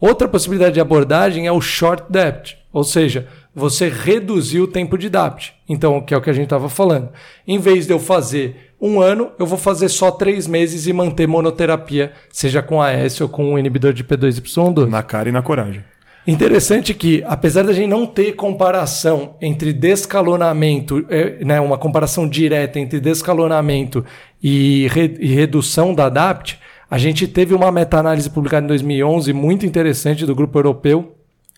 Outra 0.00 0.28
possibilidade 0.28 0.74
de 0.74 0.80
abordagem 0.80 1.46
é 1.46 1.52
o 1.52 1.60
short 1.60 2.04
depth. 2.10 2.63
Ou 2.74 2.82
seja, 2.82 3.28
você 3.54 3.88
reduziu 3.88 4.64
o 4.64 4.66
tempo 4.66 4.98
de 4.98 5.08
DAPT. 5.08 5.54
Então, 5.68 6.00
que 6.00 6.12
é 6.12 6.16
o 6.16 6.20
que 6.20 6.28
a 6.28 6.32
gente 6.32 6.46
estava 6.46 6.68
falando. 6.68 7.08
Em 7.46 7.56
vez 7.56 7.86
de 7.86 7.92
eu 7.92 8.00
fazer 8.00 8.74
um 8.80 9.00
ano, 9.00 9.30
eu 9.38 9.46
vou 9.46 9.56
fazer 9.56 9.88
só 9.88 10.10
três 10.10 10.48
meses 10.48 10.88
e 10.88 10.92
manter 10.92 11.28
monoterapia, 11.28 12.12
seja 12.32 12.60
com 12.60 12.82
AS 12.82 13.20
ou 13.20 13.28
com 13.28 13.54
o 13.54 13.58
inibidor 13.58 13.92
de 13.92 14.02
P2Y2. 14.02 14.88
Na 14.88 15.04
cara 15.04 15.28
e 15.28 15.32
na 15.32 15.40
coragem. 15.40 15.84
Interessante 16.26 16.92
que, 16.92 17.22
apesar 17.28 17.62
da 17.62 17.72
gente 17.72 17.86
não 17.86 18.06
ter 18.06 18.32
comparação 18.32 19.36
entre 19.40 19.72
descalonamento, 19.72 21.06
é, 21.08 21.44
né, 21.44 21.60
uma 21.60 21.78
comparação 21.78 22.28
direta 22.28 22.80
entre 22.80 22.98
descalonamento 22.98 24.04
e, 24.42 24.88
re, 24.90 25.16
e 25.20 25.28
redução 25.28 25.94
da 25.94 26.08
DAPT, 26.08 26.58
a 26.90 26.98
gente 26.98 27.28
teve 27.28 27.54
uma 27.54 27.70
meta-análise 27.70 28.28
publicada 28.28 28.64
em 28.64 28.68
2011 28.68 29.32
muito 29.32 29.64
interessante 29.64 30.26
do 30.26 30.34
grupo 30.34 30.58
europeu, 30.58 31.13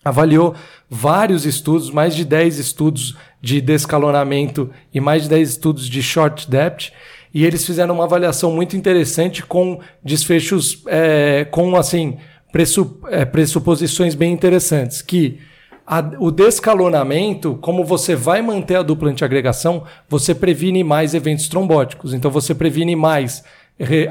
avaliou 0.07 0.55
vários 0.89 1.45
estudos, 1.45 1.91
mais 1.91 2.15
de 2.15 2.23
10 2.23 2.57
estudos 2.57 3.15
de 3.41 3.61
descalonamento 3.61 4.69
e 4.93 4.99
mais 4.99 5.23
de 5.23 5.29
10 5.29 5.49
estudos 5.49 5.89
de 5.89 6.01
short 6.01 6.49
depth, 6.49 6.91
e 7.33 7.45
eles 7.45 7.65
fizeram 7.65 7.95
uma 7.95 8.05
avaliação 8.05 8.51
muito 8.51 8.75
interessante 8.75 9.43
com 9.43 9.79
desfechos 10.03 10.83
é, 10.87 11.45
com 11.51 11.75
assim 11.75 12.17
pressup 12.51 13.05
é, 13.09 13.25
pressuposições 13.25 14.15
bem 14.15 14.33
interessantes, 14.33 15.01
que 15.01 15.39
a, 15.85 15.99
o 16.19 16.31
descalonamento, 16.31 17.57
como 17.61 17.85
você 17.85 18.15
vai 18.15 18.41
manter 18.41 18.75
a 18.75 18.83
dupla 18.83 19.09
antiagregação, 19.09 19.83
você 20.09 20.35
previne 20.35 20.83
mais 20.83 21.13
eventos 21.13 21.47
trombóticos. 21.47 22.13
Então 22.13 22.29
você 22.29 22.53
previne 22.53 22.95
mais 22.95 23.43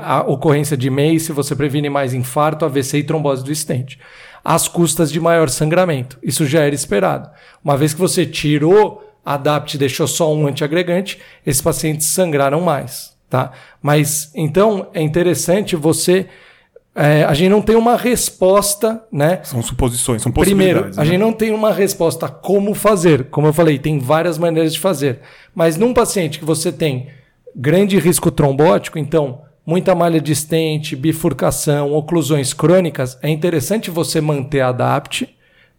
a 0.00 0.20
ocorrência 0.20 0.76
de 0.76 0.88
MACE, 0.88 1.32
você 1.32 1.54
previne 1.54 1.90
mais 1.90 2.14
infarto, 2.14 2.64
AVC 2.64 2.98
e 2.98 3.02
trombose 3.02 3.44
do 3.44 3.52
estente, 3.52 3.98
às 4.46 4.68
custas 4.68 5.10
de 5.10 5.18
maior 5.18 5.48
sangramento. 5.48 6.16
Isso 6.22 6.46
já 6.46 6.60
era 6.60 6.72
esperado. 6.72 7.28
Uma 7.64 7.76
vez 7.76 7.92
que 7.92 7.98
você 7.98 8.24
tirou 8.24 9.02
a 9.24 9.36
DAPT 9.36 9.74
e 9.74 9.78
deixou 9.78 10.06
só 10.06 10.32
um 10.32 10.46
antiagregante, 10.46 11.18
esses 11.44 11.60
pacientes 11.60 12.06
sangraram 12.06 12.60
mais. 12.60 13.16
Tá? 13.28 13.50
Mas 13.82 14.30
então 14.36 14.86
é 14.94 15.02
interessante 15.02 15.74
você 15.74 16.28
é, 16.94 17.24
a 17.24 17.34
gente 17.34 17.50
não 17.50 17.60
tem 17.60 17.74
uma 17.74 17.96
resposta, 17.96 19.02
né? 19.10 19.40
São 19.42 19.60
suposições, 19.60 20.22
são 20.22 20.30
possibilidades. 20.30 20.80
Primeiro, 20.80 21.00
a 21.00 21.04
né? 21.04 21.10
gente 21.10 21.18
não 21.18 21.32
tem 21.32 21.52
uma 21.52 21.72
resposta 21.72 22.28
como 22.28 22.72
fazer. 22.72 23.24
Como 23.24 23.48
eu 23.48 23.52
falei, 23.52 23.80
tem 23.80 23.98
várias 23.98 24.38
maneiras 24.38 24.72
de 24.72 24.78
fazer. 24.78 25.18
Mas 25.52 25.76
num 25.76 25.92
paciente 25.92 26.38
que 26.38 26.44
você 26.44 26.70
tem 26.70 27.08
grande 27.54 27.98
risco 27.98 28.30
trombótico, 28.30 28.96
então 28.96 29.42
muita 29.66 29.94
malha 29.94 30.20
distente, 30.20 30.94
bifurcação, 30.94 31.92
oclusões 31.92 32.54
crônicas, 32.54 33.18
é 33.20 33.28
interessante 33.28 33.90
você 33.90 34.20
manter 34.20 34.60
a 34.60 34.70
DAPT 34.70 35.28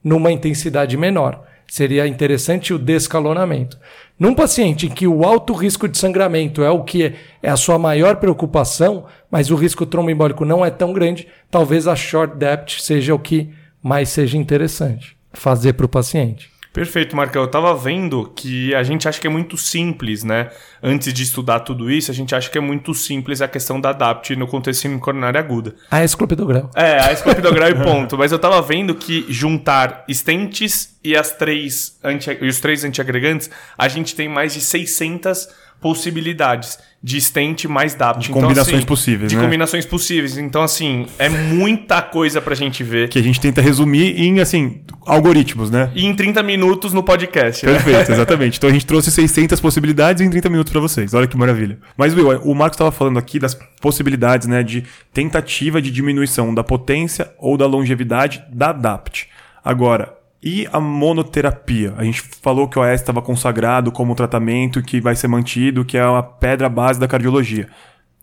numa 0.03 0.31
intensidade 0.31 0.97
menor. 0.97 1.43
Seria 1.69 2.07
interessante 2.07 2.73
o 2.73 2.79
descalonamento. 2.79 3.77
Num 4.19 4.33
paciente 4.33 4.87
em 4.87 4.89
que 4.89 5.07
o 5.07 5.23
alto 5.23 5.53
risco 5.53 5.87
de 5.87 5.97
sangramento 5.97 6.63
é 6.63 6.69
o 6.69 6.83
que 6.83 7.13
é 7.41 7.49
a 7.49 7.57
sua 7.57 7.77
maior 7.77 8.17
preocupação, 8.17 9.05
mas 9.29 9.51
o 9.51 9.55
risco 9.55 9.85
tromboembólico 9.85 10.45
não 10.45 10.65
é 10.65 10.69
tão 10.69 10.93
grande, 10.93 11.27
talvez 11.49 11.87
a 11.87 11.95
short 11.95 12.37
depth 12.37 12.79
seja 12.79 13.15
o 13.15 13.19
que 13.19 13.49
mais 13.81 14.09
seja 14.09 14.37
interessante 14.37 15.17
fazer 15.33 15.73
para 15.73 15.85
o 15.85 15.89
paciente. 15.89 16.56
Perfeito, 16.77 17.15
Marcão. 17.15 17.41
Eu 17.41 17.47
tava 17.47 17.73
vendo 17.73 18.31
que 18.35 18.75
a 18.75 18.83
gente 18.83 19.07
acha 19.07 19.19
que 19.19 19.25
é 19.25 19.29
muito 19.31 19.57
simples, 19.57 20.23
né? 20.23 20.51
Antes 20.81 21.11
de 21.11 21.23
estudar 21.23 21.61
tudo 21.61 21.89
isso, 21.89 22.11
a 22.11 22.13
gente 22.13 22.35
acha 22.35 22.51
que 22.51 22.57
é 22.57 22.61
muito 22.61 22.93
simples 22.93 23.41
a 23.41 23.47
questão 23.47 23.81
da 23.81 23.89
ADAPT 23.89 24.35
no 24.35 24.45
contexto 24.45 24.87
coronária 24.99 25.39
aguda. 25.39 25.73
A 25.89 26.03
esclopidogrel. 26.03 26.69
É, 26.75 26.99
a 26.99 27.11
esclopidogrel 27.11 27.69
e 27.71 27.83
ponto. 27.83 28.15
Mas 28.15 28.31
eu 28.31 28.37
tava 28.37 28.61
vendo 28.61 28.93
que 28.93 29.25
juntar 29.27 30.05
estentes 30.07 30.95
e 31.03 31.15
as 31.15 31.31
três 31.31 31.97
anti, 32.03 32.37
e 32.39 32.47
os 32.47 32.59
três 32.59 32.83
antiagregantes, 32.83 33.49
a 33.75 33.87
gente 33.87 34.13
tem 34.13 34.29
mais 34.29 34.53
de 34.53 34.61
600 34.61 35.49
possibilidades 35.79 36.79
de 37.01 37.21
stent 37.21 37.65
mais 37.65 37.93
DAPT. 37.93 38.19
De 38.19 38.31
então, 38.31 38.41
combinações 38.41 38.77
assim, 38.77 38.85
possíveis, 38.85 39.29
De 39.29 39.37
né? 39.37 39.43
combinações 39.43 39.85
possíveis. 39.85 40.37
Então, 40.37 40.61
assim, 40.63 41.05
é 41.19 41.29
muita 41.29 42.01
coisa 42.01 42.41
pra 42.41 42.55
gente 42.55 42.83
ver. 42.83 43.09
Que 43.09 43.19
a 43.19 43.23
gente 43.23 43.39
tenta 43.39 43.61
resumir 43.61 44.19
em, 44.19 44.39
assim, 44.39 44.81
algoritmos, 45.05 45.69
né? 45.69 45.91
E 45.95 46.05
em 46.05 46.15
30 46.15 46.41
minutos 46.43 46.93
no 46.93 47.03
podcast. 47.03 47.65
Né? 47.65 47.73
Perfeito, 47.73 48.11
exatamente. 48.11 48.57
Então 48.57 48.69
a 48.69 48.73
gente 48.73 48.85
trouxe 48.85 49.11
600 49.11 49.59
possibilidades 49.59 50.21
em 50.21 50.29
30 50.29 50.49
minutos 50.49 50.71
para 50.71 50.81
vocês. 50.81 51.13
Olha 51.13 51.27
que 51.27 51.37
maravilha. 51.37 51.77
Mas, 51.95 52.13
Will, 52.13 52.41
o 52.43 52.55
Marcos 52.55 52.75
estava 52.75 52.91
falando 52.91 53.19
aqui 53.19 53.39
das 53.39 53.57
possibilidades, 53.79 54.47
né, 54.47 54.63
de 54.63 54.83
tentativa 55.13 55.81
de 55.81 55.91
diminuição 55.91 56.53
da 56.53 56.63
potência 56.63 57.31
ou 57.37 57.57
da 57.57 57.67
longevidade 57.67 58.43
da 58.51 58.71
DAPT. 58.73 59.27
Agora, 59.63 60.16
e 60.41 60.67
a 60.71 60.79
monoterapia? 60.79 61.93
A 61.97 62.03
gente 62.03 62.21
falou 62.21 62.67
que 62.67 62.77
o 62.77 62.81
OS 62.81 63.01
estava 63.01 63.21
consagrado 63.21 63.91
como 63.91 64.15
tratamento 64.15 64.81
que 64.81 65.01
vai 65.01 65.15
ser 65.15 65.27
mantido, 65.27 65.85
que 65.85 65.97
é 65.97 66.05
uma 66.05 66.23
pedra 66.23 66.69
base 66.69 66.99
da 66.99 67.07
cardiologia. 67.07 67.67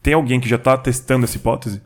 Tem 0.02 0.14
alguém 0.14 0.40
que 0.40 0.48
já 0.48 0.56
está 0.56 0.76
testando 0.76 1.24
essa 1.24 1.36
hipótese? 1.36 1.82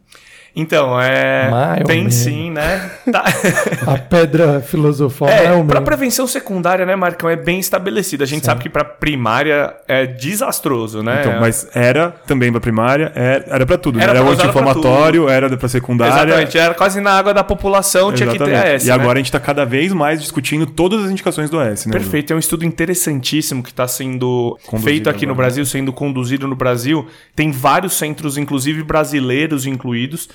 Então, 0.59 1.01
é. 1.01 1.49
Mais 1.49 1.85
tem 1.85 2.11
sim, 2.11 2.51
né? 2.51 2.91
Tá. 3.13 3.23
a 3.87 3.97
pedra 3.97 4.61
filosofal 4.61 5.29
é, 5.29 5.45
é 5.45 5.63
Para 5.63 5.81
prevenção 5.81 6.27
secundária, 6.27 6.85
né, 6.85 6.97
Marcão, 6.97 7.31
é 7.31 7.37
bem 7.37 7.61
estabelecida. 7.61 8.25
A 8.25 8.27
gente 8.27 8.41
sim. 8.41 8.47
sabe 8.47 8.63
que 8.63 8.69
para 8.69 8.85
primária 8.85 9.73
é 9.87 10.05
desastroso, 10.05 11.01
né? 11.01 11.21
Então, 11.21 11.41
mas 11.41 11.69
era 11.73 12.11
também 12.27 12.51
para 12.51 12.61
primária, 12.61 13.13
era, 13.15 13.45
era 13.47 13.67
para 13.67 13.79
tudo. 13.79 14.01
Era, 14.01 14.13
né? 14.13 14.19
era 14.19 14.29
anti-inflamatório, 14.29 15.29
era 15.29 15.57
para 15.57 15.69
secundária. 15.69 16.13
Exatamente, 16.13 16.59
era 16.59 16.75
quase 16.75 17.01
na 17.01 17.13
água 17.13 17.33
da 17.33 17.45
população, 17.45 18.13
Exatamente. 18.13 18.37
tinha 18.39 18.47
que 18.47 18.53
ter 18.53 18.75
AS. 18.75 18.85
E 18.85 18.89
né? 18.89 18.95
agora 18.95 19.13
a 19.13 19.21
gente 19.21 19.27
está 19.27 19.39
cada 19.39 19.65
vez 19.65 19.93
mais 19.93 20.21
discutindo 20.21 20.67
todas 20.67 21.05
as 21.05 21.11
indicações 21.13 21.49
do 21.49 21.61
AS, 21.61 21.87
né? 21.87 21.93
Perfeito, 21.93 22.33
é 22.33 22.37
um 22.37 22.41
estudo 22.41 22.65
interessantíssimo 22.65 23.63
que 23.63 23.71
está 23.71 23.87
sendo 23.87 24.59
conduzido 24.67 24.91
feito 24.91 25.09
aqui 25.09 25.19
agora. 25.19 25.29
no 25.29 25.35
Brasil, 25.37 25.65
sendo 25.65 25.93
conduzido 25.93 26.49
no 26.49 26.57
Brasil. 26.57 27.07
Tem 27.37 27.53
vários 27.53 27.93
centros, 27.93 28.37
inclusive 28.37 28.83
brasileiros 28.83 29.65
incluídos 29.65 30.29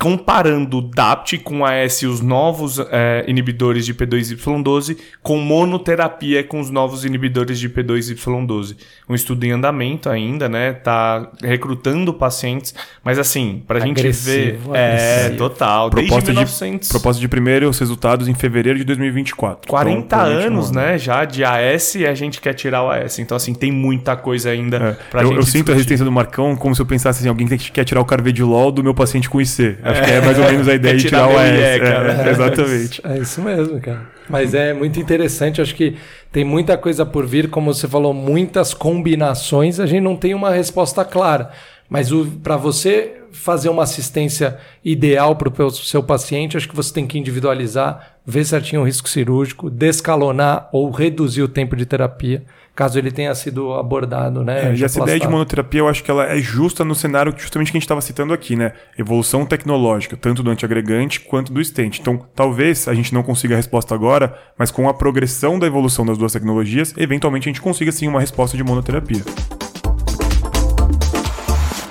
comparando 0.00 0.78
o 0.78 0.80
DAPT 0.80 1.38
com 1.38 1.62
a 1.62 1.74
S, 1.74 2.06
os 2.06 2.22
novos 2.22 2.78
é, 2.90 3.22
inibidores 3.28 3.84
de 3.84 3.92
P2Y12, 3.92 4.96
com 5.22 5.36
monoterapia 5.36 6.42
com 6.42 6.58
os 6.58 6.70
novos 6.70 7.04
inibidores 7.04 7.58
de 7.58 7.68
P2Y12. 7.68 8.76
Um 9.06 9.14
estudo 9.14 9.44
em 9.44 9.50
andamento 9.50 10.08
ainda, 10.08 10.48
né? 10.48 10.72
Tá 10.72 11.30
recrutando 11.42 12.14
pacientes, 12.14 12.74
mas 13.04 13.18
assim, 13.18 13.62
pra 13.66 13.76
agressivo, 13.76 14.02
gente 14.02 14.24
ver. 14.24 14.58
É, 14.72 14.86
agressivo. 14.86 15.34
É, 15.34 15.36
total. 15.36 15.90
Proposta, 15.90 16.30
1900... 16.30 16.88
de, 16.88 16.92
proposta 16.92 17.20
de 17.20 17.28
primeiros 17.28 17.78
resultados 17.78 18.26
em 18.26 18.32
fevereiro 18.32 18.78
de 18.78 18.84
2024. 18.84 19.70
40 19.70 20.00
então, 20.00 20.18
anos, 20.20 20.70
né? 20.70 20.96
Já 20.96 21.26
de 21.26 21.44
AS 21.44 21.96
e 21.96 22.06
a 22.06 22.14
gente 22.14 22.40
quer 22.40 22.54
tirar 22.54 22.84
o 22.84 22.90
AS. 22.90 23.18
Então, 23.18 23.36
assim, 23.36 23.52
tem 23.52 23.70
muita 23.70 24.16
coisa 24.16 24.48
ainda 24.48 24.76
é. 24.78 24.92
pra 25.10 25.20
eu, 25.20 25.26
gente. 25.26 25.36
Eu 25.36 25.40
discutir. 25.40 25.58
sinto 25.58 25.72
a 25.72 25.74
resistência 25.74 26.06
do 26.06 26.12
Marcão 26.12 26.56
como 26.56 26.74
se 26.74 26.80
eu 26.80 26.86
pensasse 26.86 27.20
assim: 27.20 27.28
alguém 27.28 27.46
que 27.46 27.70
quer 27.70 27.84
tirar 27.84 28.00
o 28.00 28.04
carvedilol 28.06 28.72
do 28.72 28.82
meu 28.82 28.94
paciente 28.94 29.28
com 29.28 29.38
IC. 29.38 29.76
Acho 29.90 30.02
que 30.02 30.10
é 30.10 30.20
mais 30.20 30.38
ou 30.38 30.44
menos 30.44 30.68
a 30.68 30.74
ideia 30.74 30.96
de 30.96 31.04
tirar, 31.04 31.28
tirar 31.28 31.36
o 31.36 31.40
S. 31.40 31.60
É, 31.60 32.26
é, 32.26 32.30
exatamente. 32.30 33.02
É 33.04 33.18
isso 33.18 33.42
mesmo, 33.42 33.80
cara. 33.80 34.02
Mas 34.28 34.54
é 34.54 34.72
muito 34.72 35.00
interessante, 35.00 35.60
acho 35.60 35.74
que 35.74 35.96
tem 36.30 36.44
muita 36.44 36.78
coisa 36.78 37.04
por 37.04 37.26
vir, 37.26 37.50
como 37.50 37.72
você 37.74 37.88
falou, 37.88 38.14
muitas 38.14 38.72
combinações, 38.72 39.80
a 39.80 39.86
gente 39.86 40.02
não 40.02 40.16
tem 40.16 40.34
uma 40.34 40.50
resposta 40.50 41.04
clara. 41.04 41.50
Mas 41.88 42.08
para 42.42 42.56
você 42.56 43.16
fazer 43.32 43.68
uma 43.68 43.82
assistência 43.82 44.58
ideal 44.84 45.34
para 45.34 45.64
o 45.64 45.70
seu 45.70 46.02
paciente, 46.02 46.56
acho 46.56 46.68
que 46.68 46.76
você 46.76 46.92
tem 46.92 47.06
que 47.06 47.18
individualizar, 47.18 48.18
ver 48.24 48.44
certinho 48.44 48.82
o 48.82 48.84
risco 48.84 49.08
cirúrgico, 49.08 49.68
descalonar 49.68 50.68
ou 50.72 50.90
reduzir 50.90 51.42
o 51.42 51.48
tempo 51.48 51.74
de 51.74 51.84
terapia 51.84 52.44
caso 52.74 52.98
ele 52.98 53.10
tenha 53.10 53.34
sido 53.34 53.74
abordado, 53.74 54.44
né? 54.44 54.70
É, 54.70 54.74
e 54.74 54.84
essa 54.84 55.00
ideia 55.00 55.20
de 55.20 55.28
monoterapia 55.28 55.80
eu 55.80 55.88
acho 55.88 56.02
que 56.02 56.10
ela 56.10 56.24
é 56.24 56.38
justa 56.38 56.84
no 56.84 56.94
cenário 56.94 57.34
justamente 57.36 57.70
que 57.70 57.76
a 57.76 57.78
gente 57.78 57.84
estava 57.84 58.00
citando 58.00 58.32
aqui, 58.32 58.56
né? 58.56 58.72
Evolução 58.98 59.44
tecnológica, 59.44 60.16
tanto 60.16 60.42
do 60.42 60.50
antiagregante 60.50 61.20
quanto 61.20 61.52
do 61.52 61.62
stent. 61.62 61.98
Então, 61.98 62.26
talvez 62.34 62.88
a 62.88 62.94
gente 62.94 63.12
não 63.12 63.22
consiga 63.22 63.54
a 63.54 63.56
resposta 63.56 63.94
agora, 63.94 64.36
mas 64.56 64.70
com 64.70 64.88
a 64.88 64.94
progressão 64.94 65.58
da 65.58 65.66
evolução 65.66 66.06
das 66.06 66.16
duas 66.16 66.32
tecnologias, 66.32 66.94
eventualmente 66.96 67.48
a 67.48 67.50
gente 67.50 67.60
consiga 67.60 67.92
sim 67.92 68.08
uma 68.08 68.20
resposta 68.20 68.56
de 68.56 68.64
monoterapia. 68.64 69.22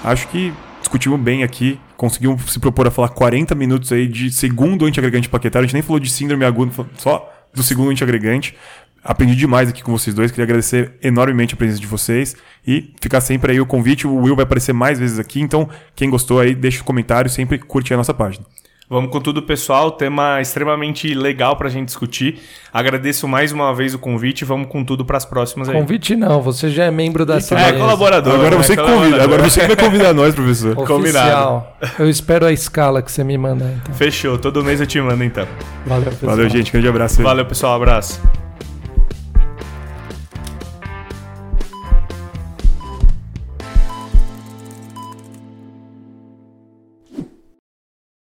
Acho 0.04 0.28
que 0.30 0.54
discutimos 0.80 1.20
bem 1.20 1.44
aqui, 1.44 1.80
conseguimos 1.96 2.52
se 2.52 2.60
propor 2.60 2.88
a 2.88 2.92
falar 2.92 3.10
40 3.10 3.54
minutos 3.54 3.92
aí 3.92 4.08
de 4.08 4.32
segundo 4.32 4.86
antiagregante 4.86 5.30
paquetário, 5.30 5.66
a 5.66 5.68
gente 5.68 5.74
nem 5.74 5.84
falou 5.84 6.00
de 6.00 6.10
síndrome 6.10 6.46
aguda, 6.46 6.72
só 6.98 7.32
do 7.54 7.64
segundo 7.64 7.92
antiagregante. 7.92 8.56
Aprendi 9.04 9.36
demais 9.36 9.70
aqui 9.70 9.84
com 9.84 9.92
vocês 9.92 10.16
dois. 10.16 10.32
Queria 10.32 10.44
agradecer 10.44 10.94
enormemente 11.02 11.54
a 11.54 11.58
presença 11.58 11.80
de 11.80 11.88
vocês 11.88 12.36
e 12.66 12.94
ficar 13.02 13.22
sempre 13.22 13.54
aí 13.54 13.62
o 13.62 13.66
convite. 13.66 14.06
O 14.06 14.16
Will 14.16 14.36
vai 14.36 14.44
aparecer 14.44 14.74
mais 14.74 15.00
vezes 15.00 15.20
aqui, 15.20 15.42
então 15.42 15.70
quem 15.96 16.10
gostou 16.10 16.40
aí, 16.40 16.54
deixa 16.54 16.80
o 16.80 16.82
um 16.82 16.86
comentário, 16.86 17.30
sempre 17.30 17.58
curte 17.58 17.94
a 17.94 17.98
nossa 17.98 18.14
página. 18.14 18.46
Vamos 18.90 19.12
com 19.12 19.22
tudo, 19.22 19.44
pessoal. 19.44 19.92
Tema 19.92 20.42
extremamente 20.42 21.14
legal 21.14 21.56
para 21.56 21.68
a 21.68 21.70
gente 21.70 21.86
discutir. 21.86 22.40
Agradeço 22.74 23.28
mais 23.28 23.52
uma 23.52 23.72
vez 23.72 23.94
o 23.94 24.00
convite. 24.00 24.44
Vamos 24.44 24.68
com 24.68 24.84
tudo 24.84 25.06
para 25.06 25.16
as 25.16 25.26
próximas 25.26 25.70
aí. 25.70 25.76
Convite 25.76 26.16
não, 26.16 26.42
você 26.42 26.72
já 26.72 26.86
é 26.86 26.92
membro 26.92 27.24
da 27.24 27.36
CBS. 27.36 27.52
É, 27.52 27.74
colaborador. 27.74 28.34
Agora 28.34 28.58
né? 28.58 28.64
você 28.64 28.76
que 28.76 28.82
convida. 28.82 29.24
Agora 29.24 29.44
você 29.44 29.62
que 29.62 29.68
vai 29.68 29.76
convidar 29.76 30.12
nós, 30.12 30.34
professor. 30.34 30.72
Oficial. 30.76 30.88
Combinado. 30.88 31.66
Eu 32.00 32.10
espero 32.10 32.48
a 32.48 32.52
escala 32.52 33.04
que 33.04 33.12
você 33.12 33.24
me 33.24 33.38
manda. 33.38 33.80
Então. 33.80 33.94
Fechou. 33.94 34.40
Todo 34.40 34.64
mês 34.64 34.82
eu 34.82 34.88
te 34.88 35.00
mando 35.00 35.24
então. 35.24 35.48
Valeu, 35.86 36.06
pessoal. 36.06 36.32
Valeu, 36.32 36.50
gente. 36.50 36.72
Grande 36.72 36.88
abraço. 36.88 37.20
Aí. 37.20 37.24
Valeu, 37.24 37.46
pessoal. 37.46 37.76
Abraço. 37.76 38.39